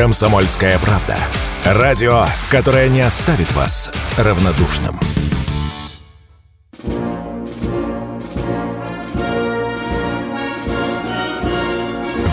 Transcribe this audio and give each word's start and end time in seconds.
Комсомольская 0.00 0.78
правда. 0.78 1.14
Радио, 1.62 2.24
которое 2.50 2.88
не 2.88 3.02
оставит 3.02 3.52
вас 3.52 3.92
равнодушным. 4.16 4.98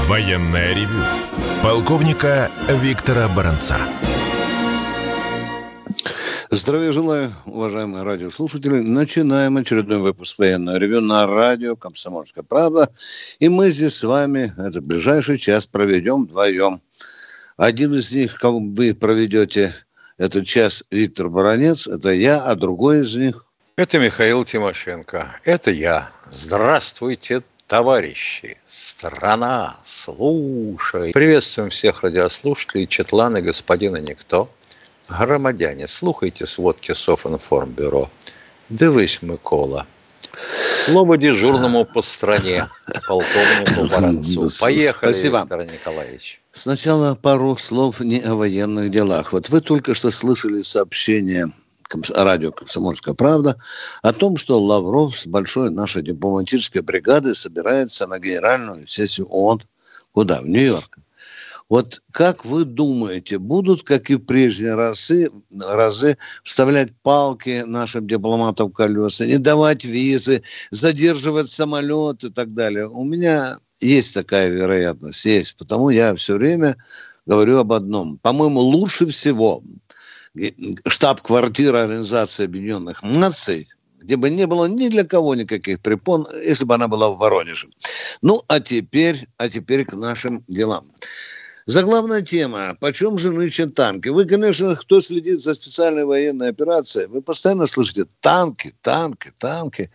Военное 0.07 0.73
ревю 0.75 1.03
полковника 1.61 2.49
Виктора 2.69 3.27
Баранца. 3.35 3.75
Здравия 6.49 6.93
желаю, 6.93 7.33
уважаемые 7.45 8.03
радиослушатели. 8.03 8.79
Начинаем 8.79 9.57
очередной 9.57 9.97
выпуск 9.97 10.39
военного 10.39 10.77
ревю 10.77 11.01
на 11.01 11.27
радио 11.27 11.75
«Комсомольская 11.75 12.45
правда». 12.45 12.89
И 13.39 13.49
мы 13.49 13.69
здесь 13.69 13.95
с 13.95 14.03
вами 14.05 14.53
этот 14.57 14.87
ближайший 14.87 15.37
час 15.37 15.67
проведем 15.67 16.23
вдвоем. 16.23 16.81
Один 17.57 17.95
из 17.95 18.11
них, 18.11 18.37
кого 18.37 18.59
вы 18.59 18.93
проведете 18.93 19.73
этот 20.19 20.45
час, 20.45 20.83
Виктор 20.91 21.27
Баранец, 21.27 21.87
это 21.87 22.11
я, 22.11 22.43
а 22.43 22.53
другой 22.53 22.99
из 22.99 23.15
них... 23.15 23.45
Это 23.77 23.97
Михаил 23.97 24.45
Тимошенко. 24.45 25.39
Это 25.43 25.71
я. 25.71 26.11
Здравствуйте, 26.31 27.41
товарищи, 27.65 28.59
страна, 28.67 29.77
слушай. 29.83 31.13
Приветствуем 31.13 31.71
всех 31.71 32.03
радиослушателей, 32.03 32.85
Четлана, 32.85 33.41
господина 33.41 33.97
Никто. 33.97 34.51
Громадяне, 35.09 35.87
слухайте 35.87 36.45
сводки 36.45 36.93
Софинформбюро. 36.93 38.11
Дивись, 38.69 39.23
Микола. 39.23 39.87
Слово 40.85 41.17
дежурному 41.17 41.85
по 41.85 42.03
стране, 42.03 42.67
полковнику 43.07 43.87
Баранцу. 43.89 44.47
Поехали, 44.61 45.11
Спасибо. 45.11 45.39
Виктор 45.39 45.65
Николаевич. 45.65 46.39
Сначала 46.57 47.13
пару 47.13 47.55
слов 47.57 47.99
не 47.99 48.19
о 48.19 48.33
военных 48.33 48.89
делах. 48.89 49.31
Вот 49.31 49.49
вы 49.49 49.61
только 49.61 49.93
что 49.93 50.09
слышали 50.09 50.63
сообщение 50.63 51.51
радио 52.15 52.51
«Комсомольская 52.51 53.13
правда» 53.13 53.57
о 54.01 54.11
том, 54.11 54.37
что 54.37 54.59
Лавров 54.59 55.15
с 55.15 55.27
большой 55.27 55.69
нашей 55.69 56.01
дипломатической 56.01 56.81
бригадой 56.81 57.35
собирается 57.35 58.07
на 58.07 58.17
генеральную 58.17 58.87
сессию 58.87 59.27
ООН. 59.27 59.61
Куда? 60.11 60.41
В 60.41 60.47
Нью-Йорк. 60.47 60.97
Вот 61.69 62.01
как 62.11 62.43
вы 62.43 62.65
думаете, 62.65 63.37
будут, 63.37 63.83
как 63.83 64.09
и 64.09 64.15
в 64.15 64.25
прежние 64.25 64.73
разы, 64.73 65.29
разы 65.61 66.17
вставлять 66.43 66.89
палки 67.03 67.65
нашим 67.67 68.07
дипломатам 68.07 68.69
в 68.69 68.73
колеса, 68.73 69.27
не 69.27 69.37
давать 69.37 69.85
визы, 69.85 70.41
задерживать 70.71 71.49
самолет 71.49 72.23
и 72.23 72.29
так 72.31 72.55
далее? 72.55 72.87
У 72.87 73.03
меня 73.03 73.59
есть 73.79 74.13
такая 74.13 74.49
вероятность, 74.49 75.25
есть. 75.25 75.57
Потому 75.57 75.89
я 75.89 76.15
все 76.15 76.35
время 76.35 76.77
говорю 77.25 77.59
об 77.59 77.73
одном. 77.73 78.17
По-моему, 78.17 78.59
лучше 78.59 79.05
всего 79.07 79.63
штаб-квартира 80.85 81.83
Организации 81.83 82.45
Объединенных 82.45 83.01
Наций 83.03 83.67
где 84.07 84.15
бы 84.15 84.29
не 84.29 84.47
было 84.47 84.67
ни 84.67 84.87
для 84.87 85.03
кого 85.03 85.35
никаких 85.35 85.81
препон, 85.81 86.25
если 86.41 86.63
бы 86.63 86.75
она 86.75 86.87
была 86.87 87.09
в 87.09 87.17
Воронеже. 87.17 87.67
Ну, 88.21 88.41
а 88.47 88.61
теперь, 88.61 89.27
а 89.37 89.49
теперь 89.49 89.83
к 89.83 89.93
нашим 89.93 90.45
делам. 90.47 90.85
Заглавная 91.67 92.21
тема. 92.21 92.77
Почем 92.79 93.17
же 93.17 93.29
нынче 93.29 93.67
танки? 93.67 94.07
Вы, 94.07 94.23
конечно, 94.23 94.73
кто 94.73 95.01
следит 95.01 95.41
за 95.41 95.53
специальной 95.53 96.05
военной 96.05 96.47
операцией, 96.47 97.07
вы 97.07 97.21
постоянно 97.21 97.65
слышите 97.65 98.05
танки, 98.21 98.71
танки, 98.81 99.33
танки. 99.37 99.91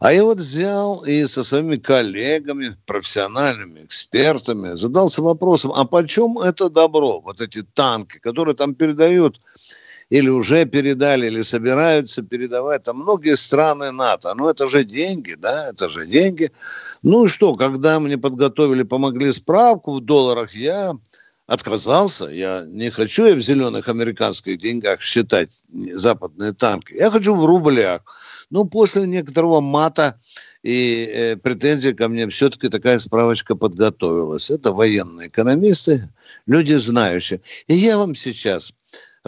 А 0.00 0.12
я 0.12 0.22
вот 0.22 0.36
взял 0.36 1.02
и 1.06 1.26
со 1.26 1.42
своими 1.42 1.78
коллегами, 1.78 2.76
профессиональными 2.84 3.86
экспертами 3.86 4.76
задался 4.76 5.22
вопросом, 5.22 5.72
а 5.74 5.86
почем 5.86 6.38
это 6.40 6.68
добро, 6.68 7.22
вот 7.22 7.40
эти 7.40 7.62
танки, 7.62 8.18
которые 8.18 8.54
там 8.54 8.74
передают 8.74 9.40
или 10.10 10.28
уже 10.28 10.64
передали, 10.64 11.26
или 11.26 11.42
собираются 11.42 12.22
передавать. 12.22 12.84
Там 12.84 12.98
многие 12.98 13.36
страны 13.36 13.90
НАТО. 13.90 14.34
Ну, 14.34 14.48
это 14.48 14.68
же 14.68 14.84
деньги, 14.84 15.34
да, 15.34 15.68
это 15.70 15.88
же 15.88 16.06
деньги. 16.06 16.50
Ну 17.02 17.24
и 17.24 17.28
что, 17.28 17.52
когда 17.52 18.00
мне 18.00 18.16
подготовили, 18.16 18.82
помогли 18.82 19.32
справку 19.32 19.94
в 19.94 20.00
долларах, 20.00 20.54
я 20.54 20.92
отказался. 21.46 22.26
Я 22.26 22.64
не 22.66 22.90
хочу 22.90 23.26
я 23.26 23.34
в 23.34 23.40
зеленых 23.40 23.88
американских 23.88 24.58
деньгах 24.58 25.00
считать 25.00 25.50
западные 25.92 26.52
танки. 26.52 26.94
Я 26.94 27.10
хочу 27.10 27.34
в 27.34 27.44
рублях. 27.44 28.02
Ну, 28.50 28.66
после 28.66 29.06
некоторого 29.06 29.60
мата 29.60 30.18
и 30.62 31.10
э, 31.10 31.36
претензий 31.36 31.94
ко 31.94 32.08
мне 32.08 32.28
все-таки 32.28 32.68
такая 32.68 32.98
справочка 32.98 33.54
подготовилась. 33.54 34.50
Это 34.50 34.72
военные 34.72 35.28
экономисты, 35.28 36.08
люди 36.46 36.74
знающие. 36.74 37.40
И 37.66 37.74
я 37.74 37.96
вам 37.96 38.14
сейчас 38.14 38.74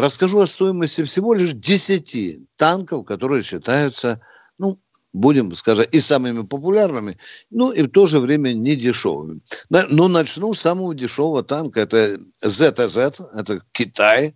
расскажу 0.00 0.41
о 0.41 0.47
стоимости 0.47 1.03
всего 1.05 1.34
лишь 1.34 1.53
10 1.53 2.56
танков, 2.56 3.05
которые 3.05 3.43
считаются, 3.43 4.21
ну, 4.59 4.78
будем, 5.12 5.55
скажем, 5.55 5.87
и 5.91 6.00
самыми 6.00 6.43
популярными, 6.43 7.19
ну, 7.50 7.72
и 7.72 7.83
в 7.83 7.88
то 7.88 8.06
же 8.06 8.21
время 8.21 8.53
не 8.53 8.77
дешевыми. 8.77 9.41
Но 9.69 10.09
начну 10.09 10.55
с 10.55 10.60
самого 10.60 10.94
дешевого 10.94 11.43
танка, 11.43 11.81
это 11.81 12.19
ZZ, 12.44 13.27
это 13.34 13.60
Китай, 13.72 14.34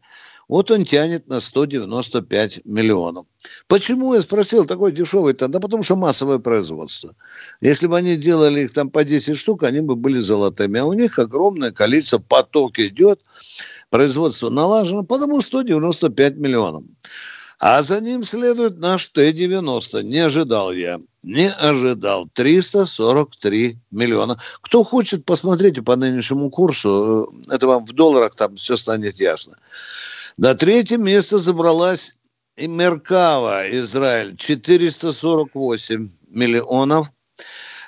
вот 0.48 0.70
он 0.70 0.84
тянет 0.84 1.26
на 1.28 1.40
195 1.40 2.64
миллионов. 2.64 3.26
Почему 3.66 4.14
я 4.14 4.20
спросил 4.20 4.64
такой 4.64 4.92
дешевый-то? 4.92 5.48
Да 5.48 5.60
потому 5.60 5.82
что 5.82 5.96
массовое 5.96 6.38
производство. 6.38 7.14
Если 7.60 7.86
бы 7.86 7.96
они 7.96 8.16
делали 8.16 8.60
их 8.60 8.72
там 8.72 8.90
по 8.90 9.04
10 9.04 9.36
штук, 9.36 9.62
они 9.62 9.80
бы 9.80 9.96
были 9.96 10.18
золотыми. 10.18 10.80
А 10.80 10.84
у 10.84 10.92
них 10.92 11.18
огромное 11.18 11.72
количество, 11.72 12.18
поток 12.18 12.78
идет, 12.78 13.20
производство 13.90 14.50
налажено, 14.50 15.02
потому 15.04 15.40
195 15.40 16.36
миллионов. 16.36 16.84
А 17.58 17.82
за 17.82 18.00
ним 18.00 18.24
следует 18.24 18.78
наш 18.78 19.08
Т-90. 19.08 20.02
Не 20.02 20.18
ожидал 20.18 20.72
я. 20.72 21.00
Не 21.22 21.50
ожидал. 21.50 22.28
343 22.34 23.78
миллиона. 23.90 24.38
Кто 24.60 24.84
хочет, 24.84 25.24
посмотрите 25.24 25.80
по 25.80 25.96
нынешнему 25.96 26.50
курсу. 26.50 27.32
Это 27.50 27.66
вам 27.66 27.86
в 27.86 27.92
долларах 27.92 28.34
там 28.36 28.56
все 28.56 28.76
станет 28.76 29.18
ясно. 29.18 29.56
На 30.36 30.54
третьем 30.54 31.04
место 31.04 31.38
забралась 31.38 32.18
и 32.56 32.66
Меркава, 32.66 33.70
Израиль, 33.80 34.36
448 34.36 36.08
миллионов. 36.28 37.12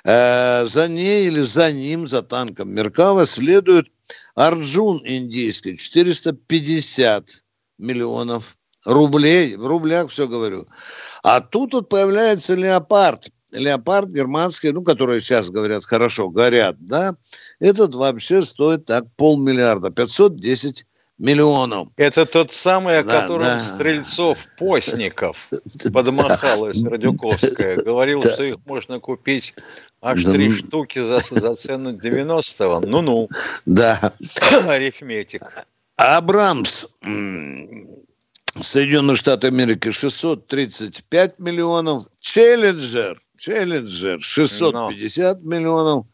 Э, 0.05 0.63
за 0.65 0.87
ней 0.87 1.27
или 1.27 1.41
за 1.41 1.73
ним, 1.73 2.07
за 2.07 2.21
танком 2.21 2.73
Меркава, 2.73 3.25
следует 3.25 3.87
Арджун 4.35 5.01
индийский, 5.03 5.75
450 5.75 7.43
миллионов 7.77 8.55
рублей. 8.85 9.57
В 9.57 9.67
рублях 9.67 10.09
все 10.09 10.27
говорю. 10.27 10.67
А 11.23 11.41
тут 11.41 11.73
вот 11.73 11.89
появляется 11.89 12.55
Леопард. 12.55 13.29
Леопард 13.51 14.09
германский, 14.09 14.71
ну, 14.71 14.83
которые 14.83 15.19
сейчас 15.19 15.49
говорят 15.49 15.83
хорошо, 15.83 16.29
горят, 16.29 16.75
да, 16.79 17.15
этот 17.59 17.95
вообще 17.95 18.41
стоит 18.41 18.85
так 18.85 19.05
полмиллиарда, 19.15 19.89
510 19.89 20.85
миллионов. 21.17 21.89
Это 21.97 22.25
тот 22.25 22.51
самый, 22.51 22.99
о 22.99 23.03
да, 23.03 23.21
котором 23.21 23.45
да. 23.45 23.59
Стрельцов 23.59 24.47
Постников 24.57 25.49
подмахалась 25.93 26.83
Радюковская. 26.83 27.77
Говорил, 27.77 28.21
что 28.21 28.43
их 28.43 28.55
можно 28.65 28.99
купить 28.99 29.53
аж 30.01 30.23
три 30.23 30.49
да. 30.49 30.55
штуки 30.55 30.99
за, 30.99 31.19
за 31.19 31.55
цену 31.55 31.91
90-го. 31.93 32.81
Ну-ну. 32.81 33.29
Да. 33.65 34.13
Арифметик. 34.67 35.65
Абрамс. 35.95 36.87
Соединенные 38.59 39.15
Штаты 39.15 39.47
Америки 39.47 39.91
635 39.91 41.39
миллионов. 41.39 42.03
Челленджер. 42.19 43.19
Челленджер 43.37 44.21
650 44.21 45.43
Но. 45.43 45.49
миллионов. 45.49 46.05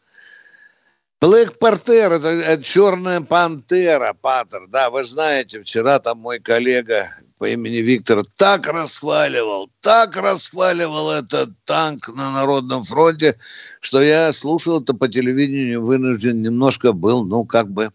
Блэк 1.24 1.58
Пантер, 1.58 2.12
это, 2.12 2.28
это 2.28 2.62
черная 2.62 3.22
пантера, 3.22 4.14
Паттер, 4.20 4.66
да, 4.68 4.90
вы 4.90 5.04
знаете, 5.04 5.62
вчера 5.62 5.98
там 5.98 6.18
мой 6.18 6.38
коллега 6.38 7.16
по 7.38 7.48
имени 7.48 7.78
Виктор 7.78 8.22
так 8.36 8.66
расхваливал, 8.68 9.70
так 9.80 10.18
расхваливал 10.18 11.12
этот 11.12 11.48
танк 11.64 12.08
на 12.14 12.30
Народном 12.30 12.82
фронте, 12.82 13.36
что 13.80 14.02
я 14.02 14.32
слушал 14.32 14.82
это 14.82 14.92
по 14.92 15.08
телевидению, 15.08 15.82
вынужден 15.82 16.42
немножко 16.42 16.92
был, 16.92 17.24
ну, 17.24 17.44
как 17.44 17.70
бы 17.70 17.88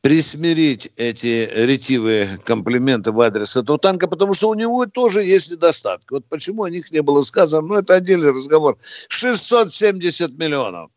присмирить 0.00 0.92
эти 0.96 1.50
ретивые 1.52 2.38
комплименты 2.44 3.10
в 3.10 3.20
адрес 3.20 3.56
этого 3.56 3.78
танка, 3.78 4.06
потому 4.06 4.32
что 4.32 4.48
у 4.48 4.54
него 4.54 4.86
тоже 4.86 5.24
есть 5.24 5.50
недостатки. 5.50 6.12
Вот 6.12 6.28
почему 6.28 6.62
о 6.62 6.70
них 6.70 6.92
не 6.92 7.02
было 7.02 7.22
сказано, 7.22 7.66
ну, 7.66 7.74
это 7.74 7.94
отдельный 7.94 8.30
разговор. 8.30 8.78
670 9.08 10.38
миллионов. 10.38 10.90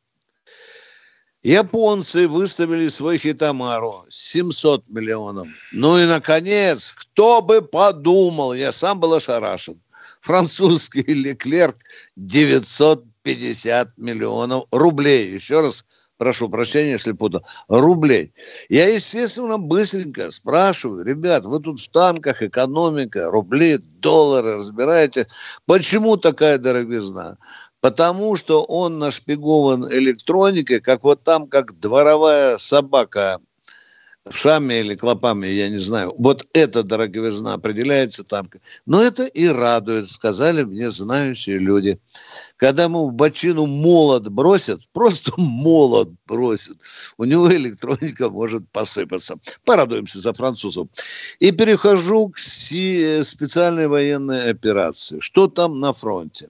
Японцы 1.43 2.27
выставили 2.27 2.89
свой 2.89 3.17
Хитамару 3.17 4.05
700 4.09 4.89
миллионов. 4.89 5.47
Ну 5.71 5.97
и, 5.97 6.05
наконец, 6.05 6.91
кто 6.91 7.41
бы 7.41 7.61
подумал, 7.61 8.53
я 8.53 8.73
сам 8.73 8.99
был 8.99 9.13
ошарашен. 9.13 9.81
Французский 10.19 11.01
Леклерк 11.07 11.77
950 12.17 13.97
миллионов 13.97 14.65
рублей. 14.71 15.31
Еще 15.33 15.61
раз 15.61 15.85
прошу 16.19 16.49
прощения, 16.49 16.91
если 16.91 17.13
путал, 17.13 17.43
рублей. 17.69 18.33
Я, 18.67 18.89
естественно, 18.89 19.57
быстренько 19.57 20.29
спрашиваю, 20.31 21.05
ребят, 21.05 21.45
вы 21.45 21.61
тут 21.61 21.79
в 21.79 21.89
танках, 21.89 22.43
экономика, 22.43 23.31
рубли, 23.31 23.77
доллары 23.77 24.57
разбираете, 24.57 25.25
почему 25.65 26.17
такая 26.17 26.57
дороговизна? 26.57 27.37
Потому 27.81 28.35
что 28.35 28.63
он 28.63 28.99
нашпигован 28.99 29.91
электроникой, 29.91 30.81
как 30.81 31.03
вот 31.03 31.23
там, 31.23 31.47
как 31.47 31.79
дворовая 31.79 32.57
собака 32.57 33.39
шами 34.29 34.75
или 34.75 34.95
клопами, 34.95 35.47
я 35.47 35.69
не 35.69 35.77
знаю. 35.77 36.13
Вот 36.17 36.45
эта 36.53 36.83
дороговизна 36.83 37.53
определяется 37.53 38.23
там. 38.23 38.49
Но 38.85 39.01
это 39.01 39.25
и 39.25 39.47
радует, 39.47 40.09
сказали 40.09 40.63
мне 40.63 40.89
знающие 40.89 41.57
люди. 41.57 41.99
Когда 42.57 42.83
ему 42.83 43.09
в 43.09 43.13
бочину 43.13 43.65
молот 43.65 44.27
бросят, 44.27 44.81
просто 44.93 45.31
молот 45.37 46.09
бросят, 46.27 46.77
у 47.17 47.23
него 47.23 47.51
электроника 47.51 48.29
может 48.29 48.69
посыпаться. 48.69 49.37
Порадуемся 49.65 50.19
за 50.19 50.33
французов. 50.33 50.87
И 51.39 51.51
перехожу 51.51 52.29
к 52.29 52.37
специальной 52.37 53.87
военной 53.87 54.49
операции. 54.51 55.19
Что 55.19 55.47
там 55.47 55.79
на 55.79 55.93
фронте? 55.93 56.49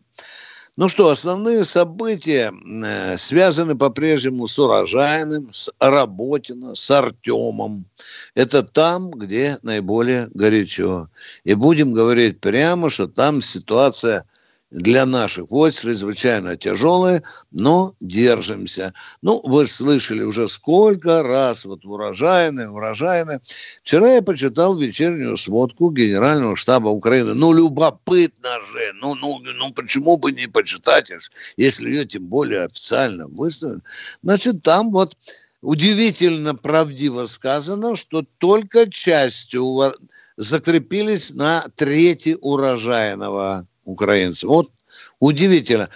Ну 0.79 0.87
что, 0.87 1.09
основные 1.09 1.65
события 1.65 2.53
э, 2.53 3.17
связаны 3.17 3.77
по-прежнему 3.77 4.47
с 4.47 4.57
Урожайным, 4.57 5.51
с 5.51 5.69
Работино, 5.77 6.73
с 6.73 6.89
Артемом. 6.89 7.85
Это 8.33 8.63
там, 8.63 9.11
где 9.11 9.57
наиболее 9.61 10.29
горячо. 10.33 11.09
И 11.43 11.53
будем 11.53 11.91
говорить 11.91 12.39
прямо, 12.39 12.89
что 12.89 13.07
там 13.07 13.41
ситуация 13.41 14.23
для 14.71 15.05
наших 15.05 15.49
войск 15.49 15.81
чрезвычайно 15.81 16.55
тяжелые, 16.55 17.23
но 17.51 17.95
держимся. 17.99 18.93
Ну, 19.21 19.41
вы 19.43 19.65
слышали 19.65 20.21
уже 20.21 20.47
сколько 20.47 21.23
раз, 21.23 21.65
вот 21.65 21.85
урожайные, 21.85 22.69
урожайные. 22.69 23.41
Вчера 23.83 24.15
я 24.15 24.21
почитал 24.21 24.77
вечернюю 24.77 25.37
сводку 25.37 25.89
Генерального 25.91 26.55
штаба 26.55 26.89
Украины. 26.89 27.33
Ну, 27.33 27.51
любопытно 27.53 28.49
же, 28.61 28.93
ну, 29.01 29.15
ну, 29.15 29.39
ну 29.39 29.71
почему 29.71 30.17
бы 30.17 30.31
не 30.31 30.47
почитать, 30.47 31.11
если 31.57 31.89
ее 31.89 32.05
тем 32.05 32.25
более 32.25 32.65
официально 32.65 33.27
выставили. 33.27 33.81
Значит, 34.21 34.61
там 34.61 34.91
вот 34.91 35.17
удивительно 35.61 36.55
правдиво 36.55 37.25
сказано, 37.25 37.95
что 37.95 38.23
только 38.37 38.89
частью 38.89 39.93
закрепились 40.37 41.33
на 41.33 41.65
трети 41.75 42.37
урожайного 42.39 43.67
украинцев. 43.89 44.49
Вот 44.49 44.71
удивительно. 45.19 45.89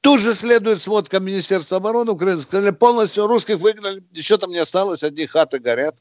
Тут 0.00 0.20
же 0.20 0.34
следует 0.34 0.80
сводка 0.80 1.20
Министерства 1.20 1.76
обороны 1.76 2.12
Украины. 2.12 2.40
Сказали, 2.40 2.70
полностью 2.70 3.26
русских 3.26 3.58
выгнали, 3.58 4.02
еще 4.12 4.38
там 4.38 4.50
не 4.50 4.58
осталось, 4.58 5.04
одни 5.04 5.26
хаты 5.26 5.58
горят. 5.58 5.96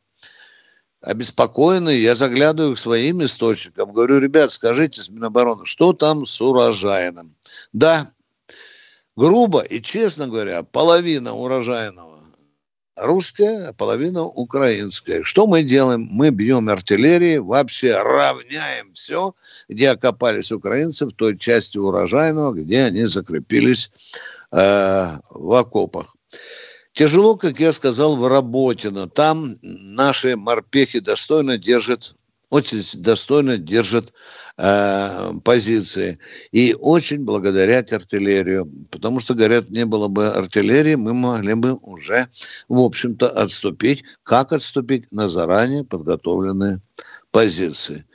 Обеспокоенный, 1.02 2.00
я 2.00 2.14
заглядываю 2.14 2.76
к 2.76 2.80
своим 2.80 3.24
источникам, 3.24 3.94
говорю, 3.94 4.20
ребят, 4.20 4.52
скажите 4.52 5.02
с 5.02 5.10
Минобороны, 5.10 5.66
что 5.66 5.94
там 5.94 6.26
с 6.26 6.42
урожайным? 6.42 7.36
Да, 7.72 8.12
грубо 9.16 9.62
и 9.62 9.82
честно 9.82 10.28
говоря, 10.28 10.64
половина 10.64 11.34
урожайного 11.34 12.19
русская, 13.02 13.74
половина 13.74 14.24
украинская. 14.24 15.24
Что 15.24 15.48
мы 15.48 15.64
делаем? 15.64 16.08
Мы 16.12 16.30
бьем 16.30 16.70
артиллерии, 16.70 17.38
вообще 17.38 17.96
равняем 18.02 18.94
все, 18.94 19.34
где 19.68 19.90
окопались 19.90 20.52
украинцы, 20.52 21.06
в 21.06 21.14
той 21.14 21.38
части 21.38 21.78
урожайного, 21.78 22.54
где 22.54 22.84
они 22.84 23.06
закрепились 23.06 23.92
э, 24.52 25.18
в 25.30 25.54
окопах. 25.54 26.16
Тяжело, 26.94 27.38
как 27.38 27.60
я 27.60 27.72
сказал, 27.72 28.18
в 28.18 28.28
работе, 28.28 28.90
но 28.90 29.08
там 29.08 29.56
наши 29.62 30.36
морпехи 30.36 31.00
достойно 31.00 31.58
держат 31.58 32.16
очень 32.50 32.84
достойно 33.02 33.58
держат 33.58 34.12
э, 34.58 35.32
позиции. 35.44 36.18
И 36.52 36.76
очень 36.80 37.24
благодарять 37.24 37.94
артиллерию. 37.94 38.72
Потому 38.92 39.20
что, 39.20 39.36
говорят, 39.36 39.70
не 39.70 39.86
было 39.86 40.08
бы 40.08 40.30
артиллерии, 40.30 40.96
мы 40.96 41.14
могли 41.14 41.54
бы 41.54 41.76
уже, 41.76 42.28
в 42.68 42.80
общем-то, 42.80 43.30
отступить. 43.30 44.04
Как 44.24 44.52
отступить? 44.52 45.12
На 45.12 45.28
заранее 45.28 45.84
подготовленные 45.84 46.82
позиции. 47.32 48.06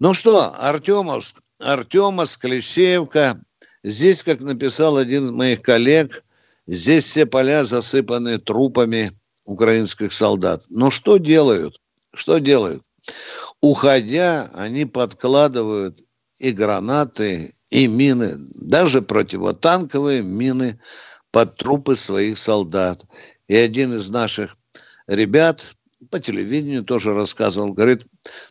Ну 0.00 0.14
что, 0.14 0.54
Артемовск, 0.58 1.40
Артемовск, 1.60 2.42
Клещеевка. 2.42 3.40
Здесь, 3.84 4.24
как 4.24 4.40
написал 4.40 4.96
один 4.96 5.26
из 5.26 5.30
моих 5.30 5.62
коллег, 5.62 6.24
здесь 6.66 7.06
все 7.06 7.26
поля 7.26 7.62
засыпаны 7.62 8.38
трупами 8.38 9.12
украинских 9.44 10.12
солдат. 10.12 10.64
Но 10.68 10.90
что 10.90 11.18
делают? 11.18 11.80
Что 12.12 12.38
делают? 12.38 12.82
Уходя, 13.60 14.50
они 14.54 14.84
подкладывают 14.84 16.00
и 16.38 16.52
гранаты, 16.52 17.54
и 17.70 17.86
мины, 17.86 18.34
даже 18.54 19.02
противотанковые 19.02 20.22
мины 20.22 20.80
под 21.30 21.56
трупы 21.56 21.96
своих 21.96 22.38
солдат. 22.38 23.04
И 23.46 23.56
один 23.56 23.94
из 23.94 24.10
наших 24.10 24.56
ребят 25.06 25.74
по 26.10 26.20
телевидению 26.20 26.84
тоже 26.84 27.12
рассказывал, 27.12 27.72
говорит, 27.72 28.06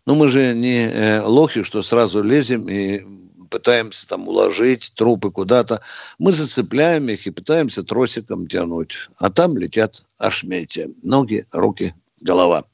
ну 0.05 0.15
мы 0.15 0.29
же 0.29 0.53
не 0.53 0.87
э, 0.87 1.21
лохи, 1.21 1.63
что 1.63 1.81
сразу 1.81 2.21
лезем 2.21 2.67
и 2.67 3.03
пытаемся 3.49 4.07
там 4.07 4.27
уложить 4.27 4.91
трупы 4.95 5.31
куда-то. 5.31 5.81
Мы 6.19 6.31
зацепляем 6.31 7.09
их 7.09 7.25
и 7.25 7.31
пытаемся 7.31 7.83
тросиком 7.83 8.47
тянуть. 8.47 9.09
А 9.17 9.29
там 9.29 9.57
летят 9.57 10.03
ошметья. 10.17 10.89
Ноги, 11.03 11.45
руки, 11.51 11.95
голова. 12.21 12.65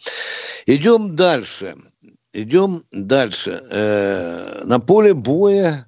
Идем 0.65 1.15
дальше. 1.15 1.75
Идем 2.33 2.83
дальше. 2.91 3.61
Э, 3.69 4.63
на 4.65 4.79
поле 4.79 5.13
боя 5.13 5.85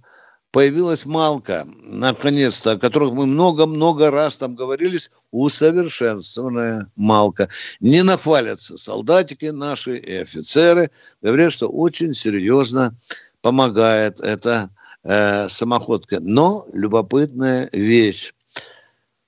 появилась 0.52 1.08
Малка, 1.08 1.68
наконец-то, 1.84 2.72
о 2.72 2.78
которых 2.78 3.14
мы 3.14 3.26
много-много 3.26 4.12
раз 4.12 4.38
там 4.38 4.56
говорились, 4.56 5.10
усовершенствованная 5.32 6.88
Малка. 6.96 7.50
Не 7.80 8.04
нахвалятся 8.04 8.78
солдатики 8.78 9.46
наши 9.46 9.98
и 9.98 10.14
офицеры, 10.18 10.92
говорят, 11.24 11.52
что 11.52 11.68
очень 11.68 12.14
серьезно 12.14 12.96
помогает 13.42 14.22
эта 14.22 14.70
э, 15.04 15.50
самоходка. 15.50 16.20
Но 16.20 16.68
любопытная 16.74 17.70
вещь. 17.74 18.34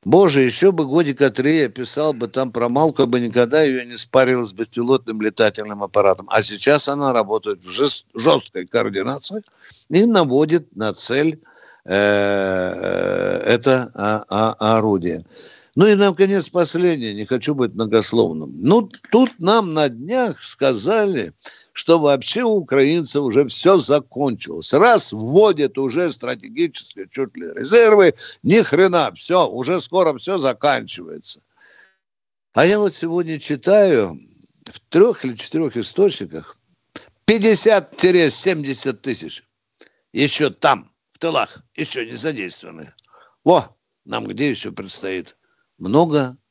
Боже, 0.08 0.42
еще 0.44 0.72
бы 0.72 0.86
годика 0.86 1.30
три 1.30 1.58
я 1.58 1.68
писал 1.68 2.14
бы 2.14 2.30
там 2.30 2.54
про 2.54 2.70
Малку, 2.70 3.06
бы 3.08 3.20
никогда 3.20 3.62
ее 3.62 3.86
не 3.86 3.98
спарил 3.98 4.46
с 4.46 4.54
беспилотным 4.54 5.22
летательным 5.22 5.84
аппаратом. 5.84 6.30
А 6.32 6.42
сейчас 6.42 6.88
она 6.88 7.12
работает 7.12 7.66
в 7.66 7.70
жесткой 7.70 8.68
координации 8.68 9.44
и 9.90 10.06
наводит 10.06 10.74
на 10.78 10.94
цель 10.94 11.42
э, 11.84 11.94
э, 11.94 13.42
это 13.48 13.92
а, 13.96 14.24
а, 14.30 14.78
орудие. 14.78 15.26
Ну 15.76 15.86
и, 15.86 15.96
наконец, 15.96 16.50
последнее, 16.50 17.14
не 17.14 17.26
хочу 17.26 17.54
быть 17.54 17.74
многословным. 17.74 18.54
Ну, 18.62 18.90
тут 19.12 19.32
нам 19.40 19.74
на 19.74 19.90
днях 19.90 20.42
сказали, 20.42 21.34
что 21.78 22.00
вообще 22.00 22.42
у 22.42 22.56
украинцев 22.56 23.22
уже 23.22 23.46
все 23.46 23.78
закончилось. 23.78 24.74
Раз 24.74 25.14
вводят 25.14 25.78
уже 25.78 26.10
стратегические 26.10 27.08
чуть 27.08 27.38
ли 27.38 27.54
резервы, 27.54 28.16
ни 28.42 28.64
хрена, 28.64 29.14
все, 29.14 29.48
уже 29.48 29.80
скоро 29.80 30.18
все 30.18 30.40
заканчивается. 30.40 31.42
А 32.54 32.66
я 32.66 32.80
вот 32.80 32.96
сегодня 32.96 33.40
читаю 33.40 34.20
в 34.66 34.80
трех 34.90 35.24
или 35.24 35.36
четырех 35.36 35.78
источниках 35.78 36.58
50-70 37.28 38.94
тысяч 38.94 39.44
еще 40.14 40.50
там, 40.50 40.92
в 41.12 41.20
тылах, 41.20 41.62
еще 41.76 42.08
не 42.08 42.16
задействованы. 42.16 42.92
Во, 43.44 43.78
нам 44.04 44.26
где 44.26 44.50
еще 44.50 44.72
предстоит 44.72 45.38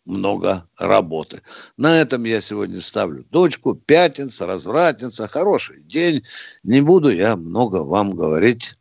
много-много 0.07 0.67
работы. 0.79 1.43
На 1.77 2.01
этом 2.01 2.25
я 2.25 2.41
сегодня 2.41 2.81
ставлю 2.81 3.25
точку. 3.25 3.75
Пятница, 3.75 4.47
развратница, 4.47 5.29
хороший 5.29 5.83
день. 5.83 6.23
Не 6.63 6.81
буду 6.81 7.11
я 7.11 7.37
много 7.37 7.85
вам 7.85 8.13
говорить 8.13 8.73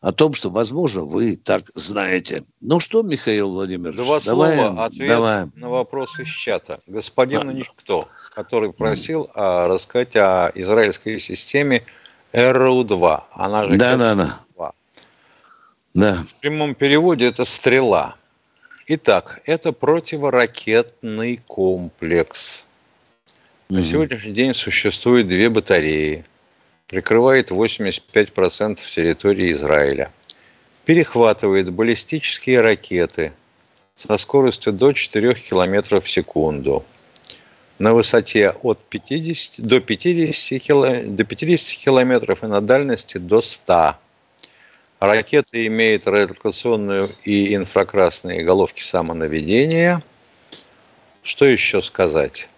о 0.00 0.12
том, 0.12 0.34
что, 0.34 0.50
возможно, 0.50 1.02
вы 1.02 1.36
так 1.36 1.62
знаете. 1.74 2.44
Ну 2.60 2.80
что, 2.80 3.02
Михаил 3.02 3.50
Владимирович, 3.50 3.96
Два 3.96 4.20
давай, 4.20 4.56
слова, 4.56 4.84
ответ 4.84 5.08
давай. 5.08 5.46
на 5.54 5.70
вопрос 5.70 6.18
из 6.18 6.28
чата. 6.28 6.78
Господин 6.86 7.48
а... 7.48 7.52
Никто, 7.52 8.06
который 8.34 8.72
просил 8.72 9.30
а, 9.34 9.66
рассказать 9.66 10.16
о 10.16 10.52
израильской 10.54 11.18
системе 11.18 11.84
РУ-2. 12.32 13.22
Она 13.32 13.64
же 13.64 13.78
да, 13.78 13.96
да, 13.96 14.14
да. 14.14 14.40
Да. 15.94 16.14
В 16.14 16.40
прямом 16.40 16.74
переводе 16.74 17.26
это 17.26 17.44
стрела. 17.44 18.16
Итак, 18.86 19.40
это 19.46 19.72
противоракетный 19.72 21.40
комплекс. 21.46 22.64
На 23.70 23.82
сегодняшний 23.82 24.32
день 24.32 24.52
существует 24.52 25.26
две 25.26 25.48
батареи. 25.48 26.26
Прикрывает 26.86 27.50
85% 27.50 28.76
территории 28.76 29.52
Израиля. 29.52 30.12
Перехватывает 30.84 31.70
баллистические 31.70 32.60
ракеты 32.60 33.32
со 33.96 34.18
скоростью 34.18 34.74
до 34.74 34.92
4 34.92 35.32
км 35.34 36.00
в 36.00 36.10
секунду 36.10 36.84
на 37.78 37.94
высоте 37.94 38.50
от 38.50 38.84
50 38.84 39.66
до 39.66 39.80
50, 39.80 41.16
до 41.16 41.24
50 41.24 41.78
километров 41.78 42.44
и 42.44 42.46
на 42.46 42.60
дальности 42.60 43.16
до 43.16 43.40
100. 43.40 43.96
Ракета 45.00 45.66
имеет 45.66 46.06
радиолокационную 46.06 47.10
и 47.24 47.54
инфракрасные 47.54 48.42
головки 48.42 48.82
самонаведения. 48.82 50.02
Что 51.22 51.44
еще 51.46 51.82
сказать? 51.82 52.48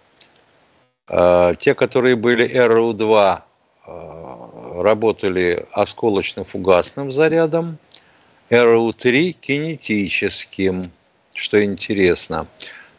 А, 1.07 1.55
те, 1.55 1.73
которые 1.73 2.15
были 2.15 2.47
РУ-2, 2.47 3.41
а, 3.85 4.81
работали 4.83 5.65
осколочно-фугасным 5.73 7.11
зарядом, 7.11 7.77
РУ-3 8.49 9.31
кинетическим, 9.31 10.91
что 11.33 11.63
интересно. 11.63 12.47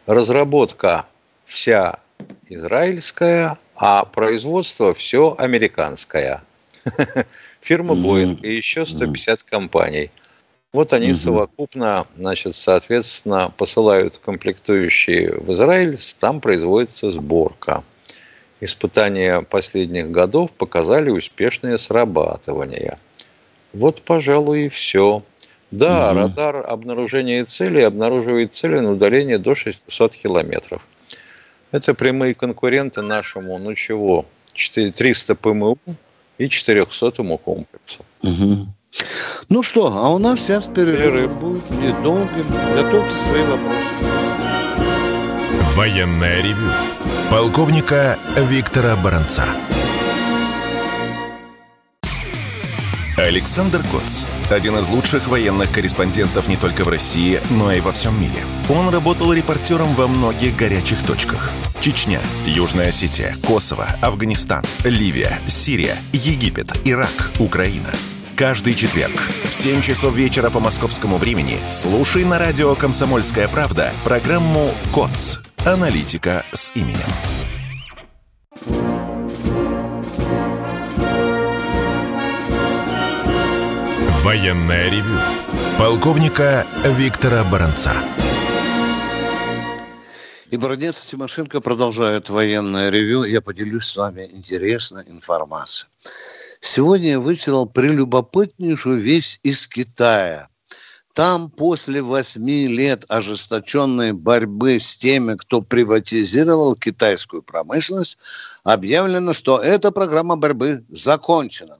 Разработка 0.07 1.07
вся 1.45 2.00
израильская, 2.49 3.57
а 3.76 4.04
производство 4.04 4.95
все 4.95 5.35
американское. 5.38 6.42
Фирма 7.60 7.94
Boeing 7.94 8.40
и 8.42 8.56
еще 8.56 8.86
150 8.86 9.42
компаний. 9.42 10.10
Вот 10.72 10.92
они 10.92 11.14
совокупно, 11.14 12.06
значит, 12.16 12.54
соответственно, 12.54 13.52
посылают 13.56 14.18
комплектующие 14.18 15.32
в 15.32 15.52
Израиль, 15.52 15.98
там 16.18 16.40
производится 16.40 17.10
сборка. 17.10 17.82
Испытания 18.60 19.40
последних 19.42 20.10
годов 20.10 20.52
показали 20.52 21.10
успешное 21.10 21.78
срабатывание. 21.78 22.98
Вот, 23.72 24.02
пожалуй, 24.02 24.66
и 24.66 24.68
все. 24.68 25.22
Да, 25.70 26.10
угу. 26.10 26.20
радар 26.20 26.66
обнаружения 26.66 27.44
цели 27.44 27.80
обнаруживает 27.80 28.54
цели 28.54 28.78
на 28.78 28.92
удалении 28.92 29.36
до 29.36 29.54
600 29.54 30.14
километров. 30.14 30.86
Это 31.70 31.94
прямые 31.94 32.34
конкуренты 32.34 33.02
нашему, 33.02 33.58
ну 33.58 33.74
чего, 33.74 34.26
300 34.54 35.34
ПМУ 35.34 35.78
и 36.38 36.49
400 36.49 37.11
комплексу. 37.38 38.04
Угу. 38.23 38.66
Ну 39.50 39.62
что, 39.62 39.92
а 39.95 40.09
у 40.09 40.18
нас 40.18 40.40
сейчас 40.40 40.66
перерыв, 40.66 40.99
перерыв. 40.99 41.33
будет 41.38 41.71
недолгим. 41.71 42.47
Готовьте 42.75 43.16
свои 43.16 43.42
вопросы. 43.42 43.78
Военная 45.75 46.42
ревю. 46.42 46.71
Полковника 47.30 48.18
Виктора 48.37 48.97
Баранца. 48.97 49.45
Александр 53.16 53.83
Коц. 53.90 54.25
Один 54.50 54.78
из 54.78 54.88
лучших 54.88 55.28
военных 55.28 55.71
корреспондентов 55.73 56.49
не 56.49 56.57
только 56.57 56.85
в 56.85 56.88
России, 56.88 57.40
но 57.50 57.73
и 57.73 57.80
во 57.80 57.92
всем 57.92 58.18
мире. 58.21 58.45
Он 58.71 58.88
работал 58.88 59.33
репортером 59.33 59.88
во 59.95 60.07
многих 60.07 60.57
горячих 60.57 61.04
точках. 61.04 61.52
Чечня, 61.80 62.20
Южная 62.44 62.88
Осетия, 62.88 63.37
Косово, 63.47 63.87
Афганистан, 64.02 64.64
Ливия, 64.85 65.38
Сирия, 65.47 65.97
Египет, 66.12 66.73
Ирак, 66.85 67.30
Украина. 67.38 67.90
Каждый 68.37 68.75
четверг 68.75 69.14
в 69.44 69.54
7 69.54 69.80
часов 69.82 70.14
вечера 70.14 70.50
по 70.50 70.61
московскому 70.61 71.18
времени 71.18 71.56
слушай 71.70 72.25
на 72.25 72.38
радио 72.38 72.75
«Комсомольская 72.75 73.49
правда» 73.49 73.92
программу 74.04 74.75
«КОЦ. 74.92 75.40
Аналитика 75.64 76.44
с 76.52 76.73
именем». 76.75 76.99
Военное 84.23 84.90
ревю 84.90 85.18
полковника 85.78 86.66
Виктора 86.85 87.44
Баранца. 87.44 87.92
И 90.50 90.57
Бородец 90.57 91.07
Тимошенко 91.07 91.61
продолжают 91.61 92.31
военное 92.31 92.88
ревю. 92.88 93.25
Я 93.25 93.43
поделюсь 93.43 93.85
с 93.85 93.97
вами 93.97 94.31
интересной 94.33 95.05
информацией. 95.09 95.90
Сегодня 96.61 97.11
я 97.11 97.21
вычитал 97.21 97.67
прелюбопытнейшую 97.67 98.99
вещь 98.99 99.38
из 99.43 99.69
Китая. 99.69 100.49
Там 101.12 101.50
после 101.50 102.00
восьми 102.00 102.67
лет 102.67 103.05
ожесточенной 103.09 104.12
борьбы 104.12 104.78
с 104.78 104.97
теми, 104.97 105.35
кто 105.35 105.61
приватизировал 105.61 106.76
китайскую 106.76 107.43
промышленность, 107.43 108.19
объявлено, 108.64 109.35
что 109.35 109.59
эта 109.59 109.90
программа 109.90 110.37
борьбы 110.37 110.83
закончена. 110.88 111.76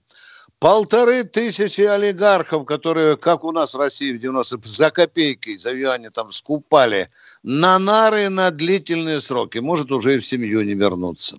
Полторы 0.61 1.23
тысячи 1.23 1.83
олигархов, 1.83 2.65
которые, 2.67 3.17
как 3.17 3.45
у 3.45 3.53
нас 3.53 3.75
в 3.75 3.79
России 3.79 4.12
в 4.12 4.19
90 4.19 4.59
за 4.65 4.91
копейки, 4.91 5.57
за 5.57 5.73
юани 5.73 6.09
там 6.09 6.33
скупали 6.33 7.09
на 7.45 7.79
нары 7.79 8.29
на 8.29 8.50
длительные 8.50 9.21
сроки. 9.21 9.59
Может, 9.59 9.93
уже 9.93 10.17
и 10.17 10.19
в 10.19 10.27
семью 10.27 10.62
не 10.62 10.75
вернуться. 10.75 11.38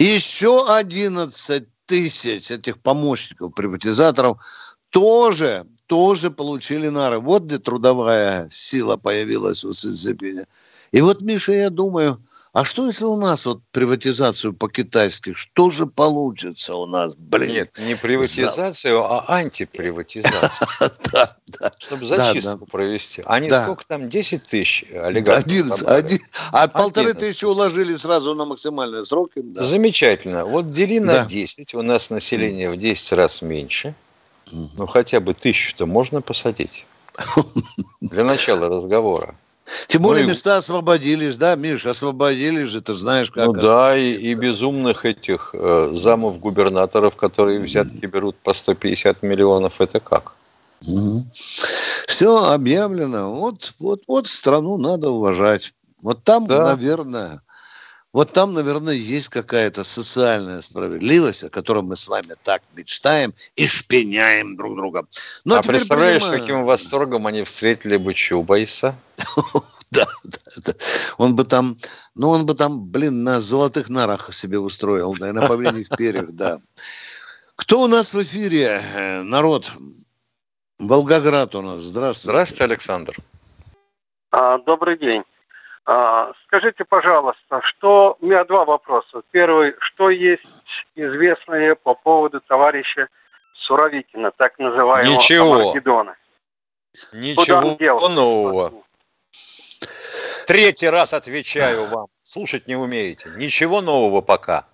Еще 0.00 0.58
11 0.70 1.64
тысяч 1.86 2.50
этих 2.50 2.80
помощников, 2.80 3.54
приватизаторов 3.54 4.38
тоже, 4.90 5.64
тоже 5.86 6.32
получили 6.32 6.88
нары. 6.88 7.20
Вот 7.20 7.44
где 7.44 7.58
трудовая 7.58 8.48
сила 8.50 8.96
появилась 8.96 9.64
у 9.64 9.72
Синцзепиня. 9.72 10.48
И 10.90 11.00
вот, 11.00 11.22
Миша, 11.22 11.52
я 11.52 11.70
думаю, 11.70 12.18
а 12.52 12.64
что 12.64 12.86
если 12.86 13.04
у 13.04 13.16
нас 13.16 13.46
вот 13.46 13.60
приватизацию 13.72 14.54
по-китайски, 14.54 15.32
что 15.32 15.70
же 15.70 15.86
получится 15.86 16.74
у 16.74 16.86
нас, 16.86 17.14
блин? 17.16 17.50
Нет, 17.50 17.78
не 17.86 17.94
приватизацию, 17.94 19.02
а 19.04 19.24
антиприватизацию. 19.28 20.90
Да, 21.10 21.36
да. 21.46 21.72
Чтобы 21.78 22.04
зачистку 22.04 22.66
провести. 22.66 23.22
Они 23.24 23.48
сколько 23.50 23.82
там, 23.86 24.10
10 24.10 24.42
тысяч 24.42 24.84
олигархов? 24.92 25.46
11, 25.46 26.20
а 26.52 26.68
полторы 26.68 27.14
тысячи 27.14 27.46
уложили 27.46 27.94
сразу 27.94 28.34
на 28.34 28.44
максимальные 28.44 29.06
сроки. 29.06 29.42
Замечательно. 29.54 30.44
Вот 30.44 30.68
дели 30.68 30.98
на 30.98 31.24
10, 31.24 31.74
у 31.74 31.82
нас 31.82 32.10
население 32.10 32.70
в 32.70 32.76
10 32.76 33.12
раз 33.12 33.40
меньше. 33.40 33.94
Ну, 34.76 34.86
хотя 34.86 35.20
бы 35.20 35.34
тысячу-то 35.34 35.86
можно 35.86 36.20
посадить. 36.20 36.86
Для 38.00 38.24
начала 38.24 38.68
разговора. 38.68 39.34
Тем 39.86 40.02
более 40.02 40.24
ну, 40.24 40.30
места 40.30 40.56
освободились, 40.56 41.36
да, 41.36 41.54
Миш, 41.56 41.86
освободились 41.86 42.68
же, 42.68 42.80
ты 42.80 42.94
знаешь, 42.94 43.30
как. 43.30 43.46
Ну 43.46 43.52
да, 43.52 43.96
и, 43.98 44.12
и 44.12 44.34
безумных 44.34 45.04
этих 45.04 45.50
э, 45.52 45.92
замов 45.94 46.38
губернаторов, 46.40 47.16
которые 47.16 47.60
взятки 47.60 48.06
берут 48.06 48.36
по 48.36 48.54
150 48.54 49.22
миллионов, 49.22 49.80
это 49.80 50.00
как? 50.00 50.32
Угу. 50.86 51.26
Все 51.32 52.50
объявлено. 52.50 53.32
Вот, 53.34 53.74
вот, 53.80 54.02
вот 54.06 54.26
страну 54.26 54.78
надо 54.78 55.10
уважать. 55.10 55.74
Вот 56.02 56.22
там, 56.22 56.46
да. 56.46 56.64
наверное, 56.64 57.42
вот 58.12 58.32
там, 58.32 58.54
наверное, 58.54 58.94
есть 58.94 59.28
какая-то 59.28 59.84
социальная 59.84 60.60
справедливость, 60.62 61.44
о 61.44 61.50
которой 61.50 61.82
мы 61.82 61.96
с 61.96 62.08
вами 62.08 62.34
так 62.42 62.62
мечтаем 62.74 63.34
и 63.54 63.66
шпеняем 63.66 64.56
друг 64.56 64.76
друга. 64.76 65.06
Но 65.44 65.54
ну, 65.54 65.60
а 65.60 65.62
представляешь, 65.62 66.22
понимаю... 66.22 66.40
каким 66.40 66.64
восторгом 66.64 67.26
они 67.26 67.42
встретили 67.42 67.96
бы 67.96 68.14
Чубайса? 68.14 68.94
Да, 69.90 70.04
да, 70.24 70.38
да. 70.66 70.72
Он 71.16 71.34
бы 71.34 71.44
там, 71.44 71.78
ну, 72.14 72.28
он 72.28 72.44
бы 72.44 72.54
там, 72.54 72.78
блин, 72.90 73.24
на 73.24 73.40
золотых 73.40 73.88
нарах 73.88 74.34
себе 74.34 74.58
устроил, 74.58 75.14
да, 75.14 75.32
на 75.32 75.48
павлиних 75.48 75.88
перьях, 75.96 76.30
да. 76.32 76.60
Кто 77.56 77.80
у 77.80 77.86
нас 77.86 78.12
в 78.12 78.20
эфире? 78.20 78.82
Э, 78.94 79.22
народ. 79.22 79.72
Волгоград 80.78 81.54
у 81.54 81.62
нас. 81.62 81.80
Здравствуйте. 81.80 82.32
Здравствуйте, 82.32 82.64
Александр. 82.64 83.16
А, 84.30 84.58
добрый 84.58 84.98
день. 84.98 85.22
А, 85.90 86.32
скажите, 86.44 86.84
пожалуйста, 86.84 87.62
что... 87.62 88.18
У 88.20 88.26
меня 88.26 88.44
два 88.44 88.66
вопроса. 88.66 89.22
Первый, 89.30 89.74
что 89.80 90.10
есть 90.10 90.66
известное 90.94 91.74
по 91.76 91.94
поводу 91.94 92.42
товарища 92.42 93.08
Суровикина, 93.54 94.30
так 94.32 94.58
называемого 94.58 95.14
Ничего. 95.14 95.54
Армагеддона? 95.54 96.14
Ничего 97.14 98.08
нового. 98.10 98.74
Третий 100.46 100.90
раз 100.90 101.14
отвечаю 101.14 101.86
вам. 101.86 102.08
Слушать 102.22 102.66
не 102.66 102.76
умеете. 102.76 103.30
Ничего 103.36 103.80
нового 103.80 104.20
пока. 104.20 104.66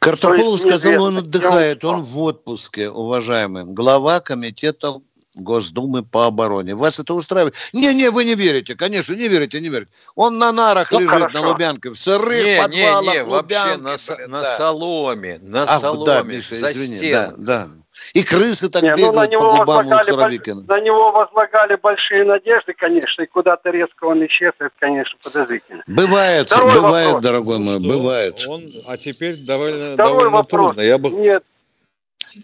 Картополов 0.00 0.58
сказал, 0.58 1.04
он 1.04 1.18
отдыхает, 1.18 1.84
он 1.84 2.02
в 2.02 2.18
отпуске, 2.22 2.90
уважаемый. 2.90 3.64
Глава 3.66 4.18
комитета 4.20 4.96
Госдумы 5.40 6.02
по 6.02 6.26
обороне. 6.26 6.74
Вас 6.74 7.00
это 7.00 7.14
устраивает? 7.14 7.54
Не-не, 7.72 8.10
вы 8.10 8.24
не 8.24 8.34
верите, 8.34 8.76
конечно, 8.76 9.14
не 9.14 9.28
верите, 9.28 9.60
не 9.60 9.68
верите. 9.68 9.90
Он 10.14 10.38
на 10.38 10.52
нарах 10.52 10.92
ну, 10.92 11.00
лежит, 11.00 11.10
хорошо. 11.10 11.40
на 11.40 11.48
Лубянке, 11.48 11.90
в 11.90 11.96
сырых 11.96 12.44
не, 12.44 12.60
подвалах 12.60 13.14
не, 13.14 13.20
не, 13.20 13.22
Лубянки. 13.22 13.82
Вообще 13.82 14.12
на, 14.12 14.16
блин, 14.16 14.30
на 14.30 14.42
да. 14.42 14.56
соломе, 14.56 15.38
на 15.42 15.62
Ах, 15.62 15.80
соломе, 15.80 16.04
да, 16.04 16.22
Миша, 16.22 16.54
за 16.54 16.70
извини, 16.70 17.12
да, 17.12 17.34
да. 17.36 17.68
И 18.14 18.22
крысы 18.22 18.70
так 18.70 18.82
не, 18.82 18.90
ну, 18.90 18.96
бегают 18.96 19.14
ну, 19.14 19.20
на 19.20 19.26
него 19.26 19.50
по 19.50 19.56
губам 19.58 19.86
у 19.86 20.04
Суровикина. 20.04 20.62
На 20.62 20.80
него 20.80 21.10
возлагали 21.10 21.76
большие 21.76 22.24
надежды, 22.24 22.72
конечно, 22.76 23.22
и 23.22 23.26
куда-то 23.26 23.70
резко 23.70 24.04
он 24.04 24.24
исчез, 24.26 24.52
это, 24.58 24.70
конечно, 24.78 25.18
подозрительно. 25.22 25.82
Бывает, 25.86 26.48
Второй 26.48 26.74
бывает, 26.74 27.06
вопрос. 27.06 27.24
дорогой 27.24 27.58
мой, 27.58 27.80
бывает. 27.80 28.44
Он, 28.48 28.62
а 28.88 28.96
теперь 28.96 29.32
довольно, 29.46 29.96
довольно 29.96 30.30
вопрос. 30.30 30.74
трудно. 30.74 30.80
Я 30.80 30.98
бы... 30.98 31.10
Нет, 31.10 31.42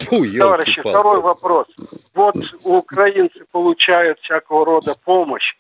Фу, 0.00 0.24
Товарищи, 0.38 0.80
второй 0.80 1.20
вопрос. 1.20 1.66
Вот 2.14 2.34
украинцы 2.66 3.44
получают 3.50 4.18
всякого 4.20 4.64
рода 4.64 4.92
помощь 5.04 5.54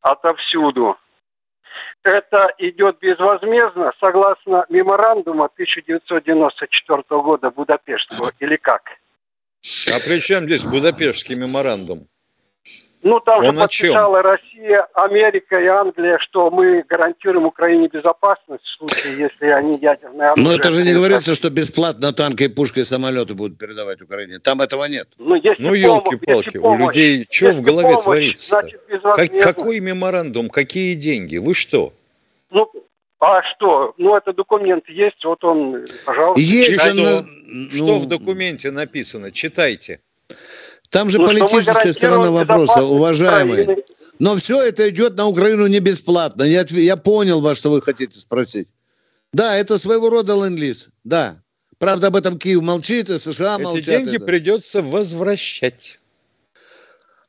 отовсюду. 0.00 0.96
Это 2.02 2.52
идет 2.58 2.98
безвозмездно, 3.00 3.92
согласно 4.00 4.66
меморандума 4.68 5.46
1994 5.46 7.02
года 7.08 7.50
Будапештского, 7.50 8.30
или 8.40 8.56
как? 8.56 8.82
А 9.94 9.98
при 10.04 10.20
чем 10.20 10.44
здесь 10.44 10.64
Будапештский 10.64 11.38
меморандум? 11.38 12.08
Ну, 13.02 13.18
там 13.18 13.40
Он 13.40 13.56
же 13.56 13.60
подписала 13.62 14.22
Россия, 14.22 14.86
Америка 14.94 15.56
и 15.56 15.66
Англия, 15.66 16.18
что 16.18 16.50
мы 16.50 16.84
гарантируем 16.88 17.46
Украине 17.46 17.88
безопасность 17.88 18.64
в 18.64 18.78
случае, 18.78 19.24
если 19.24 19.46
они 19.46 19.72
ядерные 19.80 20.28
оружие... 20.28 20.46
Но 20.46 20.54
это 20.54 20.70
же 20.70 20.84
не 20.84 20.94
говорится, 20.94 21.34
что 21.34 21.50
бесплатно 21.50 22.12
танки, 22.12 22.46
пушки 22.46 22.80
и 22.80 22.84
самолеты 22.84 23.34
будут 23.34 23.58
передавать 23.58 24.00
Украине. 24.02 24.38
Там 24.38 24.60
этого 24.60 24.84
нет. 24.84 25.08
Ну, 25.18 25.36
ну 25.58 25.74
елки-палки, 25.74 26.58
у 26.58 26.76
людей 26.76 27.26
что 27.28 27.50
в 27.50 27.62
голове 27.62 27.88
помощь, 27.88 28.04
творится 28.04 28.60
значит, 28.60 28.80
как, 29.02 29.56
Какой 29.56 29.80
меморандум, 29.80 30.48
какие 30.48 30.94
деньги? 30.94 31.38
Вы 31.38 31.54
что? 31.54 31.92
Ну, 32.50 32.70
а 33.18 33.40
что? 33.54 33.94
Ну, 33.98 34.16
это 34.16 34.32
документ 34.32 34.88
есть, 34.88 35.24
вот 35.24 35.42
он, 35.42 35.84
пожалуйста. 36.06 36.40
Есть, 36.40 36.80
что, 36.80 36.94
ну... 36.94 37.68
что 37.70 37.98
в 37.98 38.06
документе 38.06 38.70
написано? 38.70 39.32
Читайте. 39.32 40.00
Там 40.92 41.08
же 41.08 41.18
ну, 41.18 41.26
политическая 41.26 41.90
сторона 41.90 42.30
вопроса, 42.30 42.84
уважаемый. 42.84 43.82
Но 44.18 44.36
все 44.36 44.62
это 44.62 44.90
идет 44.90 45.16
на 45.16 45.26
Украину 45.26 45.66
не 45.66 45.80
бесплатно. 45.80 46.42
Я, 46.42 46.66
я 46.68 46.98
понял 46.98 47.40
вас, 47.40 47.58
что 47.58 47.70
вы 47.70 47.80
хотите 47.80 48.18
спросить. 48.18 48.68
Да, 49.32 49.56
это 49.56 49.78
своего 49.78 50.10
рода 50.10 50.34
ленд-лиз. 50.34 50.90
Да. 51.02 51.42
Правда, 51.78 52.08
об 52.08 52.16
этом 52.16 52.38
Киев 52.38 52.60
молчит, 52.60 53.08
и 53.08 53.16
США 53.16 53.54
Эти 53.54 53.62
молчат. 53.62 53.88
Эти 53.88 54.04
деньги 54.04 54.16
это. 54.16 54.26
придется 54.26 54.82
возвращать. 54.82 55.98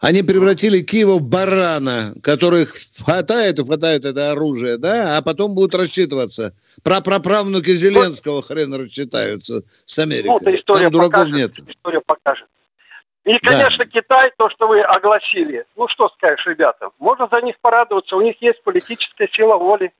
Они 0.01 0.21
превратили 0.23 0.81
Киева 0.81 1.13
в 1.13 1.21
барана, 1.21 2.13
которых 2.21 2.73
хватает 2.97 3.59
и 3.59 3.63
хватает 3.63 4.05
это 4.05 4.31
оружие, 4.31 4.77
да, 4.77 5.17
а 5.17 5.21
потом 5.21 5.55
будут 5.55 5.73
рассчитываться. 5.73 6.53
Про 6.83 6.99
праправнуки 6.99 7.73
Зеленского 7.73 8.41
хрен 8.41 8.73
рассчитаются 8.73 9.63
с 9.85 9.99
Америкой. 9.99 10.37
Ну, 10.41 10.59
история 10.59 10.83
Там 10.83 10.91
дураков 10.91 11.11
покажет, 11.13 11.33
нет. 11.33 11.51
История 11.69 12.01
покажет. 12.05 12.42
И, 13.25 13.37
конечно, 13.39 13.85
да. 13.85 13.91
Китай, 13.91 14.31
то, 14.37 14.49
что 14.49 14.67
вы 14.67 14.81
огласили, 14.81 15.65
ну 15.77 15.87
что 15.87 16.09
скажешь, 16.09 16.45
ребята, 16.45 16.89
можно 16.99 17.27
за 17.31 17.41
них 17.41 17.55
порадоваться, 17.61 18.17
у 18.17 18.21
них 18.21 18.35
есть 18.41 18.61
политическая 18.63 19.29
сила 19.33 19.55
воли. 19.57 19.93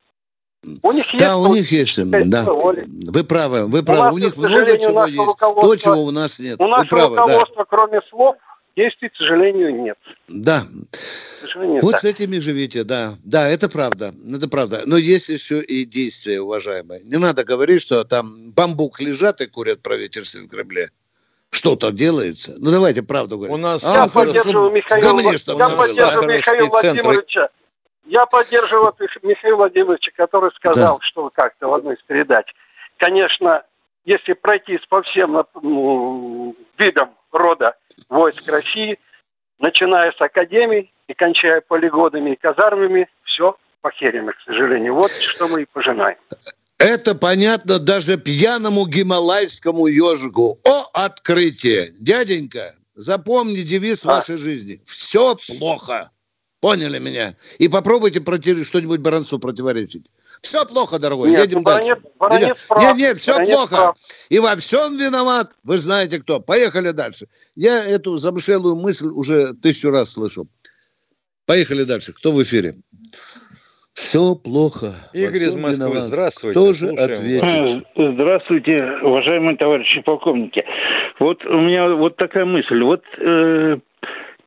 У 0.81 0.91
них 0.91 1.05
да, 1.17 1.33
есть 1.33 1.37
у 1.37 1.53
них 1.53 1.71
есть, 1.71 2.29
да. 2.29 2.43
Воли. 2.43 2.85
Вы 2.87 3.23
правы, 3.23 3.67
вы 3.67 3.83
правы. 3.83 4.11
У, 4.11 4.15
у 4.15 4.17
них 4.17 4.35
много 4.37 4.77
чего 4.77 5.05
есть, 5.05 5.37
то, 5.39 5.75
чего 5.75 6.03
у 6.03 6.11
нас 6.11 6.39
нет. 6.39 6.59
У 6.59 6.67
нас 6.67 6.87
правы, 6.87 7.17
руководства, 7.17 7.63
да. 7.63 7.65
кроме 7.69 8.01
слов, 8.09 8.35
действий, 8.75 9.09
к 9.09 9.15
сожалению, 9.15 9.83
нет. 9.83 9.97
Да. 10.27 10.61
Сожалению, 10.91 11.81
вот 11.81 11.91
так. 11.91 11.99
с 12.01 12.05
этими 12.05 12.39
живите, 12.39 12.83
да. 12.83 13.13
Да, 13.23 13.47
это 13.47 13.69
правда, 13.69 14.13
это 14.33 14.49
правда. 14.49 14.83
Но 14.85 14.97
есть 14.97 15.29
еще 15.29 15.61
и 15.61 15.85
действия, 15.85 16.41
уважаемые. 16.41 17.01
Не 17.03 17.17
надо 17.17 17.43
говорить, 17.43 17.81
что 17.81 18.03
там 18.03 18.51
бамбук 18.51 19.01
лежат 19.01 19.41
и 19.41 19.47
курят 19.47 19.81
правительство 19.81 20.39
в 20.39 20.47
Кремле 20.47 20.87
что-то 21.53 21.91
делается. 21.91 22.55
Ну, 22.59 22.71
давайте 22.71 23.03
правду 23.03 23.37
говорить. 23.37 23.53
У 23.53 23.57
нас 23.57 23.83
а, 23.83 24.05
я 24.05 24.07
поддерживаю 24.07 24.71
Михаила, 24.71 25.11
Гомни, 25.11 25.37
что 25.37 25.57
я 25.57 25.69
поддерживаю 25.69 26.37
Михаила 26.37 26.67
Владимировича. 26.67 27.49
Я 28.05 28.25
поддерживаю 28.25 28.93
Михаила 29.21 29.55
Владимировича, 29.57 30.11
который 30.15 30.51
сказал, 30.55 30.97
да. 30.97 31.05
что 31.05 31.29
как-то 31.29 31.67
в 31.67 31.73
одной 31.75 31.95
из 31.95 32.01
передач. 32.01 32.47
Конечно, 32.97 33.63
если 34.03 34.33
пройтись 34.33 34.81
по 34.89 35.03
всем 35.03 35.45
ну, 35.61 36.55
видам 36.77 37.11
рода 37.31 37.75
войск 38.09 38.51
России, 38.51 38.99
начиная 39.59 40.11
с 40.11 40.21
академий 40.21 40.91
и 41.07 41.13
кончая 41.13 41.61
полигонами 41.61 42.31
и 42.31 42.35
казармами, 42.35 43.07
все 43.25 43.55
похерено, 43.81 44.33
к 44.33 44.41
сожалению. 44.45 44.95
Вот 44.95 45.11
что 45.11 45.47
мы 45.49 45.61
и 45.61 45.65
пожинаем. 45.65 46.17
Это 46.77 47.15
понятно 47.15 47.79
даже 47.79 48.17
пьяному 48.17 48.85
гималайскому 48.87 49.87
ежику. 49.87 50.59
О, 50.63 50.89
открытие! 50.93 51.93
Дяденька, 51.99 52.75
запомни 52.95 53.61
девиз 53.61 54.05
а. 54.05 54.15
вашей 54.15 54.37
жизни. 54.37 54.81
Все 54.85 55.35
плохо. 55.35 56.11
Поняли 56.59 56.99
меня? 56.99 57.35
И 57.57 57.67
попробуйте 57.67 58.21
против... 58.21 58.65
что-нибудь 58.65 59.01
Баранцу 59.01 59.37
противоречить. 59.37 60.05
Все 60.41 60.65
плохо, 60.65 60.99
дорогой. 60.99 61.31
Нет, 61.31 61.41
Едем 61.41 61.59
ну, 61.59 61.63
дальше. 61.63 61.97
Баранец 62.19 62.57
нет, 62.77 62.95
нет, 62.97 63.21
все 63.21 63.33
Баранец 63.33 63.55
плохо. 63.55 63.75
Прав. 63.75 63.97
И 64.29 64.39
во 64.39 64.55
всем 64.57 64.97
виноват. 64.97 65.55
Вы 65.63 65.77
знаете 65.77 66.19
кто. 66.19 66.39
Поехали 66.41 66.91
дальше. 66.91 67.27
Я 67.55 67.83
эту 67.85 68.17
замшелую 68.17 68.75
мысль 68.75 69.07
уже 69.07 69.53
тысячу 69.53 69.89
раз 69.89 70.11
слышу. 70.11 70.47
Поехали 71.45 71.83
дальше. 71.83 72.13
Кто 72.13 72.31
в 72.31 72.41
эфире? 72.43 72.75
Все 73.93 74.35
плохо. 74.35 74.87
Игорь 75.13 75.35
из 75.35 75.55
Москвы, 75.55 75.89
виноват. 75.89 76.03
здравствуйте. 76.03 76.59
Тоже 76.59 76.87
ответить. 76.89 77.85
Здравствуйте, 77.95 78.77
уважаемые 79.03 79.55
товарищи 79.55 80.01
полковники. 80.01 80.65
Вот 81.19 81.45
у 81.45 81.59
меня 81.59 81.89
вот 81.89 82.15
такая 82.17 82.45
мысль. 82.45 82.81
Вот 82.81 83.03
э, 83.19 83.77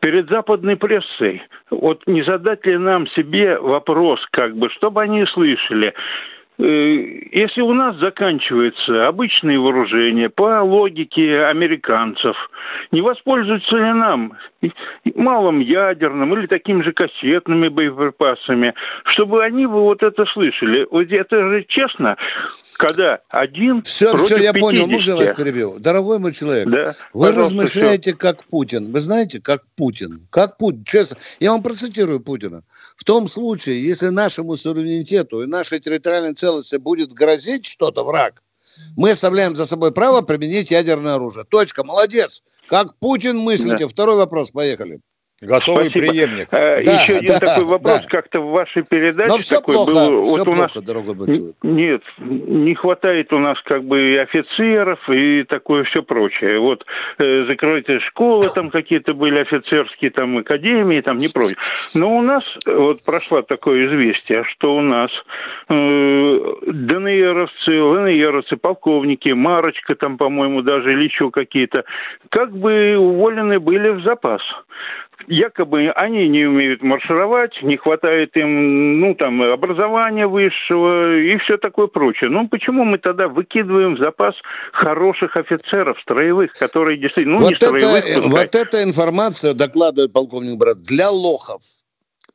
перед 0.00 0.28
западной 0.30 0.76
прессой, 0.76 1.42
вот 1.70 2.02
не 2.06 2.22
задать 2.24 2.66
ли 2.66 2.76
нам 2.76 3.06
себе 3.08 3.58
вопрос, 3.58 4.18
как 4.32 4.56
бы, 4.56 4.68
чтобы 4.70 5.02
они 5.02 5.24
слышали, 5.26 5.94
Э, 5.94 6.35
если 6.58 7.60
у 7.60 7.74
нас 7.74 7.96
заканчивается 7.98 9.06
обычное 9.06 9.58
вооружение 9.58 10.30
по 10.30 10.62
логике 10.62 11.42
американцев, 11.44 12.34
не 12.92 13.02
воспользуются 13.02 13.76
ли 13.76 13.92
нам 13.92 14.32
малым 15.14 15.60
ядерным 15.60 16.32
или 16.34 16.46
такими 16.46 16.82
же 16.82 16.92
кассетными 16.92 17.68
боеприпасами, 17.68 18.74
чтобы 19.04 19.44
они 19.44 19.66
бы 19.66 19.82
вот 19.82 20.02
это 20.02 20.24
слышали? 20.32 20.86
Вот 20.90 21.06
это 21.10 21.52
же 21.52 21.64
честно, 21.68 22.16
когда 22.78 23.20
один 23.28 23.82
Все, 23.82 24.12
против 24.12 24.24
все, 24.24 24.36
я 24.38 24.52
50. 24.52 24.60
понял, 24.60 24.86
можно 24.86 25.16
вас 25.16 25.32
перебил? 25.32 25.78
Дорогой 25.78 26.18
мой 26.18 26.32
человек, 26.32 26.68
да, 26.68 26.92
вы 27.12 27.32
размышляете 27.32 28.12
все. 28.12 28.18
как 28.18 28.44
Путин. 28.44 28.92
Вы 28.92 29.00
знаете, 29.00 29.42
как 29.42 29.62
Путин. 29.76 30.26
Как 30.30 30.56
Путин, 30.56 30.84
честно. 30.84 31.18
Я 31.38 31.50
вам 31.50 31.62
процитирую 31.62 32.20
Путина. 32.20 32.62
В 32.96 33.04
том 33.04 33.26
случае, 33.26 33.86
если 33.86 34.08
нашему 34.08 34.56
суверенитету 34.56 35.42
и 35.42 35.46
нашей 35.46 35.80
территориальной 35.80 36.32
целостности 36.32 36.45
целости 36.46 36.76
будет 36.76 37.12
грозить 37.12 37.66
что-то, 37.66 38.04
враг, 38.04 38.42
мы 38.96 39.10
оставляем 39.10 39.56
за 39.56 39.64
собой 39.64 39.92
право 39.92 40.20
применить 40.20 40.70
ядерное 40.70 41.14
оружие. 41.14 41.44
Точка. 41.44 41.82
Молодец. 41.82 42.44
Как 42.68 42.96
Путин 42.98 43.38
мыслите? 43.38 43.84
Да. 43.84 43.88
Второй 43.88 44.16
вопрос. 44.16 44.50
Поехали. 44.52 45.00
Готовый 45.42 45.90
Спасибо. 45.90 46.12
преемник. 46.12 46.48
А, 46.50 46.76
да, 46.76 46.80
Еще 46.80 47.16
один 47.16 47.34
да, 47.38 47.46
такой 47.46 47.64
вопрос. 47.66 48.00
Да. 48.00 48.08
Как-то 48.08 48.40
в 48.40 48.50
вашей 48.52 48.82
передаче 48.84 49.28
Но 49.28 49.36
все 49.36 49.56
такой 49.56 49.74
плохо, 49.74 49.92
был. 49.92 50.22
Все 50.22 50.32
вот 50.32 50.44
плохо, 50.44 50.56
у 50.56 50.60
нас... 50.60 50.76
дорогой 50.76 51.14
человек. 51.14 51.56
Нет, 51.62 52.02
не 52.18 52.74
хватает 52.74 53.32
у 53.34 53.38
нас 53.38 53.58
как 53.64 53.84
бы 53.84 54.12
и 54.12 54.16
офицеров, 54.16 54.98
и 55.10 55.42
такое 55.42 55.84
все 55.84 56.02
прочее. 56.02 56.58
Вот 56.58 56.86
э, 57.18 57.44
закрытые 57.50 58.00
школы 58.00 58.48
там 58.54 58.70
какие-то 58.70 59.12
были, 59.12 59.42
офицерские 59.42 60.10
там 60.10 60.38
академии, 60.38 61.02
там 61.02 61.18
не 61.18 61.28
прочее. 61.28 61.58
Но 61.94 62.16
у 62.16 62.22
нас 62.22 62.42
вот 62.64 63.04
прошло 63.04 63.42
такое 63.42 63.84
известие, 63.84 64.42
что 64.44 64.74
у 64.74 64.80
нас 64.80 65.10
э, 65.68 66.54
ДНРовцы, 66.66 67.82
ЛНРовцы, 67.82 68.56
полковники, 68.56 69.28
Марочка 69.28 69.96
там, 69.96 70.16
по-моему, 70.16 70.62
даже 70.62 70.94
или 70.94 71.04
еще 71.04 71.30
какие-то, 71.30 71.84
как 72.30 72.56
бы 72.56 72.96
уволены 72.96 73.60
были 73.60 73.90
в 73.90 74.02
запас 74.02 74.40
якобы 75.26 75.90
они 75.90 76.28
не 76.28 76.46
умеют 76.46 76.82
маршировать, 76.82 77.52
не 77.62 77.76
хватает 77.76 78.36
им, 78.36 79.00
ну, 79.00 79.14
там, 79.14 79.42
образования 79.42 80.26
высшего 80.26 81.16
и 81.16 81.36
все 81.38 81.56
такое 81.56 81.86
прочее. 81.86 82.30
Ну, 82.30 82.48
почему 82.48 82.84
мы 82.84 82.98
тогда 82.98 83.28
выкидываем 83.28 83.96
в 83.96 83.98
запас 83.98 84.34
хороших 84.72 85.36
офицеров, 85.36 85.98
строевых, 86.00 86.52
которые 86.52 86.98
действительно, 86.98 87.36
ну, 87.36 87.42
вот 87.42 87.50
не 87.50 87.54
это, 87.56 87.66
строевых, 87.68 88.04
пускай. 88.04 88.30
Вот 88.30 88.54
эта 88.54 88.82
информация, 88.82 89.54
докладывает 89.54 90.12
полковник 90.12 90.58
Брат, 90.58 90.80
для 90.82 91.10
лохов. 91.10 91.62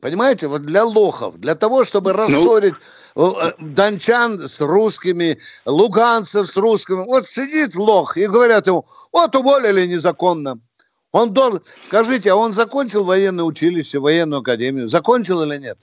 Понимаете, 0.01 0.47
вот 0.47 0.63
для 0.63 0.83
лохов, 0.83 1.37
для 1.37 1.53
того, 1.53 1.83
чтобы 1.83 2.11
ну, 2.11 2.17
рассорить 2.17 2.73
ну, 3.15 3.35
дончан 3.59 4.39
с 4.39 4.59
русскими, 4.59 5.37
луганцев 5.65 6.47
с 6.47 6.57
русскими. 6.57 7.05
Вот 7.05 7.23
сидит 7.23 7.75
лох 7.75 8.17
и 8.17 8.25
говорят 8.25 8.65
ему, 8.65 8.85
вот 9.11 9.35
уволили 9.35 9.85
незаконно. 9.85 10.59
Он 11.12 11.34
должен... 11.34 11.62
Скажите, 11.82 12.32
а 12.32 12.36
он 12.36 12.54
закончил 12.54 13.04
военное 13.04 13.45
училище, 13.45 14.00
военную 14.00 14.39
академию? 14.39 14.88
Закончил 14.88 15.43
или 15.43 15.58
нет? 15.58 15.78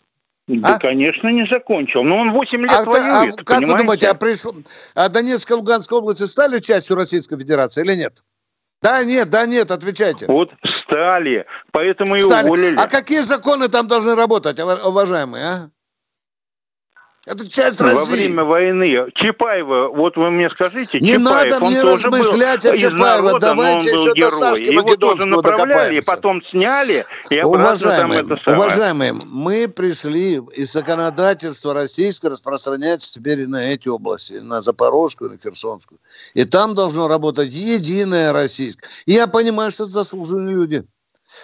Да, 0.49 0.77
а? 0.77 0.79
конечно, 0.79 1.29
не 1.29 1.47
закончил. 1.47 2.03
Но 2.03 2.17
он 2.17 2.33
8 2.33 2.61
лет 2.62 2.71
а, 2.71 2.85
воюет, 2.85 3.38
а, 3.38 3.45
Как 3.45 3.61
вы 3.61 3.77
думаете, 3.77 4.09
а, 4.09 4.14
пришел, 4.14 4.53
а 4.95 5.09
Донецкая 5.11 5.59
и 5.59 5.61
Луганская 5.61 5.99
области 5.99 6.25
стали 6.25 6.59
частью 6.61 6.97
Российской 6.97 7.38
Федерации 7.38 7.85
или 7.85 7.95
нет? 7.95 8.23
Да, 8.81 9.05
нет, 9.05 9.29
да, 9.29 9.45
нет, 9.45 9.71
отвечайте. 9.71 10.25
Вот 10.27 10.51
стали, 10.87 11.45
поэтому 11.73 12.14
и 12.14 12.19
стали. 12.19 12.47
уволили. 12.47 12.77
А 12.79 12.87
какие 12.87 13.19
законы 13.19 13.69
там 13.69 13.88
должны 13.88 14.14
работать, 14.14 14.59
уважаемые, 14.59 15.45
а? 15.45 15.71
Это 17.29 17.47
часть 17.47 17.79
России. 17.81 17.95
Во 17.95 18.05
время 18.05 18.45
войны 18.45 19.11
Чапаева, 19.14 19.88
вот 19.88 20.17
вы 20.17 20.31
мне 20.31 20.49
скажите, 20.49 20.99
Не 20.99 21.17
Чапаев, 21.17 21.53
надо 21.53 21.67
мне 21.67 21.83
размышлять 21.83 22.64
о 22.64 22.75
Чапаева, 22.75 23.38
давайте 23.38 23.91
еще 23.91 24.14
до 24.14 24.31
Сашки 24.31 24.73
Его 24.73 24.97
тоже 24.97 25.29
направляли, 25.29 25.99
и 25.99 26.01
потом 26.01 26.43
сняли, 26.43 27.05
и 27.29 27.41
уважаемые, 27.43 28.23
там 28.23 28.33
это 28.33 28.43
самое. 28.43 28.62
Уважаемые, 28.62 29.12
мы 29.27 29.69
пришли, 29.69 30.41
и 30.57 30.64
законодательство 30.64 31.75
российское 31.75 32.31
распространяется 32.31 33.12
теперь 33.12 33.41
и 33.41 33.47
на 33.47 33.75
эти 33.75 33.88
области, 33.88 34.35
на 34.35 34.62
Запорожскую, 34.62 35.31
на 35.31 35.38
Херсонскую. 35.38 35.99
И 36.33 36.45
там 36.45 36.75
должно 36.75 37.09
работать 37.09 37.53
единое 37.53 38.33
российское. 38.33 38.88
И 39.05 39.12
я 39.12 39.27
понимаю, 39.27 39.71
что 39.71 39.85
это 39.85 39.93
заслуженные 39.93 40.55
люди. 40.55 40.85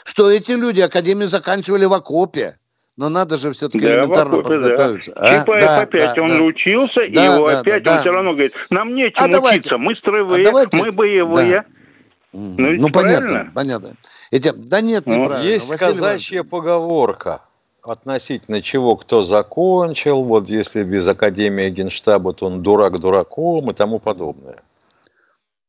Что 0.05 0.31
эти 0.31 0.53
люди 0.53 0.81
академию 0.81 1.29
заканчивали 1.29 1.85
в 1.85 1.93
окопе. 1.93 2.57
Но 2.97 3.09
надо 3.09 3.37
же 3.37 3.51
все-таки 3.53 3.85
да, 3.85 3.95
элементарно 3.95 4.39
окопе, 4.39 4.55
подготовиться. 4.55 5.13
Да. 5.15 5.21
А? 5.21 5.39
Чапаев 5.39 5.63
да, 5.63 5.81
опять, 5.81 6.15
да, 6.15 6.23
он 6.23 6.29
да. 6.29 6.41
учился, 6.43 7.01
да, 7.01 7.07
и 7.07 7.35
его 7.35 7.47
да, 7.47 7.59
опять 7.59 7.83
да, 7.83 7.91
он 7.91 7.97
да. 7.97 8.01
все 8.01 8.13
равно 8.13 8.33
говорит, 8.33 8.53
нам 8.71 8.95
нечем 8.95 9.25
а 9.25 9.29
давайте, 9.29 9.61
учиться, 9.61 9.79
мы 9.79 9.97
строевые, 9.97 10.41
а 10.41 10.45
давайте, 10.45 10.77
мы 10.77 10.93
боевые. 10.93 11.63
Да. 11.63 11.65
Ну, 12.33 12.71
ну 12.71 12.89
понятно, 12.91 13.51
понятно. 13.55 13.95
Эти, 14.31 14.53
да 14.55 14.81
нет, 14.81 15.07
ну, 15.07 15.21
неправильно. 15.21 15.49
Есть 15.49 15.71
Василий 15.71 15.93
казачья 15.93 16.37
Иванович. 16.39 16.51
поговорка 16.51 17.41
относительно 17.85 18.63
чего 18.63 18.97
кто 18.97 19.25
закончил, 19.25 20.25
вот 20.25 20.49
если 20.49 20.83
без 20.85 21.07
Академии 21.07 21.71
Генштаба, 21.71 22.33
то 22.33 22.47
он 22.47 22.63
дурак 22.63 22.99
дураком 22.99 23.71
и 23.71 23.75
тому 23.75 23.99
подобное. 23.99 24.63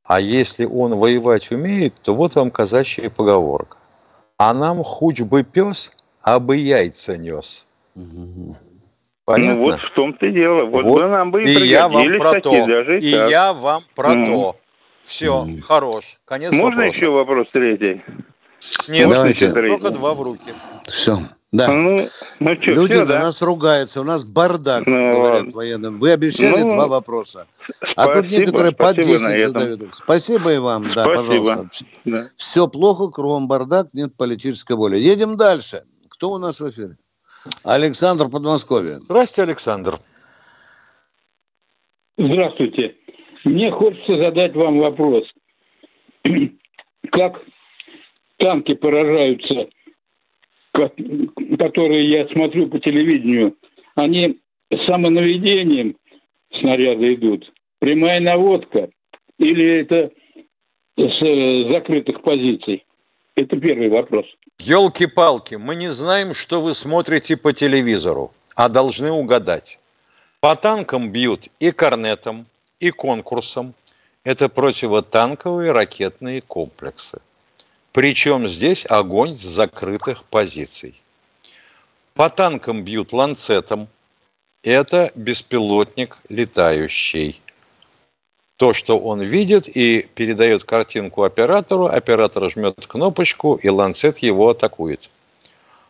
А 0.03 0.19
если 0.19 0.65
он 0.65 0.95
воевать 0.95 1.51
умеет, 1.51 1.95
то 2.01 2.13
вот 2.13 2.35
вам 2.35 2.51
казачья 2.51 3.09
поговорка. 3.09 3.77
А 4.37 4.53
нам 4.53 4.83
хуч 4.83 5.21
бы 5.21 5.43
пес, 5.43 5.91
а 6.25 6.39
бы 6.39 6.57
яйца 6.57 7.17
нес. 7.17 7.67
Понятно? 9.25 9.61
Ну 9.61 9.67
вот 9.67 9.79
в 9.79 9.93
том-то 9.95 10.25
и 10.25 10.31
дело. 10.31 10.65
Вот, 10.65 10.83
вот. 10.83 11.01
нам 11.09 11.29
бы 11.29 11.43
и, 11.43 11.53
и 11.53 11.65
я 11.65 11.87
вам 11.87 12.17
про 12.17 12.41
то. 12.41 12.65
Даже 12.65 12.99
и 12.99 13.11
так. 13.11 13.29
я 13.29 13.53
вам 13.53 13.83
про 13.95 14.13
mm. 14.13 14.25
то. 14.25 14.55
Все, 15.03 15.45
mm. 15.47 15.61
хорош. 15.61 16.19
Конец 16.25 16.51
Можно 16.51 16.81
вопроса. 16.81 16.97
еще 16.97 17.09
вопрос 17.09 17.47
третий? 17.53 18.03
Нет, 18.89 19.09
Давайте. 19.09 19.53
только 19.53 19.91
два 19.91 20.15
в 20.15 20.21
руки. 20.21 20.51
Все. 20.87 21.15
Да. 21.51 21.71
Ну, 21.71 21.97
ну 22.39 22.55
что, 22.61 22.71
Люди 22.71 22.93
все, 22.93 22.99
на 23.01 23.05
да? 23.05 23.19
нас 23.19 23.41
ругаются, 23.41 24.01
у 24.01 24.03
нас 24.03 24.25
бардак, 24.25 24.85
ну, 24.87 25.13
говорят 25.13 25.53
военным. 25.53 25.99
Вы 25.99 26.11
обещали 26.11 26.63
ну, 26.63 26.71
два 26.71 26.87
вопроса. 26.87 27.47
А 27.95 28.07
тут 28.07 28.25
некоторые 28.29 28.73
по 28.73 28.93
10 28.93 29.19
задают. 29.19 29.95
Спасибо 29.95 30.53
и 30.53 30.57
вам, 30.57 30.93
да, 30.93 31.03
спасибо. 31.03 31.43
пожалуйста. 31.43 31.85
Да. 32.03 32.25
Все 32.35 32.67
плохо, 32.67 33.07
кругом 33.07 33.47
бардак, 33.47 33.93
нет 33.93 34.15
политической 34.15 34.75
воли. 34.75 34.97
Едем 34.97 35.37
дальше. 35.37 35.83
Кто 36.15 36.31
у 36.31 36.37
нас 36.37 36.61
в 36.61 36.69
эфире? 36.69 36.97
Александр 37.63 38.29
Подмосковье. 38.29 38.99
Здравствуйте, 38.99 39.49
Александр. 39.49 39.99
Здравствуйте. 42.17 42.95
Мне 43.43 43.69
хочется 43.71 44.17
задать 44.17 44.55
вам 44.55 44.79
вопрос. 44.79 45.25
Как 47.11 47.41
танки 48.37 48.73
поражаются 48.75 49.67
которые 51.57 52.09
я 52.09 52.27
смотрю 52.27 52.67
по 52.67 52.79
телевидению, 52.79 53.55
они 53.95 54.39
самонаведением 54.85 55.95
снаряда 56.59 57.13
идут. 57.13 57.51
Прямая 57.79 58.19
наводка 58.19 58.89
или 59.37 59.79
это 59.79 60.11
с 60.97 61.21
э, 61.21 61.71
закрытых 61.71 62.21
позиций? 62.21 62.85
Это 63.35 63.57
первый 63.57 63.89
вопрос. 63.89 64.25
Елки-палки, 64.59 65.55
мы 65.55 65.75
не 65.75 65.89
знаем, 65.89 66.33
что 66.33 66.61
вы 66.61 66.73
смотрите 66.73 67.37
по 67.37 67.53
телевизору, 67.53 68.33
а 68.55 68.69
должны 68.69 69.11
угадать. 69.11 69.79
По 70.39 70.55
танкам 70.55 71.11
бьют 71.11 71.49
и 71.59 71.71
корнетом, 71.71 72.47
и 72.79 72.91
конкурсом. 72.91 73.73
Это 74.23 74.49
противотанковые 74.49 75.71
ракетные 75.71 76.41
комплексы. 76.41 77.19
Причем 77.91 78.47
здесь 78.47 78.85
огонь 78.89 79.37
с 79.37 79.41
закрытых 79.41 80.23
позиций. 80.25 80.99
По 82.15 82.29
танкам 82.29 82.83
бьют 82.83 83.13
ланцетом. 83.13 83.87
Это 84.63 85.11
беспилотник 85.15 86.17
летающий. 86.27 87.41
То, 88.57 88.73
что 88.73 88.97
он 88.97 89.21
видит 89.21 89.67
и 89.67 90.07
передает 90.15 90.63
картинку 90.63 91.23
оператору, 91.23 91.87
оператор 91.87 92.49
жмет 92.49 92.87
кнопочку, 92.87 93.55
и 93.55 93.67
ланцет 93.67 94.19
его 94.19 94.49
атакует. 94.49 95.09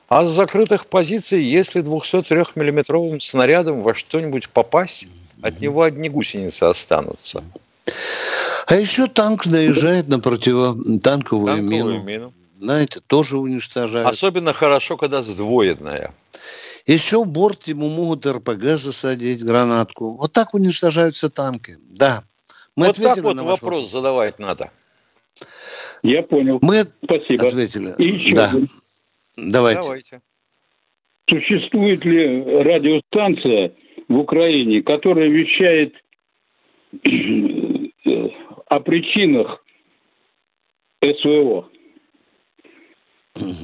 А 0.08 0.25
с 0.25 0.32
закрытых 0.32 0.88
позиций, 0.88 1.43
если 1.43 1.84
203-миллиметровым 1.84 3.19
снарядом 3.19 3.82
во 3.82 3.93
что-нибудь 3.93 4.49
попасть, 4.49 5.08
от 5.41 5.60
него 5.62 5.84
одни 5.84 6.10
гусеницы 6.10 6.63
останутся. 6.63 7.43
А 8.67 8.75
еще 8.75 9.08
танк 9.08 9.45
наезжает 9.45 10.08
на 10.08 10.19
противотанковую 10.19 11.62
мину. 11.62 12.01
мину. 12.04 12.34
Знаете, 12.60 12.99
тоже 13.06 13.38
уничтожают. 13.38 14.08
Особенно 14.08 14.54
хорошо, 14.54 14.97
когда 14.97 15.21
сдвоенная. 15.21 16.13
Еще 16.88 17.23
в 17.23 17.28
борт 17.28 17.67
ему 17.67 17.89
могут 17.89 18.25
РПГ 18.25 18.63
засадить, 18.78 19.43
гранатку. 19.43 20.15
Вот 20.15 20.32
так 20.32 20.54
уничтожаются 20.54 21.30
танки. 21.30 21.78
Да. 21.89 22.23
Мы 22.76 22.88
вот 22.88 22.96
так 22.98 23.18
вот 23.18 23.38
вопрос, 23.38 23.62
вопрос 23.62 23.92
задавать 23.92 24.40
надо. 24.40 24.72
Я 26.04 26.24
понял. 26.24 26.60
Мы 26.62 26.84
Спасибо. 27.04 27.48
ответили. 27.48 27.94
И 27.98 28.08
еще 28.08 28.36
да. 28.36 28.52
Давайте. 29.38 29.82
Давайте. 29.82 30.22
Существует 31.30 32.06
ли 32.06 32.44
радиостанция 32.44 33.74
в 34.08 34.18
Украине, 34.18 34.84
которая 34.84 35.30
вещает 35.30 35.96
о 38.68 38.80
причинах 38.82 39.64
СВО. 41.02 41.70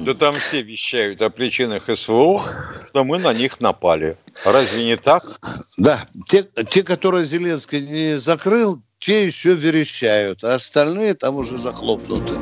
Да 0.06 0.14
там 0.14 0.34
все 0.34 0.62
вещают 0.64 1.22
о 1.22 1.30
причинах 1.30 1.90
СВО, 1.96 2.42
что 2.88 3.04
мы 3.04 3.20
на 3.20 3.34
них 3.34 3.62
напали. 3.62 4.18
Разве 4.46 4.86
не 4.86 4.98
так? 4.98 5.22
Да. 5.78 6.00
Те, 6.26 6.44
те 6.70 6.84
которые 6.84 7.24
Зеленский 7.24 7.82
не 7.82 8.18
закрыл, 8.18 8.82
те 9.02 9.26
еще 9.26 9.56
верещают, 9.56 10.44
а 10.44 10.54
остальные 10.54 11.16
там 11.16 11.36
уже 11.36 11.58
захлопнуты. 11.58 12.36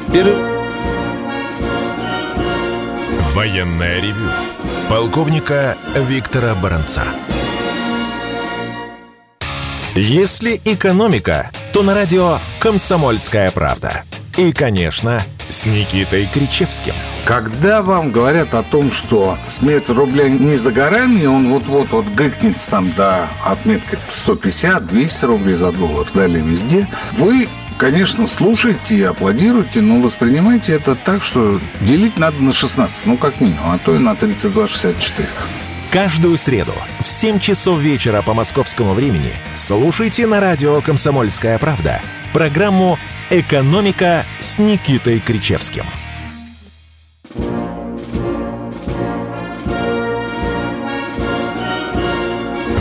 Вперед! 0.00 0.38
Военная 3.34 4.00
ревю. 4.00 4.30
Полковника 4.88 5.76
Виктора 5.96 6.54
Баранца. 6.54 7.02
Если 9.96 10.60
экономика, 10.64 11.50
то 11.72 11.82
на 11.82 11.94
радио 11.94 12.38
«Комсомольская 12.60 13.50
правда». 13.50 14.04
И, 14.38 14.52
конечно, 14.52 15.24
с 15.48 15.66
Никитой 15.66 16.26
Кричевским. 16.32 16.94
Когда 17.24 17.82
вам 17.82 18.10
говорят 18.10 18.54
о 18.54 18.62
том, 18.62 18.90
что 18.90 19.38
смерть 19.46 19.88
рубля 19.88 20.28
не 20.28 20.56
за 20.56 20.72
горами, 20.72 21.26
он 21.26 21.50
вот-вот 21.50 21.90
вот 21.90 22.06
гыкнет 22.06 22.56
там 22.70 22.90
до 22.92 23.28
отметки 23.44 23.98
150-200 24.08 25.26
рублей 25.26 25.54
за 25.54 25.72
доллар, 25.72 26.06
далее 26.14 26.42
везде, 26.42 26.86
вы 27.12 27.48
конечно, 27.78 28.26
слушайте 28.26 28.96
и 28.96 29.02
аплодируйте, 29.02 29.80
но 29.80 30.00
воспринимайте 30.00 30.72
это 30.72 30.94
так, 30.94 31.22
что 31.22 31.60
делить 31.80 32.18
надо 32.18 32.40
на 32.40 32.52
16, 32.52 33.06
ну, 33.06 33.16
как 33.16 33.40
минимум, 33.40 33.72
а 33.72 33.78
то 33.78 33.94
и 33.94 33.98
на 33.98 34.12
32,64. 34.12 35.26
Каждую 35.90 36.38
среду 36.38 36.72
в 37.00 37.06
7 37.06 37.38
часов 37.38 37.78
вечера 37.80 38.22
по 38.22 38.32
московскому 38.32 38.94
времени 38.94 39.32
слушайте 39.54 40.26
на 40.26 40.40
радио 40.40 40.80
«Комсомольская 40.80 41.58
правда» 41.58 42.00
программу 42.32 42.98
«Экономика» 43.34 44.26
с 44.40 44.58
Никитой 44.58 45.18
Кричевским. 45.18 45.86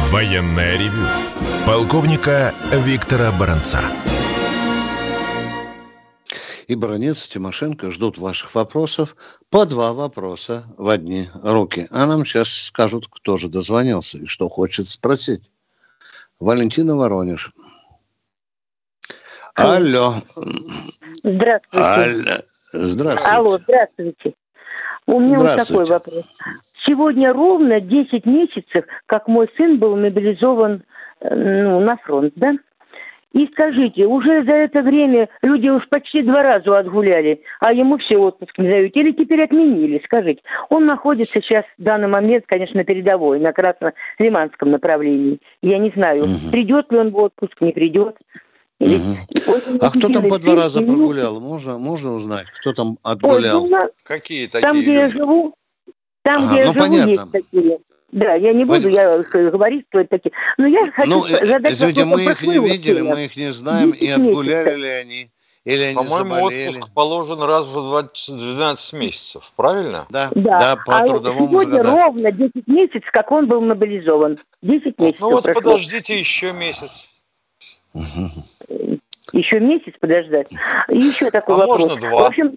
Военная 0.09 0.77
ревю. 0.77 1.07
Полковника 1.65 2.53
Виктора 2.73 3.31
Баранца 3.31 3.79
и 6.67 6.75
Бронец, 6.75 7.29
Тимошенко 7.29 7.89
ждут 7.89 8.17
ваших 8.17 8.53
вопросов. 8.53 9.15
По 9.49 9.65
два 9.65 9.93
вопроса 9.93 10.65
в 10.77 10.89
одни 10.89 11.29
руки. 11.43 11.87
А 11.91 12.05
нам 12.05 12.25
сейчас 12.25 12.49
скажут, 12.49 13.07
кто 13.09 13.37
же 13.37 13.47
дозвонился 13.47 14.17
и 14.17 14.25
что 14.25 14.49
хочет 14.49 14.89
спросить. 14.89 15.49
Валентина 16.41 16.97
Воронеж. 16.97 17.53
Алло. 19.55 20.13
Здравствуйте. 21.23 21.85
Алло. 21.85 22.05
Здравствуйте. 22.73 23.35
Алло, 23.35 23.57
здравствуйте. 23.57 24.33
У 25.07 25.19
меня 25.19 25.39
вот 25.39 25.57
такой 25.57 25.85
вопрос. 25.85 26.39
Сегодня 26.85 27.33
ровно 27.33 27.81
10 27.81 28.25
месяцев, 28.25 28.85
как 29.05 29.27
мой 29.27 29.49
сын 29.57 29.77
был 29.77 29.95
мобилизован 29.95 30.83
э, 31.21 31.35
ну, 31.35 31.79
на 31.81 31.97
фронт, 31.97 32.33
да? 32.35 32.53
И 33.33 33.47
скажите, 33.47 34.07
уже 34.07 34.43
за 34.43 34.55
это 34.55 34.81
время 34.81 35.29
люди 35.41 35.69
уж 35.69 35.87
почти 35.87 36.21
два 36.21 36.43
раза 36.43 36.77
отгуляли, 36.77 37.41
а 37.61 37.71
ему 37.71 37.97
все 37.97 38.17
отпуск 38.17 38.57
не 38.57 38.69
дают. 38.69 38.95
Или 38.95 39.11
теперь 39.11 39.43
отменили, 39.43 40.01
скажите. 40.03 40.41
Он 40.69 40.85
находится 40.85 41.41
сейчас 41.41 41.63
в 41.77 41.83
данный 41.83 42.09
момент, 42.09 42.43
конечно, 42.45 42.79
на 42.79 42.83
передовой, 42.83 43.39
на 43.39 43.53
Красно-Лиманском 43.53 44.69
направлении. 44.69 45.39
Я 45.61 45.77
не 45.77 45.91
знаю, 45.95 46.23
угу. 46.23 46.51
придет 46.51 46.91
ли 46.91 46.97
он 46.99 47.11
в 47.11 47.17
отпуск, 47.17 47.61
не 47.61 47.71
придет. 47.71 48.17
Угу. 48.81 49.77
А 49.79 49.89
кто 49.91 50.09
там 50.09 50.27
по 50.27 50.39
два 50.39 50.55
раза 50.55 50.81
прогулял? 50.81 51.39
Можно, 51.39 51.77
можно 51.77 52.13
узнать, 52.15 52.47
кто 52.59 52.73
там 52.73 52.97
отгулял? 53.03 53.63
Ой, 53.63 53.69
ну, 53.69 53.89
Какие 54.03 54.47
такие 54.47 54.61
Там, 54.61 54.81
где 54.81 54.91
люди? 54.91 55.01
я 55.01 55.09
живу, 55.09 55.53
там, 56.23 56.43
ага, 56.43 56.53
где 56.53 56.53
ну, 56.53 56.59
я 56.59 56.65
живу, 56.65 56.79
понятно. 56.79 57.09
есть 57.09 57.31
такие. 57.31 57.77
Да, 58.11 58.33
я 58.33 58.53
не 58.53 58.65
буду 58.65 58.89
я 58.89 59.23
говорить, 59.33 59.85
что 59.89 59.99
это 59.99 60.09
такие. 60.17 60.33
Но 60.57 60.67
я 60.67 60.91
хочу 60.91 61.09
ну, 61.09 61.25
э, 61.25 61.45
задать 61.45 61.73
извините, 61.73 62.05
мы 62.05 62.23
их 62.23 62.41
не 62.41 62.57
видели, 62.57 63.01
мы 63.01 63.25
их 63.25 63.37
не 63.37 63.51
знаем, 63.51 63.91
и 63.91 64.07
отгуляли 64.09 64.75
ли 64.81 64.89
они, 64.89 65.29
или 65.63 65.83
они 65.83 65.95
По-моему, 65.95 66.35
заболели. 66.35 66.69
отпуск 66.69 66.93
положен 66.93 67.41
раз 67.43 67.67
в 67.67 67.73
20, 67.73 68.35
12 68.35 68.93
месяцев, 68.93 69.53
правильно? 69.55 70.07
Да, 70.09 70.29
да, 70.35 70.59
да 70.59 70.75
по 70.85 70.97
а 70.97 71.07
трудовому 71.07 71.47
сегодня 71.47 71.83
да. 71.83 71.95
ровно 71.95 72.31
10 72.31 72.67
месяцев, 72.67 73.09
как 73.13 73.31
он 73.31 73.47
был 73.47 73.61
мобилизован. 73.61 74.37
10 74.61 74.99
месяцев 74.99 75.19
Ну 75.19 75.29
вот 75.29 75.43
прошло. 75.43 75.61
подождите 75.61 76.17
еще 76.17 76.51
месяц. 76.53 77.20
Еще 77.93 79.59
месяц 79.59 79.93
подождать. 79.99 80.51
И 80.89 80.97
еще 80.97 81.29
такой 81.29 81.55
а 81.55 81.57
вопрос. 81.59 81.79
можно 81.79 82.09
два. 82.09 82.23
В 82.23 82.25
общем, 82.25 82.55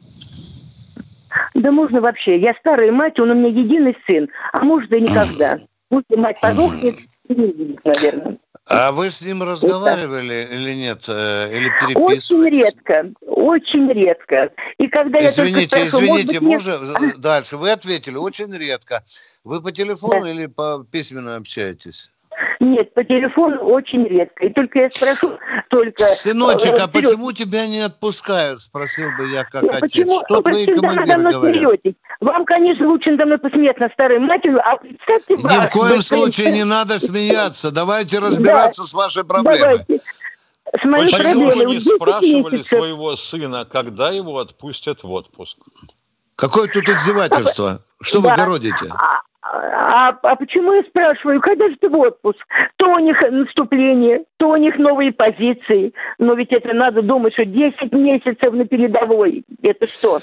да 1.55 1.71
можно 1.71 2.01
вообще. 2.01 2.39
Я 2.39 2.55
старая 2.55 2.91
мать, 2.93 3.19
он 3.21 3.31
у 3.31 3.35
меня 3.35 3.49
единый 3.49 3.97
сын. 4.07 4.29
А 4.53 4.65
может 4.65 4.93
и 4.93 5.01
никогда. 5.01 5.55
Пусть 5.89 6.11
мать 6.17 6.41
подохнет, 6.41 6.95
не 7.29 7.77
наверное. 7.85 8.39
А 8.71 8.93
вы 8.93 9.11
с 9.11 9.21
ним 9.23 9.43
разговаривали 9.43 10.45
Это... 10.45 10.55
или 10.55 10.75
нет? 10.75 11.05
Э, 11.09 11.51
или 11.55 11.71
переписываетесь? 11.81 12.33
Очень 12.33 12.49
редко, 12.49 13.13
очень 13.27 13.93
редко. 13.93 14.53
И 14.79 14.89
когда 14.89 15.27
извините, 15.27 15.61
я 15.61 15.89
спрашиваю, 15.89 16.07
извините, 16.07 16.41
быть, 16.41 16.49
можно 16.49 17.01
нет... 17.01 17.19
дальше? 17.19 17.57
Вы 17.59 17.71
ответили, 17.71 18.17
очень 18.17 18.51
редко. 18.57 19.05
Вы 19.45 19.61
по 19.61 19.71
телефону 19.71 20.23
да. 20.23 20.31
или 20.31 20.47
по 20.47 20.83
письменно 20.91 21.37
общаетесь? 21.37 22.13
Нет, 22.61 22.95
по 22.95 23.05
телефону 23.05 23.59
очень 23.63 24.07
редко. 24.07 24.47
И 24.47 24.53
только 24.53 24.81
я 24.81 24.91
спрошу, 24.91 25.39
только... 25.71 26.03
Сыночек, 26.03 26.75
а 26.81 26.89
почему 26.89 27.33
тебя 27.33 27.67
не 27.67 27.81
отпускают? 27.81 28.61
Спросил 28.61 29.09
бы 29.19 29.29
я 29.31 29.45
как 29.45 29.63
Нет, 29.63 29.73
отец. 29.75 29.81
Почему? 29.81 30.21
Что 30.25 30.41
твои 30.41 30.67
командиры 30.67 31.33
говорят? 31.33 31.61
Смеетесь. 31.61 31.95
Вам, 32.21 32.45
конечно, 32.45 32.89
лучше 32.89 33.11
надо 33.11 33.27
мной 33.27 33.39
посмеяться 33.39 33.89
старой 33.93 34.19
матерью, 34.19 34.61
а 34.65 34.77
представьте... 34.77 35.35
Ни 35.35 35.69
в 35.69 35.73
коем 35.73 36.01
случае 36.01 36.53
не 36.53 36.65
надо 36.65 36.99
смеяться. 36.99 37.71
Давайте 37.71 38.19
разбираться 38.21 38.83
да, 38.83 38.87
с 38.87 38.95
вашей 38.95 39.25
проблемой. 39.25 39.59
Давайте. 39.61 40.01
С 40.81 40.85
моей 40.85 41.13
Почему 41.13 41.51
вы 41.51 41.65
не 41.67 41.81
спрашивали 41.81 42.57
месяцев? 42.57 42.79
своего 42.79 43.17
сына, 43.17 43.65
когда 43.65 44.11
его 44.11 44.39
отпустят 44.39 45.05
в 45.05 45.13
отпуск? 45.13 45.59
Какое 46.37 46.69
тут 46.69 46.89
издевательство? 46.89 47.81
Что 48.01 48.21
да. 48.21 48.31
вы 48.31 48.37
городите? 48.37 48.87
А, 49.57 50.09
а, 50.23 50.37
почему 50.37 50.73
я 50.73 50.83
спрашиваю, 50.83 51.41
когда 51.41 51.69
же 51.69 51.77
ты 51.81 51.89
в 51.89 51.97
отпуск? 51.99 52.39
То 52.77 52.93
у 52.93 52.99
них 52.99 53.17
наступление, 53.31 54.25
то 54.37 54.51
у 54.51 54.57
них 54.57 54.77
новые 54.79 55.13
позиции. 55.13 55.93
Но 56.19 56.35
ведь 56.35 56.53
это 56.53 56.73
надо 56.73 57.03
думать, 57.03 57.35
что 57.35 57.45
10 57.45 57.93
месяцев 57.93 58.53
на 58.53 58.67
передовой. 58.67 59.45
Это 59.63 59.87
что? 59.87 60.19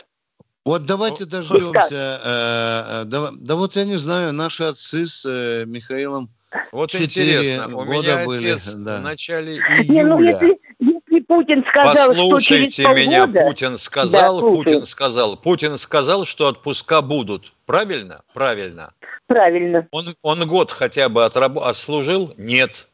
Вот 0.66 0.86
давайте 0.86 1.26
дождемся. 1.26 2.20
Э, 2.24 3.02
э, 3.02 3.06
да, 3.06 3.30
да 3.34 3.56
вот 3.56 3.76
я 3.76 3.86
не 3.86 3.96
знаю, 3.96 4.34
наши 4.34 4.64
отцы 4.64 5.06
с 5.06 5.26
э, 5.26 5.66
Михаилом 5.66 6.30
вот 6.72 6.94
интересно, 6.96 7.78
у 7.78 7.86
меня 7.86 8.26
были, 8.26 8.50
отец 8.50 8.74
да. 8.74 8.98
в 8.98 9.02
начале 9.02 9.56
июля. 9.56 9.86
Не, 9.90 10.04
ну, 10.04 10.22
если, 10.22 10.60
если 10.80 11.20
Путин 11.26 11.64
сказал, 11.70 12.08
Послушайте 12.10 12.84
что 12.84 12.94
через 12.94 13.06
меня, 13.06 13.26
полгода... 13.26 13.46
Путин 13.48 13.78
сказал, 13.78 14.42
да, 14.42 14.50
Путин 14.50 14.86
сказал, 14.86 15.38
Путин 15.38 15.78
сказал, 15.78 16.26
что 16.26 16.48
отпуска 16.48 17.02
будут. 17.02 17.54
Правильно? 17.66 18.22
Правильно. 18.34 18.92
Правильно. 19.32 19.88
Он, 19.92 20.14
он 20.24 20.46
год 20.46 20.72
хотя 20.72 21.08
бы 21.08 21.24
отраб... 21.24 21.58
отслужил? 21.60 22.34
Нет. 22.36 22.90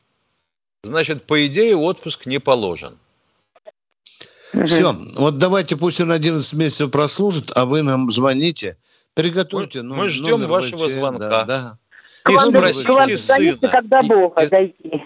Значит, 0.84 1.24
по 1.24 1.48
идее, 1.48 1.76
отпуск 1.76 2.28
не 2.28 2.40
положен. 2.40 3.00
Все, 4.64 4.94
вот 5.16 5.40
давайте 5.40 5.76
пусть 5.76 6.00
он 6.00 6.12
11 6.12 6.54
месяцев 6.54 6.92
прослужит, 6.92 7.52
а 7.56 7.66
вы 7.66 7.82
нам 7.82 8.12
звоните. 8.12 8.78
Приготовьте. 9.16 9.82
Мы, 9.82 9.96
мы 9.96 10.10
ждем 10.10 10.46
вашего 10.46 10.88
ВЧ, 10.88 10.94
звонка. 10.94 11.28
Да, 11.28 11.44
да. 11.44 11.78
И 12.32 12.38
спросите 12.38 13.18
сына. 13.18 13.70
Когда 13.70 14.04
Бога 14.04 14.48
зайти. 14.48 15.04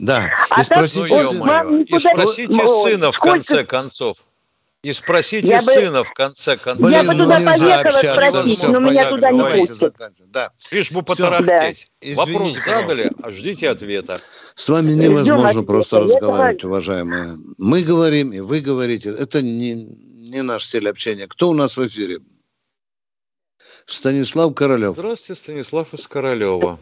Да, 0.00 0.30
а 0.50 0.60
и 0.60 0.64
спросите, 0.64 1.16
ну, 1.34 1.78
и 1.78 1.98
спросите 1.98 2.66
сына 2.66 3.12
в 3.12 3.20
конце 3.20 3.64
концов. 3.64 4.24
И 4.82 4.94
спросите 4.94 5.46
я 5.46 5.60
сына, 5.60 5.98
бы... 5.98 6.04
в 6.04 6.12
конце 6.14 6.56
концов. 6.56 6.90
Я 6.90 7.02
бы 7.02 7.14
туда 7.14 7.38
поехала 7.38 7.90
спросить, 7.90 8.68
но 8.68 8.78
меня 8.80 9.10
туда 9.10 9.30
не 9.30 9.42
пустят. 9.42 9.94
Да. 10.28 10.50
Лишь 10.72 10.90
бы 10.90 11.02
потарахтеть. 11.02 11.86
Да. 12.00 12.24
Вопрос 12.24 12.64
задали, 12.64 13.10
а 13.22 13.30
ждите 13.30 13.68
ответа. 13.68 14.16
С 14.54 14.68
вами 14.70 14.92
невозможно 14.92 15.62
просто 15.64 16.00
разговаривать, 16.00 16.64
уважаемые. 16.64 17.34
Мы 17.58 17.82
говорим, 17.82 18.32
и 18.32 18.40
вы 18.40 18.60
говорите. 18.60 19.10
Это 19.10 19.42
не, 19.42 19.74
не 19.74 20.42
наш 20.42 20.64
стиль 20.64 20.88
общения. 20.88 21.26
Кто 21.26 21.50
у 21.50 21.54
нас 21.54 21.76
в 21.76 21.86
эфире? 21.86 22.20
Станислав 23.84 24.54
Королев. 24.54 24.94
Здравствуйте, 24.96 25.42
Станислав 25.42 25.92
из 25.92 26.08
Королева. 26.08 26.78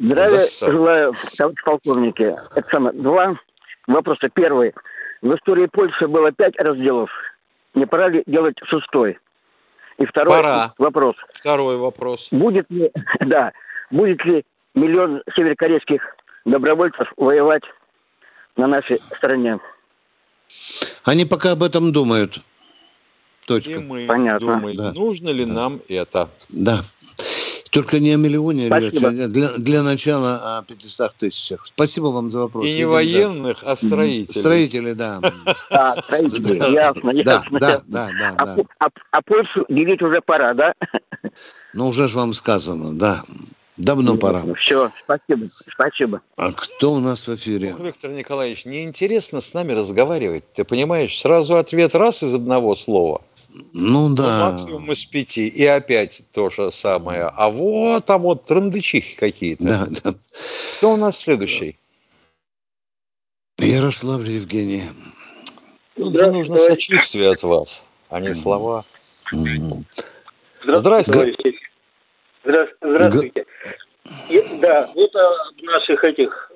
Здравия 0.00 0.46
желаю, 0.60 1.14
товарищ 1.36 1.62
полковники. 1.64 2.34
Это 2.54 2.68
самое, 2.70 2.96
два 2.96 3.38
вопроса. 3.86 4.30
Первый. 4.34 4.72
В 5.22 5.34
истории 5.34 5.66
Польши 5.66 6.06
было 6.08 6.32
пять 6.32 6.56
разделов. 6.58 7.10
Не 7.74 7.86
пора 7.86 8.08
ли 8.08 8.22
делать 8.26 8.56
шестой? 8.64 9.18
И 9.98 10.04
второй 10.04 10.36
пора. 10.36 10.74
вопрос. 10.78 11.16
Второй 11.32 11.76
вопрос. 11.76 12.28
Будет 12.30 12.70
ли, 12.70 12.90
да, 13.20 13.52
будет 13.90 14.24
ли 14.24 14.44
миллион 14.74 15.22
северокорейских 15.34 16.02
добровольцев 16.44 17.12
воевать 17.16 17.62
на 18.56 18.66
нашей 18.66 18.96
стороне? 18.96 19.58
Они 21.04 21.24
пока 21.24 21.52
об 21.52 21.62
этом 21.62 21.92
думают. 21.92 22.38
Точка. 23.46 23.72
И 23.72 23.78
мы 23.78 24.06
Понятно. 24.06 24.54
думаем, 24.54 24.76
да. 24.76 24.92
нужно 24.92 25.30
ли 25.30 25.44
да. 25.44 25.52
нам 25.52 25.80
это. 25.88 26.28
Да. 26.50 26.78
Только 27.76 28.00
не 28.00 28.14
о 28.14 28.16
миллионе 28.16 28.68
Спасибо. 28.68 29.10
речь, 29.10 29.28
для, 29.28 29.48
для 29.58 29.82
начала 29.82 30.58
о 30.58 30.62
500 30.62 31.14
тысячах. 31.16 31.66
Спасибо 31.66 32.06
вам 32.06 32.30
за 32.30 32.40
вопрос. 32.40 32.64
И 32.64 32.78
не 32.78 32.86
военных, 32.86 33.58
а 33.62 33.76
строителей. 33.76 34.40
Строители, 34.40 34.92
да. 34.94 35.20
А, 35.70 36.00
строители, 36.00 36.72
ясно, 36.72 37.10
ясно. 37.10 37.60
Да, 37.60 37.82
да, 37.86 38.08
да. 38.18 38.34
А, 38.38 38.56
а, 38.78 38.88
а 39.10 39.22
Польшу 39.22 39.66
делить 39.68 40.00
уже 40.00 40.22
пора, 40.22 40.54
да? 40.54 40.72
Ну, 41.74 41.88
уже 41.88 42.08
же 42.08 42.16
вам 42.16 42.32
сказано, 42.32 42.94
да. 42.98 43.20
Давно 43.76 44.16
пора. 44.16 44.42
Все, 44.54 44.90
спасибо, 45.04 45.46
спасибо. 45.46 46.22
А 46.36 46.50
кто 46.52 46.92
у 46.92 47.00
нас 47.00 47.28
в 47.28 47.34
эфире? 47.34 47.74
Виктор 47.78 48.10
Николаевич, 48.10 48.64
неинтересно 48.64 49.40
с 49.42 49.52
нами 49.52 49.72
разговаривать. 49.72 50.50
Ты 50.54 50.64
понимаешь, 50.64 51.18
сразу 51.18 51.56
ответ 51.56 51.94
раз 51.94 52.22
из 52.22 52.32
одного 52.32 52.74
слова. 52.74 53.22
Ну 53.74 54.14
да. 54.14 54.22
Ну, 54.22 54.52
максимум 54.52 54.92
из 54.92 55.04
пяти. 55.04 55.48
И 55.48 55.64
опять 55.64 56.22
то 56.32 56.48
же 56.48 56.70
самое. 56.70 57.24
А 57.24 57.50
вот, 57.50 58.08
а 58.08 58.16
вот 58.16 58.44
трындычихи 58.46 59.16
какие-то. 59.16 59.64
Да, 59.64 59.86
да. 60.02 60.14
Кто 60.78 60.94
у 60.94 60.96
нас 60.96 61.18
следующий? 61.18 61.78
Ярослав 63.58 64.22
Евгений. 64.24 64.82
Же 65.96 66.30
нужно 66.30 66.58
сочувствие 66.58 67.30
от 67.30 67.42
вас, 67.42 67.82
а 68.10 68.20
не 68.20 68.34
слова. 68.34 68.82
Здравствуйте. 70.62 71.52
Здравствуйте. 72.44 73.46
И, 74.30 74.40
да, 74.60 74.84
вот 74.94 75.16
о 75.16 75.30
наших 75.62 76.04
этих 76.04 76.50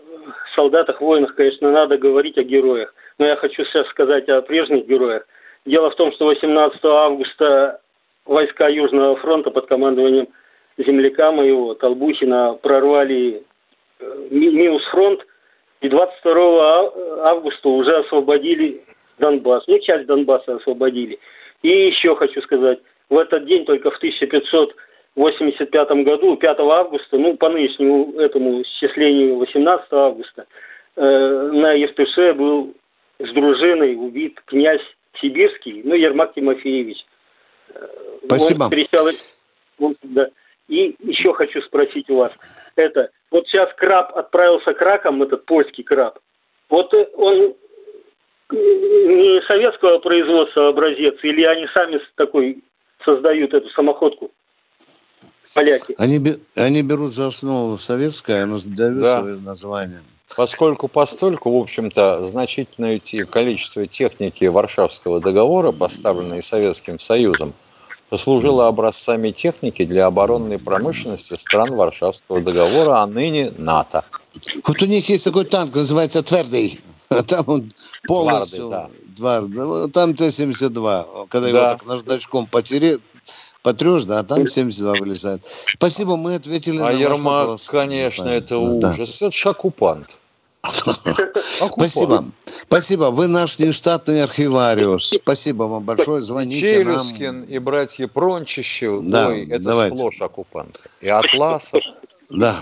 солдатах, 0.55 1.01
воинах, 1.01 1.35
конечно, 1.35 1.71
надо 1.71 1.99
говорить 1.99 2.39
о 2.39 2.43
героях. 2.43 2.95
Но 3.19 3.27
я 3.27 3.37
хочу 3.37 3.65
сейчас 3.65 3.87
сказать 3.89 4.29
о 4.29 4.43
прежних 4.43 4.87
героях. 4.87 5.27
Дело 5.67 5.91
в 5.91 5.97
том, 5.97 6.13
что 6.13 6.27
18 6.27 6.85
августа 6.85 7.81
войска 8.25 8.69
Южного 8.69 9.17
фронта 9.17 9.51
под 9.51 9.67
командованием 9.67 10.29
земляка 10.79 11.33
моего 11.33 11.75
Толбухина 11.75 12.55
прорвали 12.55 13.43
э, 13.99 14.29
Миус 14.31 14.85
фронт 14.87 15.27
и 15.81 15.89
22 15.89 17.29
августа 17.29 17.69
уже 17.69 17.99
освободили 17.99 18.81
Донбасс. 19.19 19.65
Ну, 19.67 19.79
часть 19.81 20.07
Донбасса 20.07 20.57
освободили. 20.57 21.19
И 21.63 21.69
еще 21.69 22.17
хочу 22.17 22.41
сказать, 22.43 22.81
в 23.09 23.19
этот 23.19 23.45
день 23.47 23.65
только 23.65 23.91
в 23.91 23.97
1500 23.97 24.75
1985 25.17 26.05
году, 26.05 26.37
5 26.37 26.59
августа, 26.61 27.19
ну, 27.19 27.37
по 27.37 27.49
нынешнему 27.49 28.19
этому 28.19 28.63
исчислению 28.63 29.37
18 29.37 29.93
августа, 29.93 30.47
э, 30.97 31.03
на 31.03 31.73
Евтыше 31.73 32.33
был 32.35 32.75
с 33.19 33.33
дружиной 33.33 33.97
убит 33.97 34.41
князь 34.47 34.83
Сибирский, 35.21 35.83
ну, 35.85 35.95
Ермак 35.95 36.35
Тимофеевич. 36.35 37.05
Э, 37.75 37.87
Спасибо. 38.27 38.65
Он 38.65 38.71
пересял, 38.71 39.07
да. 40.05 40.29
И 40.69 40.95
еще 41.01 41.33
хочу 41.33 41.61
спросить 41.63 42.09
у 42.11 42.19
вас, 42.19 42.73
это, 42.77 43.11
вот 43.33 43.47
сейчас 43.49 43.69
краб 43.75 44.17
отправился 44.17 44.73
к 44.73 44.81
ракам, 44.81 45.23
этот 45.23 45.45
польский 45.45 45.83
краб, 45.83 46.21
Вот 46.69 46.95
он 47.17 47.55
не 48.53 49.43
советского 49.49 49.99
производства 49.99 50.69
образец, 50.69 51.17
или 51.23 51.45
они 51.45 51.67
сами 51.75 52.01
такой 52.15 52.63
создают 53.05 53.53
эту 53.53 53.69
самоходку? 53.71 54.31
Поляки. 55.55 55.95
Они, 55.99 56.37
они 56.55 56.83
берут 56.83 57.13
за 57.13 57.27
основу 57.27 57.79
советское, 57.79 58.45
оно 58.45 58.59
дает 58.65 59.01
да. 59.01 59.21
свое 59.21 59.37
название. 59.37 60.01
Поскольку 60.37 60.87
постольку, 60.87 61.59
в 61.59 61.61
общем-то, 61.61 62.27
значительное 62.27 63.01
количество 63.29 63.87
техники 63.87 64.45
Варшавского 64.45 65.21
договора, 65.21 65.73
поставленной 65.73 66.43
Советским 66.43 67.01
Союзом, 67.01 67.53
послужило 68.11 68.69
образцами 68.69 69.31
техники 69.31 69.85
для 69.85 70.07
оборонной 70.07 70.59
промышленности 70.59 71.35
стран 71.35 71.75
Варшавского 71.75 72.41
договора, 72.41 73.03
а 73.03 73.07
ныне 73.07 73.53
НАТО. 73.57 74.05
Вот 74.65 74.83
у 74.83 74.87
них 74.87 75.09
есть 75.09 75.25
такой 75.25 75.45
танк, 75.45 75.75
называется 75.75 76.23
«Твердый». 76.23 76.79
А 77.09 77.25
там 77.25 77.45
он 77.49 77.73
полностью... 78.07 78.69
Дварды, 78.69 78.95
да. 79.17 79.51
Дварды. 79.57 79.93
Там 79.93 80.15
Т-72. 80.15 81.27
Когда 81.29 81.51
да. 81.51 81.59
его 81.59 81.69
так 81.71 81.87
наждачком 81.87 82.47
потере... 82.47 82.99
потрешь, 83.63 84.05
да, 84.05 84.21
а 84.21 84.23
там 84.23 84.47
72 84.47 84.93
вылезает. 84.93 85.45
Спасибо, 85.75 86.17
мы 86.17 86.37
ответили 86.37 86.79
а 86.79 86.85
на 86.85 86.91
Ермак, 86.91 87.19
ваш 87.19 87.25
вопрос. 87.25 87.69
конечно, 87.69 88.25
да. 88.25 88.35
это 88.35 88.75
да. 88.77 88.93
ужас. 88.93 89.23
Это 89.23 89.31
же 89.31 89.49
оккупант. 89.49 90.17
Спасибо. 90.63 92.25
Спасибо. 92.45 93.05
Вы 93.11 93.29
наш 93.29 93.59
нештатный 93.59 94.23
архивариус. 94.23 95.09
Спасибо 95.09 95.65
вам 95.65 95.85
большое. 95.85 96.21
Звоните 96.21 96.61
Челюскин 96.61 97.41
нам. 97.41 97.45
и 97.49 97.59
братья 97.59 98.07
Прончищев. 98.09 99.01
Да, 99.05 99.29
Ой, 99.29 99.47
это 99.49 99.65
давайте. 99.65 99.97
сплошь 99.97 100.21
оккупанты. 100.21 100.81
И 101.01 101.09
Атласов. 101.09 101.83
Да. 102.31 102.61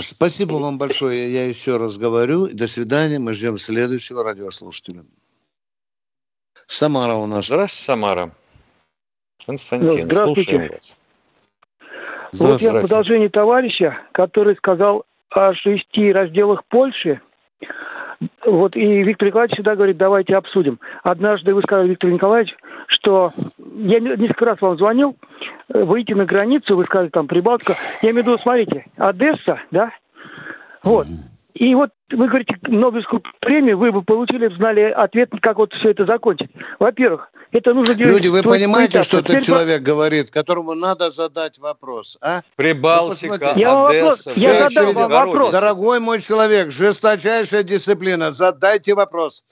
Спасибо 0.00 0.54
вам 0.54 0.78
большое. 0.78 1.32
Я 1.32 1.46
еще 1.46 1.76
раз 1.76 1.98
говорю. 1.98 2.48
До 2.48 2.66
свидания. 2.66 3.20
Мы 3.20 3.32
ждем 3.32 3.58
следующего 3.58 4.24
радиослушателя. 4.24 5.04
Самара 6.66 7.14
у 7.14 7.26
нас. 7.26 7.46
Здравствуйте, 7.46 7.84
Самара. 7.84 8.34
Константин, 9.44 10.10
слушаем 10.10 10.68
вас. 10.68 10.96
Вот 12.32 12.60
я 12.60 12.72
в 12.72 12.80
продолжении 12.80 13.28
товарища, 13.28 13.98
который 14.12 14.56
сказал 14.56 15.04
о 15.30 15.54
шести 15.54 16.12
разделах 16.12 16.64
Польши, 16.66 17.20
вот 18.44 18.76
и 18.76 19.02
Виктор 19.02 19.28
Николаевич 19.28 19.56
всегда 19.56 19.76
говорит, 19.76 19.98
давайте 19.98 20.36
обсудим. 20.36 20.80
Однажды 21.02 21.54
вы 21.54 21.62
сказали, 21.62 21.88
Виктор 21.88 22.10
Николаевич, 22.10 22.54
что 22.86 23.30
я 23.76 24.00
несколько 24.00 24.46
раз 24.46 24.60
вам 24.60 24.78
звонил, 24.78 25.16
э, 25.68 25.84
выйти 25.84 26.12
на 26.12 26.24
границу, 26.24 26.76
вы 26.76 26.84
сказали 26.84 27.10
там 27.10 27.26
Прибалтика. 27.26 27.74
Я 28.00 28.10
имею 28.10 28.24
в 28.24 28.26
виду, 28.28 28.38
смотрите, 28.38 28.86
Одесса, 28.96 29.60
да, 29.70 29.92
вот. 30.86 31.06
И 31.54 31.74
вот 31.74 31.90
вы 32.12 32.28
говорите, 32.28 32.56
Нобелевскую 32.62 33.22
премию 33.40 33.76
вы 33.76 33.90
бы 33.90 34.02
получили, 34.02 34.46
знали 34.54 34.82
ответ, 34.82 35.30
как 35.40 35.56
вот 35.56 35.72
все 35.72 35.90
это 35.90 36.06
закончить. 36.06 36.50
Во-первых, 36.78 37.32
это 37.52 37.74
нужно 37.74 37.94
делать... 37.94 38.14
Люди, 38.14 38.28
вы 38.28 38.42
понимаете, 38.42 39.02
что 39.02 39.18
этот 39.18 39.42
человек 39.42 39.82
говорит, 39.82 40.30
которому 40.30 40.74
надо 40.74 41.10
задать 41.10 41.58
вопрос, 41.58 42.18
а? 42.20 42.40
Прибалтика, 42.56 43.52
ну, 43.54 43.60
я 43.60 43.84
Одесса. 43.84 44.30
Вопрос, 44.30 44.36
я 44.36 44.92
вам 44.92 45.10
вопрос. 45.10 45.52
Дорогой 45.52 46.00
мой 46.00 46.20
человек, 46.20 46.70
жесточайшая 46.70 47.62
дисциплина, 47.62 48.30
задайте 48.30 48.94
вопрос. 48.94 49.44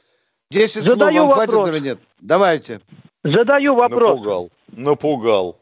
Десять 0.51 0.85
слов 0.85 0.99
вам 0.99 1.29
вопрос. 1.29 1.35
хватит 1.35 1.75
или 1.75 1.81
нет? 1.89 1.99
Давайте. 2.21 2.81
Задаю 3.25 3.75
вопрос. 3.75 4.09
Напугал. 4.09 4.51
Напугал. 4.73 5.57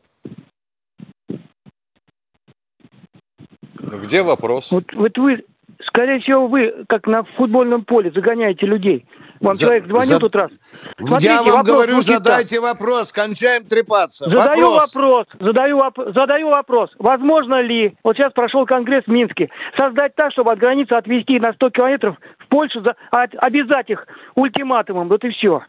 Ну, 3.81 3.99
где 4.01 4.23
вопрос? 4.23 4.73
Вот, 4.73 4.85
вот 4.95 5.17
вы, 5.19 5.45
скорее 5.87 6.21
всего, 6.21 6.49
вы, 6.49 6.85
как 6.89 7.07
на 7.07 7.25
футбольном 7.37 7.85
поле, 7.85 8.11
загоняете 8.11 8.67
людей. 8.67 9.07
Вам 9.43 9.57
за, 9.57 9.67
человек 9.67 9.85
звонил 9.85 10.07
за... 10.07 10.19
тот 10.19 10.35
раз. 10.37 10.53
Смотрите, 11.01 11.35
Я 11.35 11.43
вам 11.43 11.65
говорю, 11.65 11.93
звучит 11.95 12.17
задайте 12.19 12.61
так. 12.61 12.65
вопрос, 12.65 13.13
кончаем 13.13 13.65
трепаться. 13.65 14.27
Задаю 14.27 14.73
вопрос, 14.73 14.95
вопрос 14.95 15.27
задаю, 15.41 15.77
воп... 15.79 15.99
задаю 16.15 16.49
вопрос. 16.49 16.91
Возможно 16.99 17.61
ли, 17.61 17.97
вот 18.05 18.17
сейчас 18.17 18.33
прошел 18.33 18.65
конгресс 18.67 19.05
в 19.05 19.11
Минске, 19.11 19.51
создать 19.77 20.15
так, 20.15 20.33
чтобы 20.33 20.53
от 20.53 20.59
границы 20.59 20.93
отвезти 20.93 21.41
на 21.41 21.53
100 21.53 21.71
километров 21.71 22.17
в 22.39 22.49
Польшу, 22.49 22.83
за... 22.83 22.95
обязать 23.11 23.91
их 23.91 24.07
ультиматумом, 24.37 25.09
вот 25.09 25.25
и 25.25 25.31
все. 25.31 25.63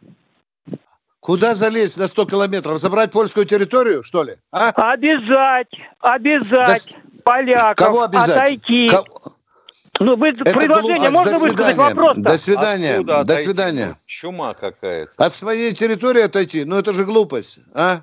Куда 1.20 1.56
залезть 1.56 1.98
на 1.98 2.08
100 2.08 2.26
километров? 2.26 2.78
Забрать 2.78 3.12
польскую 3.12 3.46
территорию, 3.46 4.04
что 4.04 4.24
ли? 4.24 4.34
А? 4.52 4.72
Обязать, 4.92 5.70
обязать 6.00 6.94
да... 6.94 7.10
поляков 7.24 7.76
Кого 7.78 8.04
обязать? 8.04 8.38
отойти. 8.38 8.90
Кого... 8.90 9.06
Ну, 10.00 10.16
вы 10.16 10.30
Это 10.30 10.44
предложение 10.44 11.10
глупость. 11.10 11.14
можно 11.14 11.40
высказать 11.40 11.76
вопрос? 11.76 12.18
До 12.18 12.38
свидания. 12.38 12.96
Откуда 12.96 13.24
До 13.24 13.38
свидания. 13.38 13.96
Чума 14.06 14.54
какая-то. 14.54 15.12
От 15.18 15.34
своей 15.34 15.74
территории 15.74 16.22
отойти? 16.22 16.66
Ну, 16.66 16.78
это 16.78 16.94
же 16.94 17.06
глупость, 17.06 17.60
а? 17.76 18.02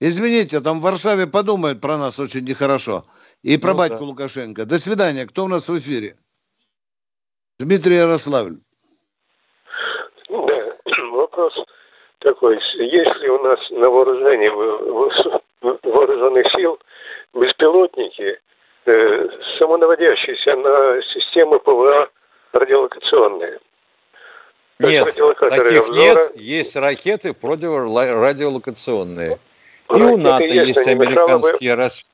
Извините, 0.00 0.60
там 0.60 0.80
в 0.80 0.82
Варшаве 0.82 1.26
подумают 1.26 1.82
про 1.82 1.98
нас 1.98 2.18
очень 2.18 2.44
нехорошо. 2.44 3.04
И 3.42 3.58
про 3.58 3.72
ну, 3.72 3.78
батьку 3.78 3.98
да. 3.98 4.04
Лукашенко. 4.06 4.64
До 4.64 4.78
свидания. 4.78 5.26
Кто 5.26 5.44
у 5.44 5.48
нас 5.48 5.68
в 5.68 5.76
эфире? 5.76 6.16
Дмитрий 7.58 7.96
Ярославль. 7.96 8.56
Да, 10.30 10.76
вопрос 11.12 11.52
такой. 12.20 12.58
Если 12.76 13.28
у 13.28 13.42
нас 13.42 13.58
на 13.70 13.90
вооружении 13.90 14.48
вооруженных 15.60 16.46
сил 16.56 16.78
беспилотники, 17.34 18.40
самонаводящиеся 18.84 20.56
на 20.56 21.02
системы 21.02 21.58
ПВА 21.60 22.08
радиолокационные. 22.52 23.60
Нет, 24.78 25.04
таких 25.04 25.42
обзора... 25.42 25.92
нет. 25.92 26.36
Есть 26.36 26.76
ракеты 26.76 27.34
противорадиолокационные. 27.34 29.38
И 29.90 29.92
у 29.92 30.16
НАТО 30.16 30.44
есть, 30.44 30.68
есть 30.68 30.86
американские 30.86 31.74
бы... 31.74 31.82
рас... 31.82 32.06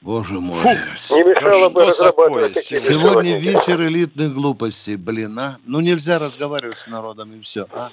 Боже 0.00 0.34
мой. 0.34 0.56
Фу, 0.56 0.68
не 1.16 1.24
мешало 1.24 1.70
бы 1.70 1.80
разрабатывать 1.80 2.56
Сегодня 2.56 3.36
вечер 3.36 3.80
элитных 3.80 4.32
глупостей, 4.32 4.94
блин, 4.96 5.36
а? 5.38 5.56
Ну 5.66 5.80
нельзя 5.80 6.20
разговаривать 6.20 6.78
с 6.78 6.86
народом 6.86 7.32
и 7.32 7.40
все, 7.40 7.66
а? 7.72 7.90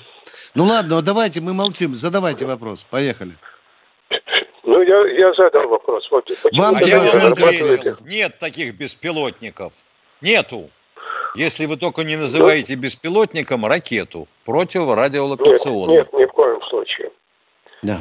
Ну 0.54 0.66
ладно, 0.66 1.02
давайте 1.02 1.42
мы 1.42 1.54
молчим, 1.54 1.96
задавайте 1.96 2.46
вопрос, 2.46 2.86
поехали. 2.86 3.36
Ну, 4.86 5.06
я, 5.06 5.28
я 5.28 5.34
задал 5.34 5.68
вопрос. 5.68 6.08
Вот, 6.12 6.30
Вам 6.54 6.76
а 6.76 6.82
я 6.82 7.02
ответил, 7.02 7.96
нет 8.06 8.38
таких 8.40 8.76
беспилотников. 8.76 9.74
Нету. 10.22 10.70
Если 11.36 11.66
вы 11.66 11.76
только 11.76 12.04
не 12.04 12.16
называете 12.16 12.76
беспилотником 12.76 13.66
ракету 13.66 14.28
противорадиолокационную. 14.46 16.00
Нет, 16.00 16.14
нет, 16.14 16.22
ни 16.22 16.26
в 16.26 16.32
коем 16.32 16.62
случае. 16.70 17.12
Да. 17.84 17.98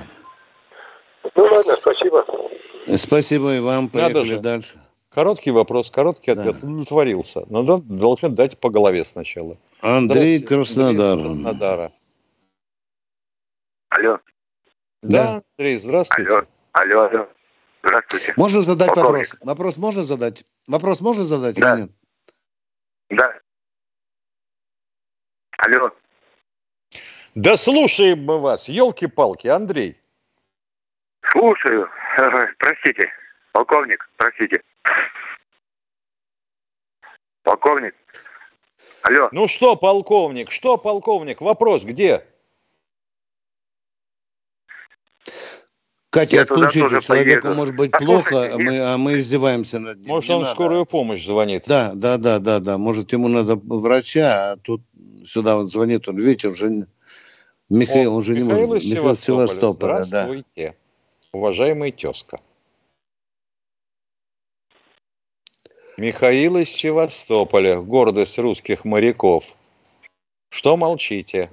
Ну 1.34 1.42
ладно, 1.42 1.72
спасибо. 1.72 2.24
Спасибо 2.84 3.54
и 3.54 3.60
вам. 3.60 3.88
Поехали 3.88 4.36
дальше. 4.36 4.78
Короткий 5.12 5.52
вопрос, 5.52 5.90
короткий 5.90 6.32
ответ. 6.32 6.54
Да. 6.60 6.68
Удовлетворился. 6.68 7.44
Но 7.48 7.78
должен 7.78 8.34
дать 8.34 8.58
по 8.58 8.68
голове 8.68 9.04
сначала. 9.04 9.54
Андрей 9.82 10.42
Краснодар. 10.42 11.18
Краснодара. 11.18 11.90
Алло. 13.88 14.18
Да, 15.02 15.42
Андрей, 15.58 15.76
здравствуйте. 15.76 16.30
Алло. 16.30 16.46
Алло, 16.74 17.04
алло. 17.04 17.28
Здравствуйте. 17.84 18.34
Можно 18.36 18.60
задать 18.60 18.88
Полковник. 18.88 19.26
вопрос? 19.26 19.36
Вопрос 19.42 19.78
можно 19.78 20.02
задать? 20.02 20.44
Вопрос 20.66 21.00
можно 21.02 21.22
задать 21.22 21.54
да. 21.56 21.74
или 21.74 21.80
нет? 21.82 21.90
Да. 23.10 23.40
Алло. 25.58 25.92
Да 27.36 27.56
слушаем 27.56 28.24
мы 28.24 28.40
вас, 28.40 28.68
елки-палки, 28.68 29.46
Андрей. 29.46 30.00
Слушаю. 31.30 31.88
Простите, 32.58 33.08
полковник, 33.52 34.08
простите. 34.16 34.60
Полковник. 37.44 37.94
Алло. 39.02 39.28
Ну 39.30 39.46
что, 39.46 39.76
полковник, 39.76 40.50
что, 40.50 40.76
полковник, 40.76 41.40
вопрос 41.40 41.84
где? 41.84 42.26
Катя, 46.14 46.42
отключите, 46.42 47.00
человеку 47.00 47.42
поеду. 47.42 47.58
может 47.58 47.74
быть 47.76 47.90
плохо, 47.90 48.54
а 48.54 48.58
мы, 48.58 48.78
а 48.78 48.96
мы 48.96 49.18
издеваемся 49.18 49.80
над 49.80 49.98
ним. 49.98 50.08
Может, 50.08 50.28
Не 50.28 50.36
он 50.36 50.42
надо. 50.42 50.54
скорую 50.54 50.86
помощь 50.86 51.26
звонит. 51.26 51.64
Да, 51.66 51.90
да, 51.94 52.18
да, 52.18 52.38
да, 52.38 52.60
да. 52.60 52.78
Может, 52.78 53.12
ему 53.12 53.28
надо 53.28 53.56
врача, 53.56 54.52
а 54.52 54.56
тут 54.56 54.80
сюда 55.26 55.58
он 55.58 55.66
звонит, 55.66 56.08
он, 56.08 56.16
видите, 56.16 56.48
уже 56.48 56.86
Михаил, 57.68 58.12
он 58.12 58.18
уже 58.20 58.34
Михаил 58.34 58.60
не 58.60 58.66
может. 58.66 58.84
Михаил 58.84 59.16
Севастополя, 59.16 60.04
Здравствуйте, 60.04 60.44
да. 60.54 60.74
уважаемый 61.38 61.90
тезка. 61.90 62.36
Михаил 65.96 66.58
из 66.58 66.68
Севастополя, 66.68 67.80
гордость 67.80 68.38
русских 68.38 68.84
моряков. 68.84 69.56
Что 70.48 70.76
молчите? 70.76 71.50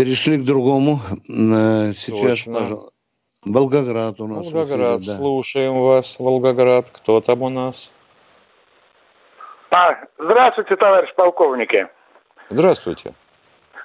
Перешли 0.00 0.38
к 0.38 0.46
другому. 0.46 0.96
Э, 1.28 1.92
сейчас, 1.92 2.44
пожалуйста. 2.44 2.90
Волгоград 3.44 4.18
у 4.18 4.26
нас. 4.26 4.50
Волгоград, 4.50 5.00
эфире, 5.00 5.12
да. 5.12 5.18
слушаем 5.18 5.74
вас, 5.82 6.16
Волгоград. 6.18 6.90
Кто 6.90 7.20
там 7.20 7.42
у 7.42 7.50
нас? 7.50 7.92
А, 9.70 9.98
здравствуйте, 10.18 10.76
товарищ 10.76 11.14
полковники. 11.14 11.86
Здравствуйте. 12.48 13.12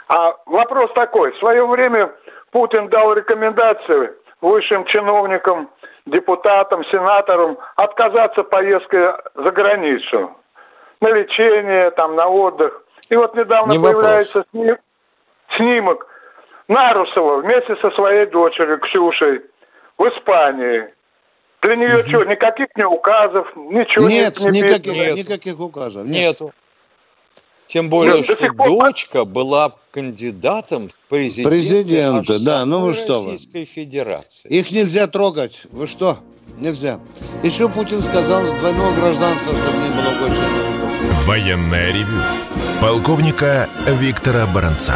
А 0.08 0.36
вопрос 0.46 0.90
такой. 0.96 1.34
В 1.34 1.38
свое 1.40 1.68
время 1.68 2.10
Путин 2.52 2.88
дал 2.88 3.12
рекомендации 3.14 4.14
высшим 4.40 4.86
чиновникам, 4.86 5.70
депутатам, 6.06 6.86
сенаторам 6.86 7.58
отказаться 7.76 8.44
поездкой 8.44 9.08
за 9.36 9.52
границу. 9.52 10.32
На 11.02 11.10
лечение, 11.10 11.92
там, 11.92 12.16
на 12.16 12.30
отдых. 12.30 12.84
И 13.10 13.18
вот 13.18 13.36
недавно 13.36 13.74
Не 13.74 13.80
появляется 13.80 14.46
сним, 14.52 14.78
снимок 15.58 16.08
Нарусова 16.68 17.42
вместе 17.42 17.76
со 17.82 17.92
своей 17.92 18.26
дочерью 18.28 18.80
Ксюшей 18.80 19.42
в 19.98 20.04
Испании. 20.04 20.88
Для 21.62 21.76
нее 21.76 22.00
угу. 22.00 22.10
что, 22.10 22.24
никаких 22.26 22.68
не 22.76 22.86
указов, 22.86 23.48
ничего 23.56 24.08
нет, 24.08 24.40
не, 24.40 24.52
не 24.52 24.62
никаких, 24.62 24.94
нет. 24.94 25.16
никаких 25.16 25.60
указов. 25.60 26.06
Нет. 26.06 26.14
Нету. 26.14 26.54
Тем 27.68 27.90
более, 27.90 28.18
Нет, 28.18 28.26
что 28.26 28.50
дочка 28.54 29.26
была 29.26 29.76
кандидатом 29.92 30.88
в 30.88 31.00
президенты 31.10 31.50
Президента, 31.50 32.44
да, 32.44 32.64
ну 32.64 32.80
вы 32.80 32.94
что 32.94 33.26
Российской 33.26 33.66
Федерации. 33.66 34.48
Их 34.50 34.72
нельзя 34.72 35.08
трогать. 35.08 35.66
Вы 35.72 35.88
что? 35.88 36.16
Нельзя. 36.60 37.00
Еще 37.42 37.68
Путин 37.68 38.02
сказал 38.02 38.44
двойного 38.44 38.94
гражданства, 38.94 39.56
чтобы 39.56 39.78
не 39.78 39.90
было 39.90 40.12
больше. 40.20 40.44
Военная 41.26 41.92
ревю. 41.92 42.22
Полковника 42.80 43.68
Виктора 43.88 44.46
Баранца. 44.54 44.96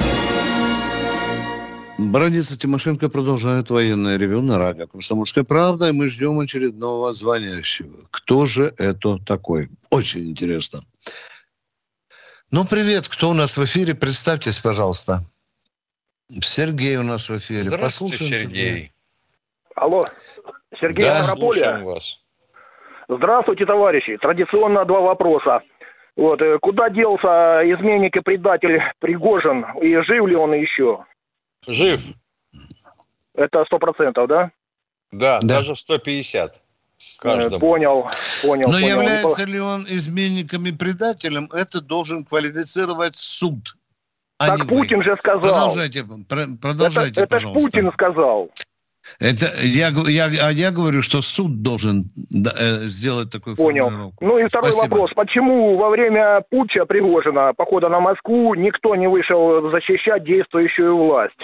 Бороница 2.11 2.59
Тимошенко 2.59 3.07
продолжает 3.07 3.69
военное 3.69 4.17
ревю 4.17 4.41
на 4.41 4.57
радио 4.57 4.85
«Комсомольская 4.85 5.45
правда», 5.45 5.87
и 5.87 5.91
мы 5.93 6.09
ждем 6.09 6.39
очередного 6.39 7.13
звонящего. 7.13 7.95
Кто 8.11 8.45
же 8.45 8.73
это 8.77 9.17
такой? 9.25 9.69
Очень 9.91 10.29
интересно. 10.29 10.79
Ну, 12.51 12.65
привет, 12.69 13.07
кто 13.07 13.29
у 13.29 13.33
нас 13.33 13.55
в 13.55 13.63
эфире? 13.63 13.95
Представьтесь, 13.95 14.59
пожалуйста. 14.59 15.21
Сергей 16.27 16.97
у 16.97 17.03
нас 17.03 17.29
в 17.29 17.37
эфире. 17.37 17.63
Здравствуйте, 17.63 18.17
Послушаем 18.17 18.41
Сергей. 18.41 18.91
Алло, 19.75 20.01
Сергей 20.81 21.05
да, 21.05 21.19
Антрополия. 21.19 21.79
вас. 21.79 22.19
Здравствуйте, 23.07 23.65
товарищи. 23.65 24.17
Традиционно 24.17 24.83
два 24.83 24.99
вопроса. 24.99 25.61
Вот, 26.17 26.41
э, 26.41 26.59
куда 26.59 26.89
делся 26.89 27.61
изменник 27.63 28.17
и 28.17 28.19
предатель 28.19 28.81
Пригожин, 28.99 29.65
и 29.81 29.95
жив 30.03 30.27
ли 30.27 30.35
он 30.35 30.51
еще? 30.55 31.05
Жив. 31.67 32.01
Это 33.33 33.63
сто 33.65 33.79
процентов, 33.79 34.27
да? 34.27 34.51
Да, 35.11 35.39
да, 35.41 35.59
даже 35.59 35.75
в 35.75 35.79
150. 35.79 36.61
Каждому. 37.17 37.59
Понял, 37.59 38.07
понял. 38.43 38.67
Но 38.67 38.73
понял. 38.73 38.87
является 38.87 39.43
ли 39.45 39.59
он 39.59 39.81
изменником 39.87 40.65
и 40.67 40.71
предателем, 40.71 41.49
это 41.51 41.81
должен 41.81 42.23
квалифицировать 42.25 43.15
суд. 43.15 43.75
А 44.37 44.57
так 44.57 44.67
Путин 44.67 44.99
вы. 44.99 45.03
же 45.03 45.15
сказал. 45.17 45.41
Продолжайте, 45.41 46.03
продолжайте, 46.03 47.21
это, 47.21 47.27
пожалуйста. 47.27 47.67
Это 47.67 47.71
Путин 47.71 47.91
сказал. 47.93 48.51
Это 49.19 49.47
я, 49.63 49.89
я, 50.07 50.25
а 50.47 50.51
я 50.51 50.71
говорю, 50.71 51.01
что 51.01 51.21
суд 51.21 51.61
должен 51.61 52.11
э, 52.33 52.85
сделать 52.85 53.31
такой 53.31 53.55
Понял. 53.55 54.13
Ну 54.19 54.37
и 54.37 54.43
второй 54.45 54.71
Спасибо. 54.71 54.95
вопрос. 54.95 55.11
Почему 55.15 55.77
во 55.77 55.89
время 55.89 56.41
путча 56.49 56.85
Пригожина, 56.85 57.53
похода 57.53 57.89
на 57.89 57.99
Москву, 57.99 58.55
никто 58.55 58.95
не 58.95 59.07
вышел 59.07 59.69
защищать 59.71 60.23
действующую 60.23 60.97
власть? 60.97 61.39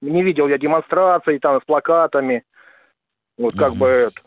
Не 0.00 0.22
видел 0.22 0.48
я 0.48 0.58
демонстраций 0.58 1.38
там 1.38 1.60
с 1.60 1.64
плакатами. 1.64 2.44
Вот 3.38 3.54
как 3.56 3.72
mm. 3.72 3.78
бы 3.78 3.86
это. 3.86 4.20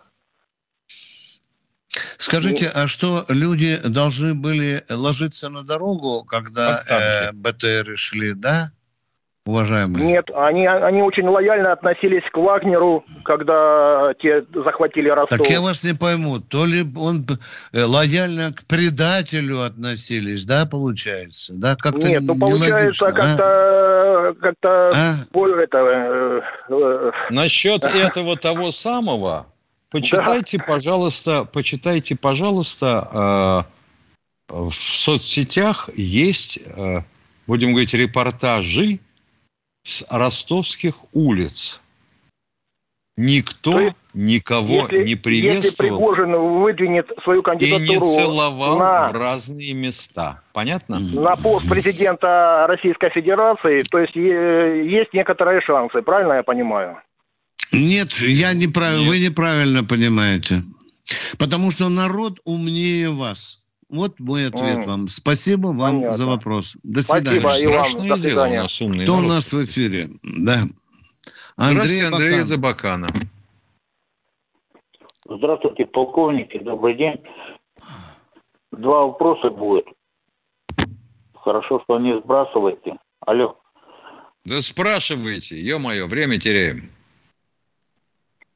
Скажите, 2.18 2.70
а 2.76 2.86
что 2.88 3.24
люди 3.30 3.78
должны 3.84 4.36
были 4.36 4.84
ложиться 4.90 5.50
на 5.50 5.64
дорогу, 5.64 6.24
когда 6.26 6.84
э, 6.88 7.32
БТР 7.34 7.98
шли, 7.98 8.34
да? 8.34 8.72
Уважаемые? 9.46 10.06
Нет, 10.06 10.30
они, 10.36 10.66
они 10.68 11.02
очень 11.02 11.28
лояльно 11.28 11.72
относились 11.72 12.24
к 12.32 12.38
Вагнеру, 12.38 13.04
когда 13.24 14.14
те 14.22 14.44
захватили 14.54 15.10
Ростов. 15.10 15.40
Так 15.40 15.50
я 15.50 15.62
вас 15.62 15.84
не 15.84 15.94
пойму, 15.94 16.40
то 16.40 16.66
ли 16.66 16.86
он 16.98 17.26
э, 17.74 17.84
лояльно 17.84 18.54
к 18.54 18.66
предателю 18.66 19.62
относились, 19.64 20.46
да, 20.46 20.66
получается? 20.66 21.54
Да, 21.58 21.76
как-то 21.76 22.08
Нет, 22.08 22.24
ну 22.24 22.36
получается 22.36 23.08
а? 23.08 23.12
как-то 23.12 23.44
а? 23.46 24.34
как-то 24.34 24.90
а? 24.94 25.16
это, 25.62 25.78
э, 25.78 26.42
э, 26.70 27.12
Насчет 27.30 27.84
этого 27.96 28.38
того 28.38 28.72
самого, 28.72 29.48
почитайте, 29.90 30.58
да. 30.58 30.64
пожалуйста, 30.66 31.44
почитайте, 31.46 32.16
пожалуйста, 32.16 33.66
э, 34.50 34.54
в 34.54 34.72
соцсетях 34.72 35.90
есть, 35.96 36.60
э, 36.66 37.02
будем 37.48 37.72
говорить, 37.72 37.94
репортажи 37.94 39.00
с 39.84 40.06
ростовских 40.10 40.96
улиц. 41.14 41.82
Никто 43.18 43.82
есть, 43.82 43.96
никого 44.14 44.84
если, 44.84 45.04
не 45.04 45.16
приветствовал. 45.16 45.66
Если 45.66 45.78
Пригожин 45.78 46.62
выдвинет 46.62 47.12
свою 47.26 47.44
кандидатуру 47.44 47.84
и 47.84 47.90
не 47.90 48.00
целовал 48.00 48.80
на, 48.80 49.08
в 49.10 49.12
разные 49.12 49.74
места. 49.74 50.42
Понятно? 50.54 51.00
На 51.00 51.36
пост 51.36 51.68
президента 51.70 52.66
Российской 52.70 53.10
Федерации, 53.10 53.82
то 53.92 54.00
есть 54.00 54.16
есть 54.16 55.14
некоторые 55.14 55.60
шансы, 55.60 56.02
правильно 56.02 56.34
я 56.34 56.44
понимаю? 56.44 56.98
Нет, 57.74 58.14
я 58.22 58.54
неправильно, 58.54 59.02
Нет. 59.02 59.10
вы 59.10 59.20
неправильно 59.20 59.84
понимаете. 59.84 60.64
Потому 61.38 61.72
что 61.72 61.90
народ 61.90 62.40
умнее 62.46 63.10
вас. 63.10 63.59
Вот 63.90 64.20
мой 64.20 64.48
ответ 64.48 64.80
mm. 64.80 64.86
вам. 64.86 65.08
Спасибо 65.08 65.68
вам 65.68 65.98
Понятно. 65.98 66.12
за 66.12 66.28
вопрос. 66.28 66.78
До 66.84 67.02
свидания. 67.02 67.40
Спасибо 67.40 67.72
и 67.72 67.76
вам. 67.76 67.94
До 68.04 68.16
свидания. 68.18 68.68
Дело, 68.68 69.04
Кто 69.04 69.18
у 69.18 69.22
нас 69.22 69.52
в 69.52 69.64
эфире? 69.64 70.08
Да. 70.46 70.60
Андрей, 71.58 72.06
Андрей 72.06 72.42
Забакана. 72.42 73.08
Здравствуйте, 75.28 75.86
полковники. 75.86 76.60
Добрый 76.60 76.96
день. 76.96 77.16
Два 78.72 79.06
вопроса 79.06 79.50
будет. 79.50 79.86
Хорошо, 81.34 81.82
что 81.84 82.00
не 82.00 82.20
сбрасываете. 82.20 82.98
Алло. 83.22 83.60
Да 84.46 84.62
спрашивайте, 84.62 85.60
ё-моё, 85.60 86.08
время 86.08 86.40
теряем. 86.40 86.92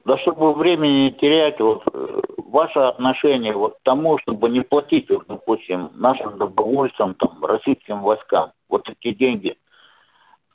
Да 0.04 0.18
чтобы 0.18 0.52
времени 0.52 1.06
не 1.06 1.12
терять, 1.12 1.58
вот 1.60 1.82
э, 1.92 2.20
ваше 2.36 2.78
отношение 2.78 3.54
вот 3.54 3.76
к 3.76 3.82
тому, 3.84 4.18
чтобы 4.18 4.50
не 4.50 4.60
платить, 4.60 5.08
вот, 5.08 5.24
допустим, 5.28 5.90
нашим 5.94 6.36
добровольцам, 6.36 7.14
там, 7.14 7.42
российским 7.44 8.02
войскам, 8.02 8.52
вот 8.68 8.86
эти 8.88 9.14
деньги, 9.16 9.56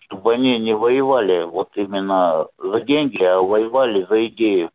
чтобы 0.01 0.33
они 0.33 0.59
не 0.59 0.75
воевали 0.75 1.45
вот 1.45 1.69
именно 1.75 2.45
за 2.59 2.81
деньги, 2.81 3.23
а 3.23 3.41
воевали 3.41 4.05
за 4.07 4.27
идею. 4.27 4.69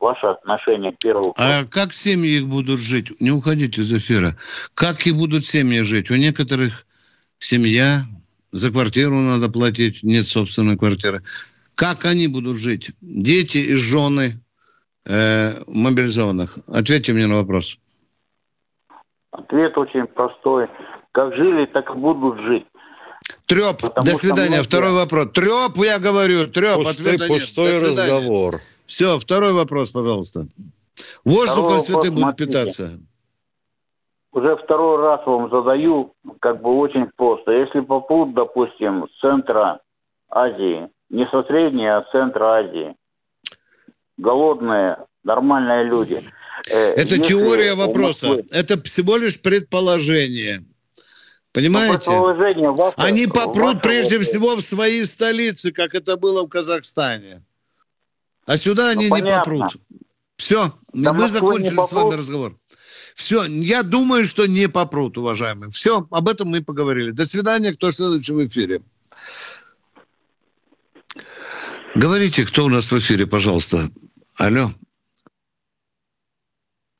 Ваше 0.00 0.26
отношение 0.26 0.92
к 0.92 0.98
первому. 0.98 1.34
А 1.36 1.64
как 1.64 1.92
семьи 1.92 2.38
их 2.38 2.46
будут 2.46 2.78
жить? 2.78 3.20
Не 3.20 3.32
уходите 3.32 3.80
из 3.80 3.92
эфира. 3.92 4.36
Как 4.74 5.08
и 5.08 5.12
будут 5.12 5.44
семьи 5.44 5.80
жить? 5.80 6.12
У 6.12 6.14
некоторых 6.14 6.86
семья, 7.38 7.98
за 8.52 8.70
квартиру 8.70 9.16
надо 9.16 9.48
платить, 9.48 10.04
нет 10.04 10.24
собственной 10.24 10.78
квартиры. 10.78 11.22
Как 11.78 12.04
они 12.06 12.26
будут 12.26 12.56
жить? 12.56 12.90
Дети 13.00 13.58
и 13.58 13.74
жены 13.74 14.32
э, 15.06 15.52
мобилизованных. 15.68 16.58
Ответьте 16.66 17.12
мне 17.12 17.28
на 17.28 17.36
вопрос. 17.36 17.78
Ответ 19.30 19.78
очень 19.78 20.08
простой. 20.08 20.66
Как 21.12 21.32
жили, 21.36 21.66
так 21.66 21.88
и 21.90 21.94
будут 21.94 22.40
жить. 22.40 22.66
Треп, 23.46 23.76
Потому 23.80 24.04
до 24.04 24.16
свидания. 24.16 24.48
Многие... 24.48 24.62
Второй 24.62 24.92
вопрос. 24.92 25.28
Треп, 25.32 25.76
я 25.76 26.00
говорю, 26.00 26.48
треп, 26.48 26.78
пустой, 26.78 26.92
ответа 26.92 27.28
пустой 27.28 27.70
нет. 27.70 27.80
Пустой 27.80 27.90
разговор. 27.90 28.54
Все, 28.86 29.16
второй 29.16 29.52
вопрос, 29.52 29.90
пожалуйста. 29.90 30.48
Воздухом 31.24 31.78
святым 31.78 32.16
будут 32.16 32.36
питаться. 32.36 32.90
Уже 34.32 34.56
второй 34.56 35.00
раз 35.00 35.24
вам 35.24 35.48
задаю, 35.48 36.12
как 36.40 36.60
бы 36.60 36.76
очень 36.76 37.08
просто. 37.14 37.52
Если 37.52 37.80
попут, 37.80 38.34
допустим, 38.34 39.06
с 39.06 39.20
центра 39.20 39.80
Азии, 40.28 40.90
не 41.10 41.26
со 41.30 41.42
Средней, 41.44 41.86
а 41.86 42.02
с 42.02 42.10
Центра 42.10 42.60
Азии. 42.60 42.94
Голодные, 44.16 44.98
нормальные 45.24 45.86
люди. 45.86 46.18
Э, 46.70 46.92
это 46.94 47.18
теория 47.18 47.74
вопроса. 47.74 48.28
Москвы... 48.28 48.44
Это 48.52 48.80
всего 48.82 49.16
лишь 49.16 49.40
предположение. 49.40 50.64
Понимаете? 51.52 52.10
Ваше, 52.10 52.94
Они 52.96 53.26
попрут 53.26 53.76
ваше 53.76 53.80
прежде 53.80 54.18
ваше... 54.18 54.28
всего 54.28 54.56
в 54.56 54.60
свои 54.60 55.04
столицы, 55.04 55.72
как 55.72 55.94
это 55.94 56.16
было 56.16 56.44
в 56.44 56.48
Казахстане. 56.48 57.42
А 58.44 58.56
сюда 58.56 58.90
они 58.90 59.08
ну, 59.08 59.16
не 59.16 59.28
попрут. 59.28 59.76
Все, 60.36 60.72
До 60.92 61.12
мы 61.12 61.28
закончили 61.28 61.76
с 61.80 61.92
вами 61.92 62.14
разговор. 62.14 62.56
Все, 63.14 63.44
я 63.44 63.82
думаю, 63.82 64.24
что 64.26 64.46
не 64.46 64.68
попрут, 64.68 65.18
уважаемые. 65.18 65.70
Все, 65.70 66.06
об 66.10 66.28
этом 66.28 66.48
мы 66.48 66.62
поговорили. 66.62 67.10
До 67.10 67.24
свидания, 67.24 67.72
кто 67.72 67.90
следующий 67.90 68.32
в 68.32 68.46
эфире. 68.46 68.80
Говорите, 71.98 72.46
кто 72.46 72.66
у 72.66 72.68
нас 72.68 72.92
в 72.92 72.98
эфире, 72.98 73.26
пожалуйста. 73.26 73.78
Алло. 74.38 74.66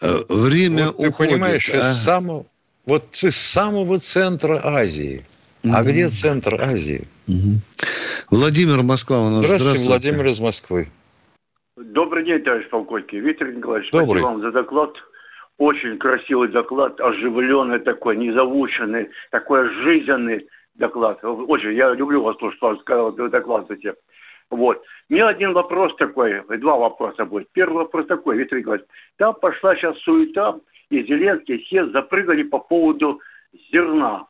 Э, 0.02 0.06
время 0.28 0.86
вот 0.86 0.96
ты 0.96 1.08
уходит. 1.08 1.34
понимаешь, 1.34 1.70
а? 1.72 1.78
из 1.78 2.02
самого, 2.02 2.42
вот 2.84 3.04
из 3.22 3.36
самого 3.36 4.00
центра 4.00 4.60
Азии. 4.64 5.24
Угу. 5.62 5.72
А 5.72 5.84
где 5.84 6.08
центр 6.08 6.60
Азии? 6.60 7.06
Угу. 7.28 7.60
Владимир 8.32 8.82
Москва 8.82 9.20
у 9.20 9.30
нас. 9.30 9.46
Здравствуйте, 9.46 9.62
Здравствуйте, 9.62 9.88
Владимир 9.88 10.32
из 10.32 10.40
Москвы. 10.40 10.88
Добрый 11.76 12.24
день, 12.24 12.42
товарищ 12.42 12.68
полковник. 12.68 13.12
Виктор 13.12 13.52
Николаевич, 13.52 13.92
Добрый. 13.92 14.20
спасибо 14.20 14.26
вам 14.26 14.40
за 14.40 14.50
доклад. 14.50 14.90
Очень 15.58 15.98
красивый 15.98 16.48
доклад, 16.48 17.00
оживленный 17.00 17.78
такой, 17.78 18.16
незаученный, 18.16 19.10
такой 19.30 19.68
жизненный 19.84 20.48
доклад. 20.74 21.18
Очень, 21.22 21.74
я 21.74 21.94
люблю 21.94 22.22
вас, 22.24 22.36
то, 22.38 22.50
что 22.52 22.76
вы 23.16 23.28
докладываете. 23.28 23.94
Вот. 24.50 24.82
Меня 25.08 25.28
один 25.28 25.52
вопрос 25.52 25.94
такой, 25.96 26.42
два 26.58 26.76
вопроса 26.76 27.24
будет. 27.24 27.48
Первый 27.52 27.84
вопрос 27.84 28.06
такой, 28.06 28.38
Виктор 28.38 28.58
Николаевич. 28.58 28.86
Там 29.16 29.34
пошла 29.34 29.74
сейчас 29.76 29.98
суета, 29.98 30.58
и 30.90 31.02
Зеленский, 31.02 31.62
все 31.64 31.88
запрыгали 31.90 32.42
по 32.42 32.58
поводу 32.58 33.20
зерна. 33.72 34.26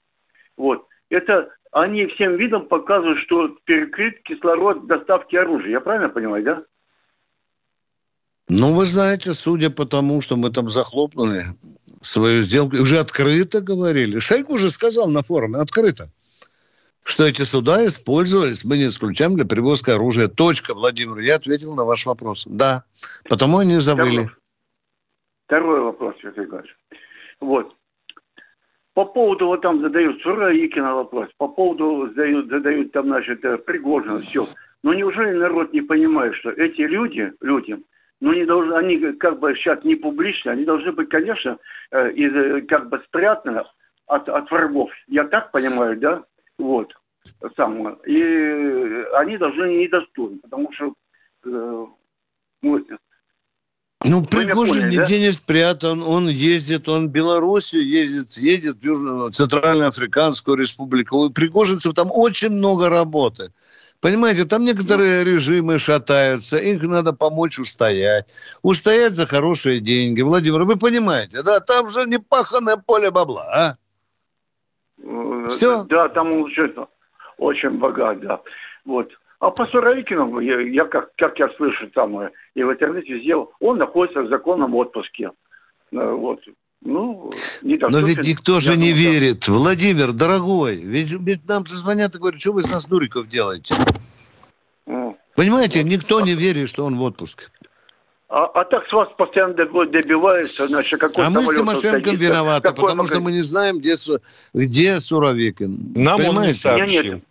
Вот. 0.56 0.86
Это 1.08 1.50
они 1.70 2.06
всем 2.06 2.36
видом 2.36 2.66
показывают, 2.66 3.20
что 3.20 3.48
перекрыт 3.64 4.22
кислород 4.22 4.86
доставки 4.86 5.36
оружия. 5.36 5.70
Я 5.70 5.80
правильно 5.80 6.08
понимаю, 6.08 6.44
да? 6.44 6.62
Ну, 8.48 8.74
вы 8.74 8.86
знаете, 8.86 9.34
судя 9.34 9.70
по 9.70 9.84
тому, 9.84 10.20
что 10.20 10.36
мы 10.36 10.50
там 10.50 10.68
захлопнули 10.68 11.44
свою 12.00 12.40
сделку, 12.40 12.76
уже 12.76 12.98
открыто 12.98 13.60
говорили. 13.60 14.18
Шейк 14.18 14.48
уже 14.48 14.70
сказал 14.70 15.08
на 15.08 15.22
форуме, 15.22 15.58
открыто 15.58 16.10
что 17.08 17.24
эти 17.24 17.42
суда 17.42 17.86
использовались, 17.86 18.66
мы 18.66 18.76
не 18.76 18.86
исключаем, 18.86 19.34
для 19.34 19.46
перевозки 19.46 19.90
оружия. 19.90 20.28
Точка, 20.28 20.74
Владимир, 20.74 21.18
я 21.20 21.36
ответил 21.36 21.74
на 21.74 21.84
ваш 21.84 22.04
вопрос. 22.04 22.46
Да, 22.46 22.84
потому 23.30 23.58
они 23.58 23.78
забыли. 23.78 24.28
Второй, 25.46 25.80
вопрос, 25.80 26.16
Сергей 26.20 26.44
Николаевич. 26.44 26.76
Вот. 27.40 27.74
По 28.92 29.06
поводу, 29.06 29.46
вот 29.46 29.62
там 29.62 29.80
задают 29.80 30.20
Сураикина 30.20 30.96
вопрос, 30.96 31.28
по 31.38 31.48
поводу 31.48 32.08
задают, 32.08 32.50
задают 32.50 32.92
там, 32.92 33.06
значит, 33.06 33.42
э, 33.42 33.56
Пригожина, 33.56 34.18
все. 34.18 34.44
Но 34.82 34.92
неужели 34.92 35.38
народ 35.38 35.72
не 35.72 35.80
понимает, 35.80 36.34
что 36.34 36.50
эти 36.50 36.82
люди, 36.82 37.32
люди, 37.40 37.78
ну, 38.20 38.34
не 38.34 38.44
должны, 38.44 38.74
они 38.74 38.98
как 39.14 39.38
бы 39.38 39.54
сейчас 39.54 39.82
не 39.84 39.94
публичны, 39.94 40.50
они 40.50 40.64
должны 40.64 40.92
быть, 40.92 41.08
конечно, 41.08 41.58
э, 41.90 42.12
из, 42.12 42.34
э, 42.34 42.60
как 42.62 42.90
бы 42.90 43.00
спрятаны 43.06 43.62
от, 44.06 44.28
от 44.28 44.50
врагов. 44.50 44.90
Я 45.06 45.24
так 45.24 45.52
понимаю, 45.52 45.96
да? 45.98 46.24
Вот. 46.58 46.92
Самое. 47.56 47.96
И 48.06 49.06
они 49.14 49.36
должны 49.36 49.82
недоступны, 49.82 50.38
потому 50.38 50.72
что 50.72 50.94
э, 51.44 51.86
ну, 52.62 52.86
ну, 54.04 54.24
Пригожин 54.24 54.74
поняли, 54.74 54.90
нигде 54.96 55.16
да? 55.16 55.22
не 55.24 55.32
спрятан, 55.32 56.02
он 56.02 56.28
ездит, 56.28 56.88
он 56.88 57.08
в 57.08 57.10
Белоруссию 57.10 57.86
ездит, 57.86 58.34
едет 58.38 58.78
в 58.78 58.84
Южную, 58.84 59.30
Центральноафриканскую 59.32 60.56
республику. 60.56 61.24
У 61.24 61.30
пригожинцев 61.30 61.94
там 61.94 62.08
очень 62.12 62.50
много 62.50 62.88
работы. 62.88 63.52
Понимаете, 64.00 64.44
там 64.44 64.64
некоторые 64.64 65.24
режимы 65.24 65.78
шатаются, 65.78 66.56
их 66.56 66.80
надо 66.82 67.12
помочь 67.12 67.58
устоять. 67.58 68.26
Устоять 68.62 69.14
за 69.14 69.26
хорошие 69.26 69.80
деньги. 69.80 70.22
Владимир, 70.22 70.62
вы 70.62 70.76
понимаете, 70.76 71.42
да, 71.42 71.58
там 71.58 71.88
же 71.88 72.06
не 72.06 72.18
паханное 72.18 72.76
поле 72.76 73.10
бабла, 73.10 73.48
а? 73.52 73.72
Все? 75.48 75.84
Да, 75.84 76.08
там 76.08 76.32
он 76.32 76.50
очень 77.38 77.70
богат, 77.70 78.20
да. 78.20 78.40
Вот. 78.84 79.10
А 79.40 79.50
по 79.50 79.66
Суровикину, 79.66 80.40
я, 80.40 80.60
я 80.60 80.84
как, 80.84 81.14
как 81.16 81.38
я 81.38 81.48
слышу 81.56 81.88
там 81.90 82.18
э, 82.18 82.30
и 82.54 82.62
в 82.64 82.72
интернете 82.72 83.20
сделал, 83.20 83.52
он 83.60 83.78
находится 83.78 84.22
в 84.22 84.28
законном 84.28 84.74
отпуске. 84.74 85.30
Э, 85.92 86.12
вот. 86.12 86.40
Ну, 86.80 87.30
Но 87.62 87.98
ведь 88.00 88.22
никто 88.22 88.60
же 88.60 88.76
не 88.76 88.92
верит. 88.92 89.48
Владимир, 89.48 90.12
дорогой, 90.12 90.76
ведь, 90.76 91.12
ведь 91.12 91.48
нам 91.48 91.66
же 91.66 91.74
звонят 91.74 92.14
и 92.14 92.18
говорят, 92.18 92.40
что 92.40 92.52
вы 92.52 92.62
с 92.62 92.70
нас 92.70 92.86
дуриков 92.86 93.28
делаете? 93.28 93.74
Понимаете, 95.34 95.82
никто 95.82 96.20
не 96.20 96.34
верит, 96.34 96.68
что 96.68 96.84
он 96.84 96.96
в 96.96 97.02
отпуске. 97.02 97.46
А, 98.30 98.44
а 98.44 98.64
так 98.64 98.86
с 98.88 98.92
вас 98.92 99.08
постоянно 99.16 99.54
добиваются, 99.54 100.66
значит, 100.66 101.00
какой 101.00 101.24
А 101.24 101.30
мы 101.30 101.42
с 101.42 101.54
Тимошенко 101.54 102.10
виноваты, 102.10 102.68
потому 102.68 102.88
магазин? 102.88 103.06
что 103.06 103.20
мы 103.20 103.32
не 103.32 103.40
знаем, 103.40 103.78
где, 103.78 103.94
где 104.52 105.00
Суровикин. 105.00 105.92
Нам 105.94 106.18
Понимаете? 106.18 106.38
он 106.38 106.46
не 106.46 106.52
сообщил. 106.52 107.02
Нет, 107.02 107.12
нет. 107.14 107.22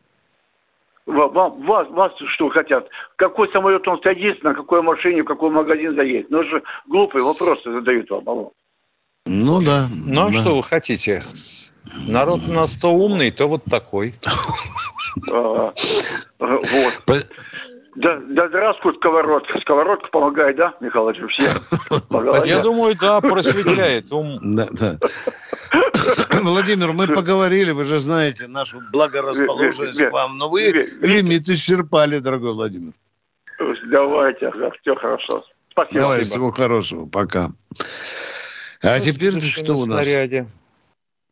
Вам, 1.06 1.66
вас, 1.66 1.88
вас 1.92 2.12
что 2.34 2.50
хотят? 2.50 2.90
Какой 3.16 3.50
самолет 3.52 3.88
он 3.88 4.02
садится, 4.02 4.44
на 4.44 4.54
какой 4.56 4.82
машине, 4.82 5.22
в 5.22 5.26
какой 5.26 5.52
магазин 5.52 5.96
заедет? 5.96 6.30
Ну, 6.32 6.44
же 6.44 6.64
глупые 6.88 7.24
вопросы 7.24 7.72
задают 7.72 8.10
вам. 8.10 8.28
Алло. 8.28 8.52
Ну 9.28 9.62
да. 9.62 9.88
Ну 10.06 10.28
а 10.28 10.32
да. 10.32 10.34
что 10.34 10.56
вы 10.56 10.64
хотите? 10.64 11.22
Народ 12.10 12.40
у 12.50 12.54
нас 12.54 12.76
то 12.78 12.90
умный, 12.90 13.32
то 13.32 13.48
вот 13.48 13.64
такой. 13.66 14.16
А, 15.32 15.58
вот. 16.40 17.34
Да, 17.98 18.20
да 18.30 18.48
здравствует 18.48 18.98
сковородка. 18.98 19.60
Сковородка 19.60 20.08
помогает, 20.12 20.56
да, 20.56 20.76
Михаил 20.82 21.12
все? 21.30 21.50
Я 22.46 22.62
думаю, 22.62 22.94
да, 23.02 23.20
просветляет. 23.22 24.10
Да, 24.10 24.68
да. 24.72 25.00
Владимир, 26.44 26.94
мы 26.94 27.08
поговорили, 27.08 27.72
вы 27.72 27.86
же 27.86 27.98
знаете 27.98 28.48
нашу 28.48 28.82
благорасположенность 28.94 30.04
к 30.04 30.12
вам, 30.12 30.38
но 30.38 30.48
вы 30.48 30.72
лимит 31.02 31.50
исчерпали, 31.50 32.20
дорогой 32.20 32.54
Владимир. 32.54 32.94
Давайте, 33.90 34.52
все 34.82 34.96
хорошо. 34.96 35.44
Спасибо. 35.72 36.00
Давай, 36.00 36.24
всего 36.24 36.52
хорошего, 36.52 37.08
пока. 37.08 37.50
А 38.84 39.00
теперь 39.00 39.42
что 39.42 39.74
у 39.74 39.88
нас? 39.88 40.08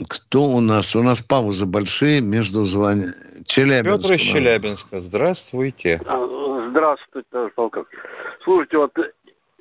Кто 0.09 0.45
у 0.45 0.61
нас? 0.61 0.95
У 0.95 1.03
нас 1.03 1.21
паузы 1.21 1.67
большие 1.67 2.21
между 2.21 2.63
звонами. 2.63 3.13
Челябинск. 3.45 4.01
Петр 4.01 4.13
из 4.15 4.21
Челябинска. 4.21 5.01
Здравствуйте. 5.01 6.01
Здравствуйте, 6.75 7.27
товарищ 7.31 7.53
полковник. 7.55 7.87
Слушайте, 8.43 8.77
вот 8.77 8.91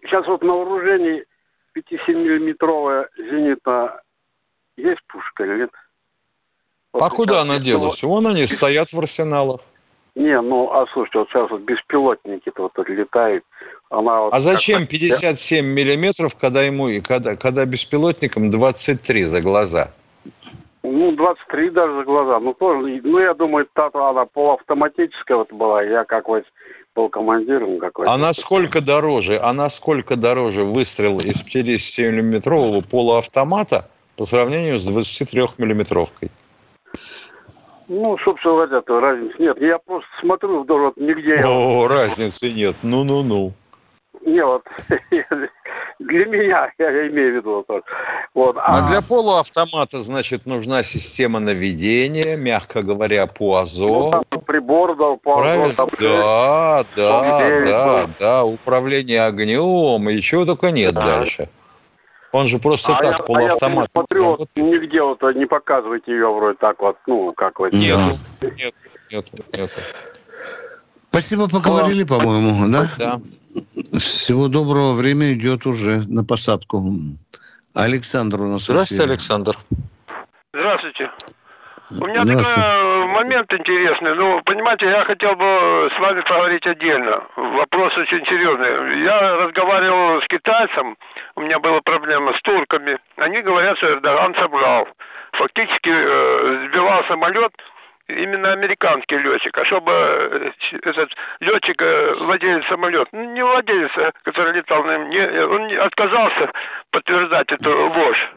сейчас 0.02 0.26
вот 0.26 0.42
на 0.42 0.52
вооружении 0.52 1.24
5-7-миллиметровая 1.78 3.06
зенита 3.16 4.02
есть 4.76 5.00
пушка 5.06 5.44
или 5.44 5.58
нет? 5.60 5.70
Вот 6.92 7.02
а 7.02 7.10
куда 7.10 7.42
она 7.42 7.60
делась? 7.60 8.02
Вон 8.02 8.26
они 8.26 8.46
стоят 8.46 8.92
в 8.92 8.98
арсеналах. 8.98 9.60
Не, 10.16 10.40
ну, 10.40 10.72
а 10.72 10.86
слушайте, 10.92 11.20
вот 11.20 11.28
сейчас 11.28 11.48
вот 11.52 11.60
беспилотники-то 11.60 12.62
вот 12.62 12.88
летают. 12.88 13.44
Она 13.90 14.22
вот 14.22 14.34
а 14.34 14.40
зачем 14.40 14.84
57 14.88 15.64
миллиметров, 15.64 16.34
когда 16.34 16.62
ему, 16.62 16.88
когда, 17.00 17.36
когда 17.36 17.64
беспилотникам 17.64 18.50
23 18.50 19.22
за 19.22 19.40
глаза? 19.40 19.92
Ну, 20.82 21.12
23 21.12 21.70
даже 21.70 21.94
за 21.94 22.02
глаза. 22.02 22.40
Ну, 22.40 22.54
тоже, 22.54 23.00
ну, 23.04 23.18
я 23.20 23.34
думаю, 23.34 23.68
та 23.72 23.88
она 23.92 24.26
полуавтоматическая 24.26 25.36
вот 25.36 25.52
была. 25.52 25.82
Я 25.82 26.04
как 26.04 26.26
вот 26.26 26.44
был 26.94 27.08
командиром 27.08 27.78
какой-то. 27.78 28.10
А 28.10 28.16
насколько 28.16 28.80
дороже, 28.80 29.38
а 29.40 29.52
насколько 29.52 30.16
дороже 30.16 30.64
выстрел 30.64 31.16
из 31.18 31.46
57-миллиметрового 31.46 32.88
полуавтомата 32.88 33.88
по 34.16 34.24
сравнению 34.24 34.78
с 34.78 34.88
23-миллиметровкой? 34.88 36.30
Ну, 37.88 38.16
собственно 38.24 38.54
говоря, 38.54 38.80
то 38.80 39.00
разницы 39.00 39.34
нет. 39.38 39.60
Я 39.60 39.78
просто 39.78 40.08
смотрю 40.20 40.62
вдоль 40.62 40.82
вот 40.82 40.96
нигде. 40.96 41.44
О, 41.44 41.86
разницы 41.86 42.50
нет. 42.52 42.76
Ну-ну-ну. 42.82 43.52
Не, 44.24 44.44
вот 44.44 44.64
для 46.06 46.26
меня, 46.26 46.70
я 46.78 47.08
имею 47.08 47.32
в 47.32 47.36
виду. 47.36 47.66
Вот. 48.34 48.56
А, 48.58 48.78
а 48.78 48.90
для 48.90 49.00
полуавтомата, 49.00 50.00
значит, 50.00 50.46
нужна 50.46 50.82
система 50.82 51.40
наведения, 51.40 52.36
мягко 52.36 52.82
говоря, 52.82 53.26
по 53.26 53.56
АЗО. 53.56 53.86
Ну, 53.86 54.10
там 54.10 54.40
прибор, 54.40 54.96
да, 54.96 55.16
по 55.16 55.36
Правильно? 55.36 55.74
Там 55.74 55.90
да, 55.98 56.84
да, 56.96 57.62
да, 57.64 58.10
да, 58.18 58.44
управление 58.44 59.24
огнем, 59.24 60.08
и 60.08 60.20
чего 60.20 60.44
только 60.44 60.70
нет 60.70 60.94
да. 60.94 61.04
дальше. 61.04 61.48
Он 62.32 62.48
же 62.48 62.58
просто 62.58 62.96
а 62.96 63.00
так, 63.00 63.18
я, 63.18 63.24
полуавтомат. 63.24 63.78
А 63.78 63.82
я 63.82 63.88
смотрю, 63.90 64.36
вот, 64.36 64.48
нигде 64.56 65.00
вот 65.02 65.22
не 65.36 65.46
показывайте 65.46 66.10
ее 66.10 66.32
вроде 66.32 66.58
так 66.58 66.80
вот, 66.80 66.96
ну, 67.06 67.32
как 67.32 67.60
вот. 67.60 67.72
Нет, 67.72 67.98
нет, 68.56 68.74
нет, 69.10 69.26
нет. 69.56 69.70
Спасибо, 71.14 71.46
поговорили, 71.48 72.02
по-моему, 72.02 72.50
да? 72.74 72.82
Да. 72.98 73.18
Всего 74.02 74.48
доброго, 74.48 74.94
время 74.94 75.32
идет 75.34 75.64
уже 75.64 76.02
на 76.08 76.24
посадку. 76.24 76.82
Александр 77.72 78.42
у 78.42 78.48
нас. 78.48 78.66
Здравствуйте, 78.66 79.04
Александр. 79.04 79.54
Здравствуйте. 80.52 81.10
У 82.02 82.06
меня 82.08 82.24
такой 82.26 83.06
момент 83.06 83.46
интересный. 83.52 84.16
Ну, 84.16 84.42
понимаете, 84.42 84.86
я 84.86 85.04
хотел 85.04 85.36
бы 85.36 85.88
с 85.94 86.00
вами 86.00 86.20
поговорить 86.22 86.66
отдельно. 86.66 87.22
Вопрос 87.36 87.96
очень 87.96 88.26
серьезный. 88.26 89.04
Я 89.04 89.36
разговаривал 89.36 90.20
с 90.20 90.26
китайцем, 90.26 90.96
у 91.36 91.42
меня 91.42 91.60
была 91.60 91.80
проблема 91.84 92.32
с 92.36 92.42
турками. 92.42 92.98
Они 93.18 93.40
говорят, 93.40 93.78
что 93.78 93.86
Эрдоган 93.86 94.34
собрал. 94.34 94.88
Фактически 95.38 95.90
э, 95.90 96.68
сбивал 96.68 97.04
самолет 97.06 97.52
именно 98.08 98.52
американский 98.52 99.16
летчик, 99.16 99.56
а 99.56 99.64
чтобы 99.64 99.92
э, 99.92 100.50
этот 100.82 101.10
летчик, 101.40 101.80
э, 101.80 102.12
владелец 102.20 102.66
самолета, 102.68 103.08
ну, 103.12 103.32
не 103.32 103.42
владелец, 103.42 103.90
а 103.96 104.12
который 104.22 104.54
летал 104.54 104.82
на 104.84 104.98
нем, 104.98 105.50
он 105.50 105.80
отказался 105.80 106.52
подтверждать 106.90 107.52
эту 107.52 107.70
ложь. 107.70 108.32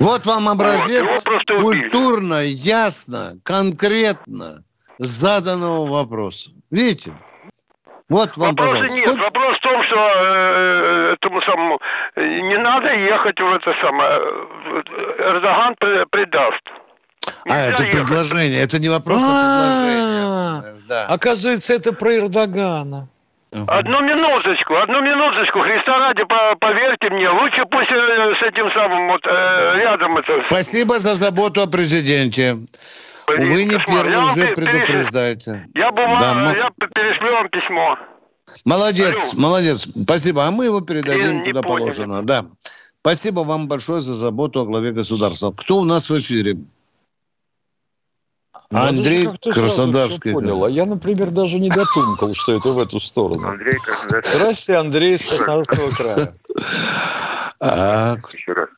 Вот 0.00 0.26
вам 0.26 0.48
образец 0.48 1.24
вот, 1.26 1.62
культурно, 1.62 2.42
ясно, 2.44 3.32
конкретно 3.44 4.62
заданного 4.98 5.90
вопроса. 5.90 6.50
Видите? 6.70 7.12
Вот 8.08 8.36
вам, 8.38 8.50
Вопроса 8.50 8.74
пожалуйста. 8.74 8.96
нет. 8.96 9.06
Сколько... 9.06 9.22
Вопрос 9.22 9.58
в 9.58 9.60
том, 9.60 9.84
что 9.84 9.96
э, 9.96 11.12
этому 11.12 11.42
самому 11.42 11.80
не 12.16 12.56
надо 12.56 12.94
ехать 12.94 13.38
в 13.38 13.52
это 13.52 13.74
самое. 13.82 14.18
Эрдоган 15.18 15.74
предаст. 16.10 16.62
А, 17.48 17.70
это 17.70 17.84
предложение. 17.84 18.60
Это 18.62 18.78
не 18.78 18.88
вопрос, 18.88 19.22
а 19.26 20.62
предложение. 20.62 20.82
Да. 20.88 21.06
Оказывается, 21.06 21.74
это 21.74 21.92
про 21.92 22.16
Эрдогана. 22.16 23.08
Одну 23.50 24.00
минуточку, 24.02 24.76
одну 24.76 25.00
минуточку, 25.00 25.60
Христа 25.60 25.98
ради, 25.98 26.22
поверьте 26.60 27.08
мне, 27.08 27.30
лучше 27.30 27.64
пусть 27.70 27.90
э, 27.90 28.34
с 28.38 28.42
этим 28.46 28.70
самым 28.74 29.08
вот 29.08 29.22
э, 29.24 29.80
рядом 29.84 30.18
это... 30.18 30.44
Спасибо 30.50 30.98
за 30.98 31.14
заботу 31.14 31.62
о 31.62 31.66
президенте. 31.66 32.58
Блин, 33.26 33.48
Вы 33.48 33.64
не 33.64 33.78
первый 33.86 34.22
уже 34.22 34.52
предупреждаете. 34.54 35.66
Я, 35.74 35.90
бумаг... 35.92 36.20
да, 36.20 36.52
я 36.56 36.70
перешлю 36.94 37.32
вам 37.32 37.48
письмо. 37.48 37.98
Молодец, 38.64 39.32
Алло. 39.32 39.42
молодец. 39.42 39.88
Спасибо. 40.02 40.46
А 40.46 40.50
мы 40.50 40.66
его 40.66 40.80
передадим 40.80 41.40
Блин, 41.40 41.44
куда 41.44 41.62
положено. 41.62 42.22
Да. 42.22 42.46
Спасибо 43.00 43.40
вам 43.40 43.68
большое 43.68 44.00
за 44.00 44.14
заботу 44.14 44.60
о 44.60 44.64
главе 44.64 44.92
государства. 44.92 45.52
Кто 45.56 45.78
у 45.78 45.84
нас 45.84 46.10
в 46.10 46.18
эфире? 46.18 46.56
Андрей 48.70 49.28
Краснодарский. 49.42 50.32
Понял. 50.32 50.64
А 50.64 50.70
я, 50.70 50.84
например, 50.84 51.30
даже 51.30 51.58
не 51.58 51.70
дотумкал, 51.70 52.34
что 52.34 52.56
это 52.56 52.68
в 52.68 52.78
эту 52.78 53.00
сторону. 53.00 53.48
Андрей 53.48 53.78
Краснодарский. 53.78 54.38
Здравствуйте, 54.38 54.80
Андрей 54.80 55.14
из 55.14 55.28
Краснодарского 55.28 55.90
края. 55.90 56.34
А, 57.60 58.16
Еще 58.32 58.52
раз. 58.52 58.70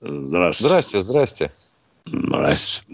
Здравствуйте. 0.00 0.68
Здрасте, 0.68 1.00
здрасте. 1.02 1.52
Здрасте. 2.06 2.84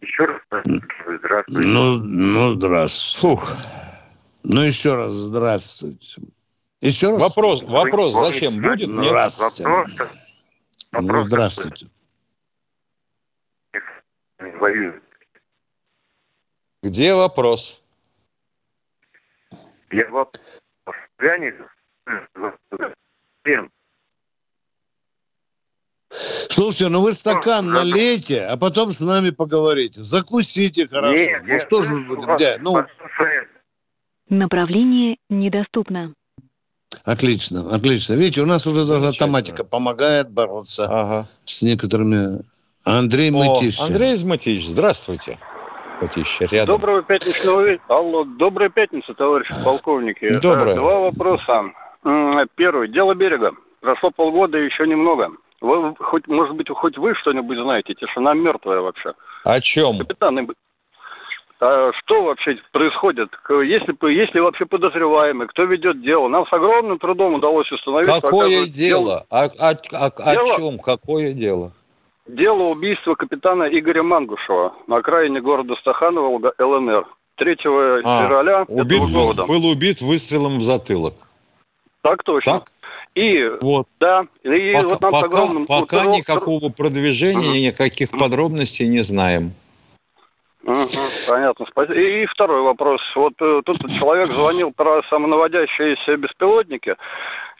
Еще 0.00 0.24
раз 0.24 0.40
здравствуйте. 0.64 1.68
Ну, 1.68 1.96
ну, 1.96 2.54
здравствуйте. 2.54 3.20
Фух. 3.20 3.56
Ну, 4.44 4.62
еще 4.62 4.94
раз 4.94 5.12
здравствуйте. 5.12 6.22
Еще 6.80 7.10
раз. 7.10 7.20
Вопрос, 7.20 7.62
вопрос 7.62 8.14
зачем? 8.14 8.62
Будет? 8.62 8.88
Нет? 8.88 9.06
Здравствуйте. 9.06 9.64
Вопрос, 9.64 10.10
вопрос 10.92 11.22
ну, 11.22 11.28
здравствуйте. 11.28 11.86
Воюют 14.38 15.05
где 16.86 17.14
вопрос? 17.14 17.82
Я 19.90 20.08
вопрос. 20.08 20.60
Слушайте, 26.08 26.88
ну 26.88 27.02
вы 27.02 27.12
стакан 27.12 27.66
налейте, 27.66 28.46
а 28.46 28.56
потом 28.56 28.90
с 28.92 29.00
нами 29.00 29.30
поговорите. 29.30 30.02
Закусите 30.02 30.88
хорошо. 30.88 31.22
Нет, 31.22 31.42
ну 31.44 31.58
что 31.58 31.80
же 31.80 31.94
вы 31.94 32.04
будем 32.04 32.36
делать? 32.36 32.60
Ну... 32.62 32.84
Направление 34.28 35.18
недоступно. 35.28 36.14
Отлично, 37.04 37.72
отлично. 37.74 38.14
Видите, 38.14 38.40
у 38.40 38.46
нас 38.46 38.66
уже 38.66 38.84
даже 38.84 39.08
автоматика 39.08 39.64
помогает 39.64 40.30
бороться 40.30 40.86
ага. 40.86 41.26
с 41.44 41.62
некоторыми... 41.62 42.40
Андрей 42.84 43.30
Матищев. 43.32 43.80
Андрей 43.80 44.24
Матищев, 44.24 44.70
здравствуйте. 44.70 45.38
Потище, 46.00 46.46
рядом. 46.50 46.78
Доброго 46.78 47.02
пятничного 47.02 47.60
вечера. 47.60 47.84
Алло, 47.88 48.24
добрая 48.24 48.68
пятница, 48.68 49.14
товарищи 49.14 49.52
полковники. 49.64 50.28
Доброе. 50.40 50.74
Два 50.74 51.00
вопроса. 51.00 51.64
Первый. 52.56 52.88
Дело 52.88 53.14
берега. 53.14 53.52
Прошло 53.80 54.10
полгода, 54.10 54.58
еще 54.58 54.86
немного. 54.86 55.30
Вы, 55.60 55.94
хоть, 55.98 56.26
может 56.26 56.54
быть, 56.54 56.68
хоть 56.68 56.98
вы 56.98 57.14
что-нибудь 57.14 57.58
знаете? 57.58 57.94
Тишина 57.94 58.34
мертвая 58.34 58.80
вообще. 58.80 59.14
О 59.44 59.60
чем? 59.60 59.98
Капитаны, 59.98 60.46
а 61.58 61.90
что 61.92 62.22
вообще 62.22 62.58
происходит? 62.70 63.30
Если, 63.48 64.12
если 64.12 64.40
вообще 64.40 64.66
подозреваемый, 64.66 65.46
кто 65.48 65.64
ведет 65.64 66.02
дело? 66.02 66.28
Нам 66.28 66.46
с 66.46 66.52
огромным 66.52 66.98
трудом 66.98 67.32
удалось 67.34 67.72
установить... 67.72 68.10
Какое 68.20 68.66
дело? 68.66 69.24
О, 69.30 69.44
о, 69.44 69.70
о, 69.70 69.74
дело... 69.74 70.12
о 70.18 70.58
чем? 70.58 70.78
Какое 70.78 71.32
дело? 71.32 71.72
Дело 72.26 72.72
убийства 72.72 73.14
капитана 73.14 73.64
Игоря 73.64 74.02
Мангушева 74.02 74.74
на 74.86 74.96
окраине 74.96 75.40
города 75.40 75.74
Стаханова, 75.76 76.52
ЛНР. 76.58 77.06
3 77.36 77.52
а, 77.52 78.22
февраля 78.22 78.64
убит 78.66 78.92
этого 78.92 79.26
года. 79.26 79.42
Был, 79.46 79.60
был 79.60 79.66
убит 79.70 80.00
выстрелом 80.00 80.56
в 80.56 80.62
затылок. 80.62 81.14
Так 82.02 82.22
точно. 82.24 82.60
Так? 82.60 82.68
И 83.14 83.48
вот. 83.60 83.86
да, 84.00 84.26
и 84.42 84.72
пока, 84.72 84.88
вот 84.88 85.00
нам 85.00 85.10
пока, 85.10 85.26
огромным 85.26 85.66
пока 85.66 86.06
никакого 86.06 86.68
продвижения, 86.70 87.56
uh-huh. 87.56 87.68
никаких 87.68 88.12
uh-huh. 88.12 88.18
подробностей 88.18 88.88
не 88.88 89.00
знаем. 89.00 89.52
Угу, 90.66 90.74
понятно, 91.30 91.64
спасибо. 91.70 91.94
И 91.94 92.26
второй 92.26 92.62
вопрос. 92.62 93.00
Вот 93.14 93.34
э, 93.40 93.62
тут 93.64 93.76
человек 93.88 94.26
звонил 94.26 94.72
про 94.72 95.00
самонаводящиеся 95.08 96.16
беспилотники. 96.16 96.96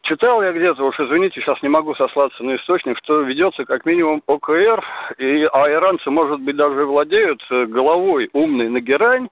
Читал 0.09 0.41
я 0.41 0.53
где-то, 0.53 0.85
уж 0.85 0.99
извините, 1.01 1.41
сейчас 1.41 1.61
не 1.63 1.69
могу 1.69 1.95
сослаться 1.97 2.43
на 2.45 2.55
источник, 2.57 2.97
что 3.03 3.23
ведется 3.23 3.65
как 3.65 3.85
минимум 3.85 4.23
ОКР, 4.27 4.85
и, 5.19 5.49
а 5.53 5.69
иранцы, 5.69 6.11
может 6.11 6.41
быть, 6.41 6.55
даже 6.55 6.85
владеют 6.85 7.43
э, 7.51 7.67
головой 7.67 8.31
умной 8.33 8.69
на 8.69 8.81
герань, 8.81 9.29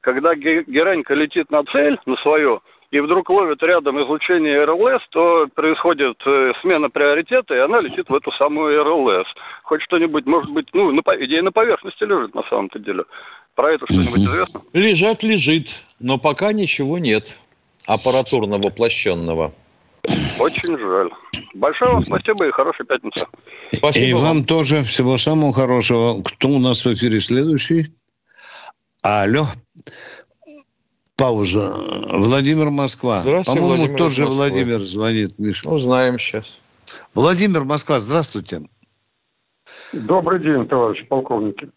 когда 0.00 0.34
геранька 0.36 1.14
летит 1.14 1.50
на 1.50 1.64
цель, 1.64 1.98
на 2.06 2.16
свое, 2.18 2.60
и 2.92 3.00
вдруг 3.00 3.30
ловит 3.30 3.60
рядом 3.64 4.00
излучение 4.00 4.64
РЛС, 4.64 5.02
то 5.10 5.48
происходит 5.56 6.16
э, 6.24 6.52
смена 6.60 6.88
приоритета, 6.88 7.54
и 7.54 7.58
она 7.58 7.78
летит 7.78 8.08
в 8.08 8.14
эту 8.14 8.30
самую 8.32 8.84
РЛС. 8.84 9.26
Хоть 9.64 9.82
что-нибудь, 9.82 10.26
может 10.26 10.54
быть, 10.54 10.68
ну, 10.72 10.92
на, 10.92 11.00
идея 11.24 11.42
на 11.42 11.50
поверхности 11.50 12.04
лежит 12.04 12.32
на 12.32 12.44
самом-то 12.44 12.78
деле. 12.78 13.04
Про 13.56 13.74
это 13.74 13.86
что-нибудь 13.86 14.18
известно? 14.18 14.60
Лежать 14.78 15.24
лежит, 15.24 15.82
но 15.98 16.18
пока 16.18 16.52
ничего 16.52 16.98
нет 16.98 17.36
аппаратурно 17.88 18.58
воплощенного. 18.58 19.52
Очень 20.04 20.78
жаль. 20.78 21.10
Большое 21.54 21.92
вам 21.92 22.02
спасибо 22.02 22.46
и 22.46 22.50
хорошей 22.50 22.84
пятницы. 22.86 23.26
Спасибо. 23.72 24.06
И 24.06 24.12
вам 24.12 24.44
тоже 24.44 24.82
всего 24.82 25.16
самого 25.16 25.52
хорошего. 25.52 26.20
Кто 26.22 26.48
у 26.48 26.58
нас 26.58 26.84
в 26.84 26.92
эфире 26.92 27.20
следующий? 27.20 27.86
Алло. 29.02 29.44
Пауза. 31.16 31.72
Владимир 32.12 32.70
Москва. 32.70 33.22
По-моему, 33.22 33.66
Владимир 33.66 33.98
тот 33.98 34.12
же 34.12 34.26
Владимир 34.26 34.80
звонит, 34.80 35.38
Миша. 35.38 35.68
Узнаем 35.70 36.18
сейчас. 36.18 36.60
Владимир 37.14 37.64
Москва, 37.64 37.98
здравствуйте. 37.98 38.62
Добрый 39.92 40.40
день, 40.40 40.66
товарищи 40.66 41.04
полковники. 41.04 41.70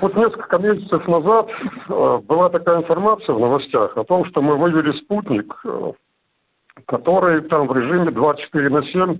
Вот 0.00 0.16
несколько 0.16 0.58
месяцев 0.58 1.06
назад 1.08 1.48
э, 1.88 2.18
была 2.24 2.48
такая 2.50 2.78
информация 2.78 3.34
в 3.34 3.40
новостях 3.40 3.96
о 3.96 4.04
том, 4.04 4.24
что 4.26 4.40
мы 4.42 4.56
вывели 4.56 4.92
спутник 4.98 5.60
э, 5.64 5.92
который 6.90 7.42
там 7.42 7.68
в 7.68 7.72
режиме 7.72 8.10
24 8.10 8.68
на 8.68 8.82
7 8.82 9.18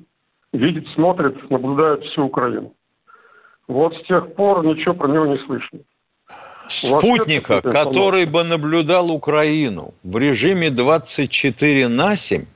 видит, 0.52 0.88
смотрит, 0.94 1.50
наблюдает 1.50 2.02
всю 2.02 2.24
Украину. 2.24 2.74
Вот 3.68 3.94
с 3.94 4.06
тех 4.08 4.34
пор 4.34 4.66
ничего 4.66 4.94
про 4.94 5.08
него 5.08 5.26
не 5.26 5.38
слышно. 5.46 5.78
Спутника, 6.66 7.62
который 7.62 8.26
бы 8.26 8.42
наблюдал 8.42 9.12
Украину 9.12 9.94
в 10.02 10.18
режиме 10.18 10.70
24 10.70 11.86
на 11.86 12.16
7, 12.16 12.46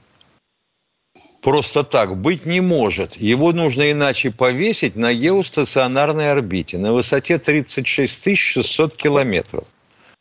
просто 1.45 1.85
так 1.85 2.17
быть 2.17 2.45
не 2.45 2.61
может. 2.61 3.13
Его 3.13 3.53
нужно 3.53 3.93
иначе 3.93 4.33
повесить 4.33 4.97
на 4.97 5.15
геостационарной 5.15 6.33
орбите 6.33 6.77
на 6.79 6.93
высоте 6.93 7.39
36 7.39 8.37
600 8.37 8.97
километров. 8.97 9.65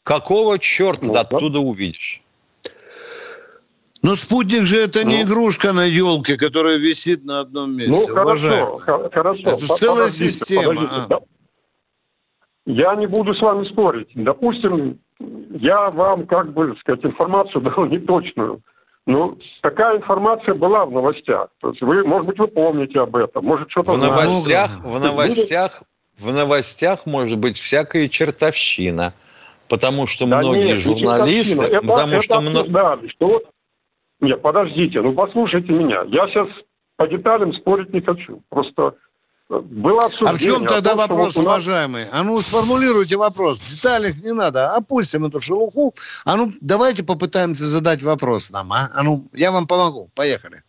Какого 0.04 0.60
черта 0.60 1.08
ну, 1.08 1.20
оттуда 1.20 1.60
да. 1.60 1.60
увидишь? 1.62 2.22
Но 4.04 4.16
спутник 4.16 4.66
же 4.66 4.82
это 4.82 4.99
ну, 5.04 5.12
не 5.12 5.22
игрушка 5.22 5.72
на 5.72 5.86
елке, 5.86 6.36
которая 6.38 6.78
висит 6.78 7.24
на 7.24 7.39
одном 7.39 7.76
месте. 7.76 8.06
Ну, 8.10 8.14
хорошо, 8.14 8.78
хорошо. 8.78 9.51
Это 9.51 9.68
целая 9.68 10.10
система. 10.10 11.08
А. 11.10 11.20
Я 12.66 12.95
не 12.95 13.08
буду 13.08 13.34
с 13.34 13.41
вами 13.41 13.66
спорить. 13.70 14.10
Допустим, 14.14 14.99
я 15.20 15.89
вам, 15.91 16.28
как 16.28 16.54
бы 16.54 16.76
сказать, 16.82 17.04
информацию 17.06 17.62
дал 17.76 17.86
неточную. 17.86 18.62
Ну, 19.06 19.38
такая 19.62 19.97
информация 19.97 20.54
была 20.54 20.86
в 20.86 20.91
новостях. 20.91 21.49
То 21.62 21.70
есть 21.70 21.82
вы, 21.82 22.04
может 22.04 22.30
быть, 22.30 22.39
вы 22.39 22.47
помните 22.47 22.99
об 22.99 23.16
этом, 23.16 23.45
может, 23.45 23.72
что-то... 23.72 23.93
В 23.93 23.97
новостях, 23.97 24.72
в 24.84 24.99
новостях, 24.99 25.84
в 26.18 26.32
новостях 26.32 27.06
может 27.06 27.38
быть 27.38 27.58
всякая 27.58 28.10
чертовщина. 28.10 29.14
Потому 29.70 30.08
что 30.08 30.26
да 30.26 30.39
многие 30.39 30.74
нет, 30.74 30.80
журналисты... 30.80 31.66
Это, 31.66 31.88
потому 31.88 32.14
это 32.14 32.22
что 32.22 32.38
обсуждали, 32.38 33.08
что 33.08 33.28
вот... 33.28 33.53
Нет, 34.24 34.41
подождите, 34.41 35.01
ну 35.01 35.13
послушайте 35.13 35.74
меня. 35.74 36.03
Я 36.07 36.28
сейчас 36.30 36.47
по 36.95 37.05
деталям 37.07 37.53
спорить 37.53 37.93
не 37.93 37.99
хочу. 37.99 38.41
Просто 38.47 38.95
было 39.49 39.99
А 40.21 40.34
в 40.34 40.39
чем 40.39 40.65
тогда 40.65 40.91
том, 40.91 40.99
вопрос, 40.99 41.36
вот 41.36 41.43
нас... 41.43 41.67
уважаемый? 41.67 42.05
А 42.09 42.24
ну 42.24 42.39
сформулируйте 42.39 43.17
вопрос. 43.17 43.59
Деталек 43.59 44.24
не 44.24 44.32
надо. 44.32 44.71
Опустим 44.71 45.26
эту 45.26 45.41
шелуху. 45.41 45.93
А 46.24 46.38
ну 46.38 46.53
давайте 46.61 47.03
попытаемся 47.03 47.65
задать 47.65 48.01
вопрос 48.01 48.49
нам. 48.49 48.71
А, 48.71 48.88
а 48.93 49.03
ну 49.03 49.28
я 49.34 49.51
вам 49.51 49.67
помогу. 49.67 50.09
Поехали. 50.15 50.63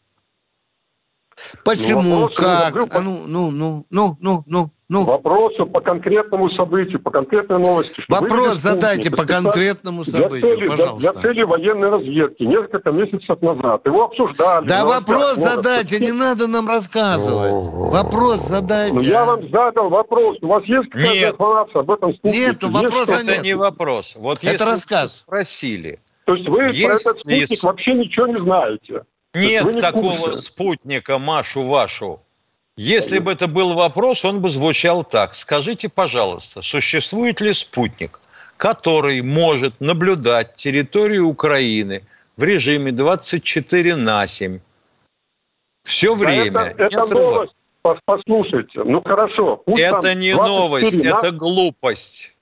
Почему? 1.64 2.02
Ну, 2.02 2.28
как? 2.34 2.76
А 2.76 3.00
ну, 3.00 3.22
ну, 3.26 3.50
ну, 3.50 3.84
ну, 3.90 4.16
ну, 4.20 4.44
ну. 4.46 4.70
Ну. 4.90 5.04
Вопросы 5.04 5.64
по 5.64 5.80
конкретному 5.80 6.50
событию, 6.50 7.00
по 7.00 7.10
конкретной 7.10 7.58
новости. 7.58 8.04
Вопрос 8.08 8.58
задайте 8.58 9.10
по 9.10 9.24
конкретному 9.24 10.04
событию, 10.04 10.40
для 10.40 10.56
цели, 10.56 10.66
пожалуйста. 10.66 11.00
Для, 11.00 11.12
для 11.12 11.20
цели 11.22 11.42
военной 11.42 11.88
разведки 11.88 12.42
несколько 12.42 12.90
месяцев 12.90 13.40
назад. 13.40 13.80
Его 13.86 14.04
обсуждали. 14.04 14.66
Да 14.66 14.84
вопрос 14.84 15.36
задайте, 15.36 16.00
не 16.00 16.12
надо 16.12 16.48
нам 16.48 16.68
рассказывать. 16.68 17.64
Вопрос 17.92 18.40
задайте. 18.40 18.94
Ну, 18.94 19.00
я 19.00 19.24
вам 19.24 19.48
задал 19.48 19.88
вопрос. 19.88 20.36
У 20.42 20.48
вас 20.48 20.62
есть 20.64 20.90
какая-то 20.90 21.30
информация 21.30 21.80
об 21.80 21.90
этом 21.90 22.14
спутнике? 22.14 22.46
Нет, 22.46 22.62
вопроса 22.62 23.24
нет. 23.24 23.28
Это 23.28 23.42
не 23.42 23.54
вопрос. 23.54 24.12
Вот 24.16 24.44
это 24.44 24.64
рассказ. 24.66 25.16
Спросили. 25.16 25.98
То 26.26 26.34
есть 26.34 26.48
вы 26.48 26.64
есть 26.64 26.84
про 26.84 26.94
этот 26.94 27.18
спутник 27.20 27.50
ли... 27.50 27.58
вообще 27.62 27.94
ничего 27.94 28.26
не 28.26 28.40
знаете? 28.42 29.02
Нет 29.34 29.64
не 29.74 29.80
такого 29.80 30.36
спутника 30.36 31.18
Машу 31.18 31.62
вашу 31.62 32.20
если 32.76 33.20
бы 33.20 33.32
это 33.32 33.46
был 33.46 33.74
вопрос, 33.74 34.24
он 34.24 34.40
бы 34.40 34.50
звучал 34.50 35.04
так. 35.04 35.34
Скажите, 35.34 35.88
пожалуйста, 35.88 36.60
существует 36.60 37.40
ли 37.40 37.52
спутник, 37.52 38.20
который 38.56 39.22
может 39.22 39.80
наблюдать 39.80 40.56
территорию 40.56 41.28
Украины 41.28 42.02
в 42.36 42.42
режиме 42.42 42.90
24 42.90 43.94
на 43.94 44.26
7 44.26 44.58
все 45.84 46.14
время? 46.14 46.74
Это, 46.76 46.82
это 46.84 47.14
новость. 47.14 47.54
Послушайте, 48.06 48.82
ну 48.82 49.02
хорошо. 49.02 49.62
это 49.66 50.14
не 50.14 50.34
новость, 50.34 51.04
на... 51.04 51.08
это 51.08 51.30
глупость. 51.30 52.33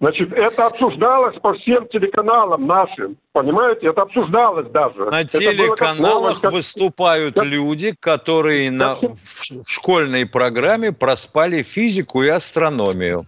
Значит, 0.00 0.32
это 0.32 0.66
обсуждалось 0.66 1.38
по 1.40 1.52
всем 1.52 1.86
телеканалам 1.88 2.66
нашим. 2.66 3.18
Понимаете, 3.32 3.88
это 3.88 4.02
обсуждалось 4.02 4.66
даже. 4.70 5.04
На 5.10 5.24
телеканалах 5.24 6.40
как... 6.40 6.52
выступают 6.52 7.34
как... 7.34 7.44
люди, 7.44 7.94
которые 8.00 8.70
на... 8.70 8.96
в 8.96 9.68
школьной 9.68 10.24
программе 10.24 10.92
проспали 10.92 11.62
физику 11.62 12.22
и 12.22 12.28
астрономию. 12.28 13.26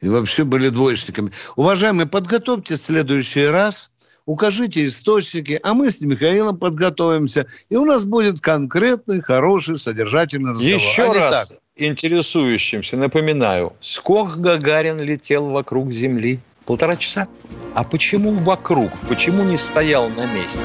И 0.00 0.08
вообще 0.08 0.44
были 0.44 0.70
двоечниками. 0.70 1.30
Уважаемые, 1.54 2.06
подготовьте 2.08 2.76
в 2.76 2.78
следующий 2.78 3.44
раз, 3.44 3.92
укажите 4.30 4.86
источники, 4.86 5.58
а 5.62 5.74
мы 5.74 5.90
с 5.90 6.00
Михаилом 6.00 6.56
подготовимся, 6.56 7.46
и 7.68 7.76
у 7.76 7.84
нас 7.84 8.04
будет 8.04 8.40
конкретный, 8.40 9.20
хороший, 9.20 9.76
содержательный 9.76 10.50
разговор. 10.50 10.80
Еще 10.80 11.02
а 11.02 11.14
раз. 11.14 11.48
Так 11.48 11.58
интересующимся 11.76 12.96
напоминаю, 12.96 13.72
сколько 13.80 14.38
Гагарин 14.38 15.00
летел 15.00 15.48
вокруг 15.48 15.92
Земли? 15.92 16.40
Полтора 16.66 16.96
часа. 16.96 17.26
А 17.74 17.82
почему 17.82 18.32
вокруг? 18.32 18.92
Почему 19.08 19.42
не 19.42 19.56
стоял 19.56 20.08
на 20.10 20.26
месте? 20.26 20.60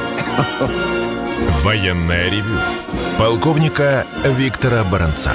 Военная 1.63 2.29
ревю. 2.29 2.59
Полковника 3.17 4.05
Виктора 4.23 4.83
Баранца. 4.83 5.31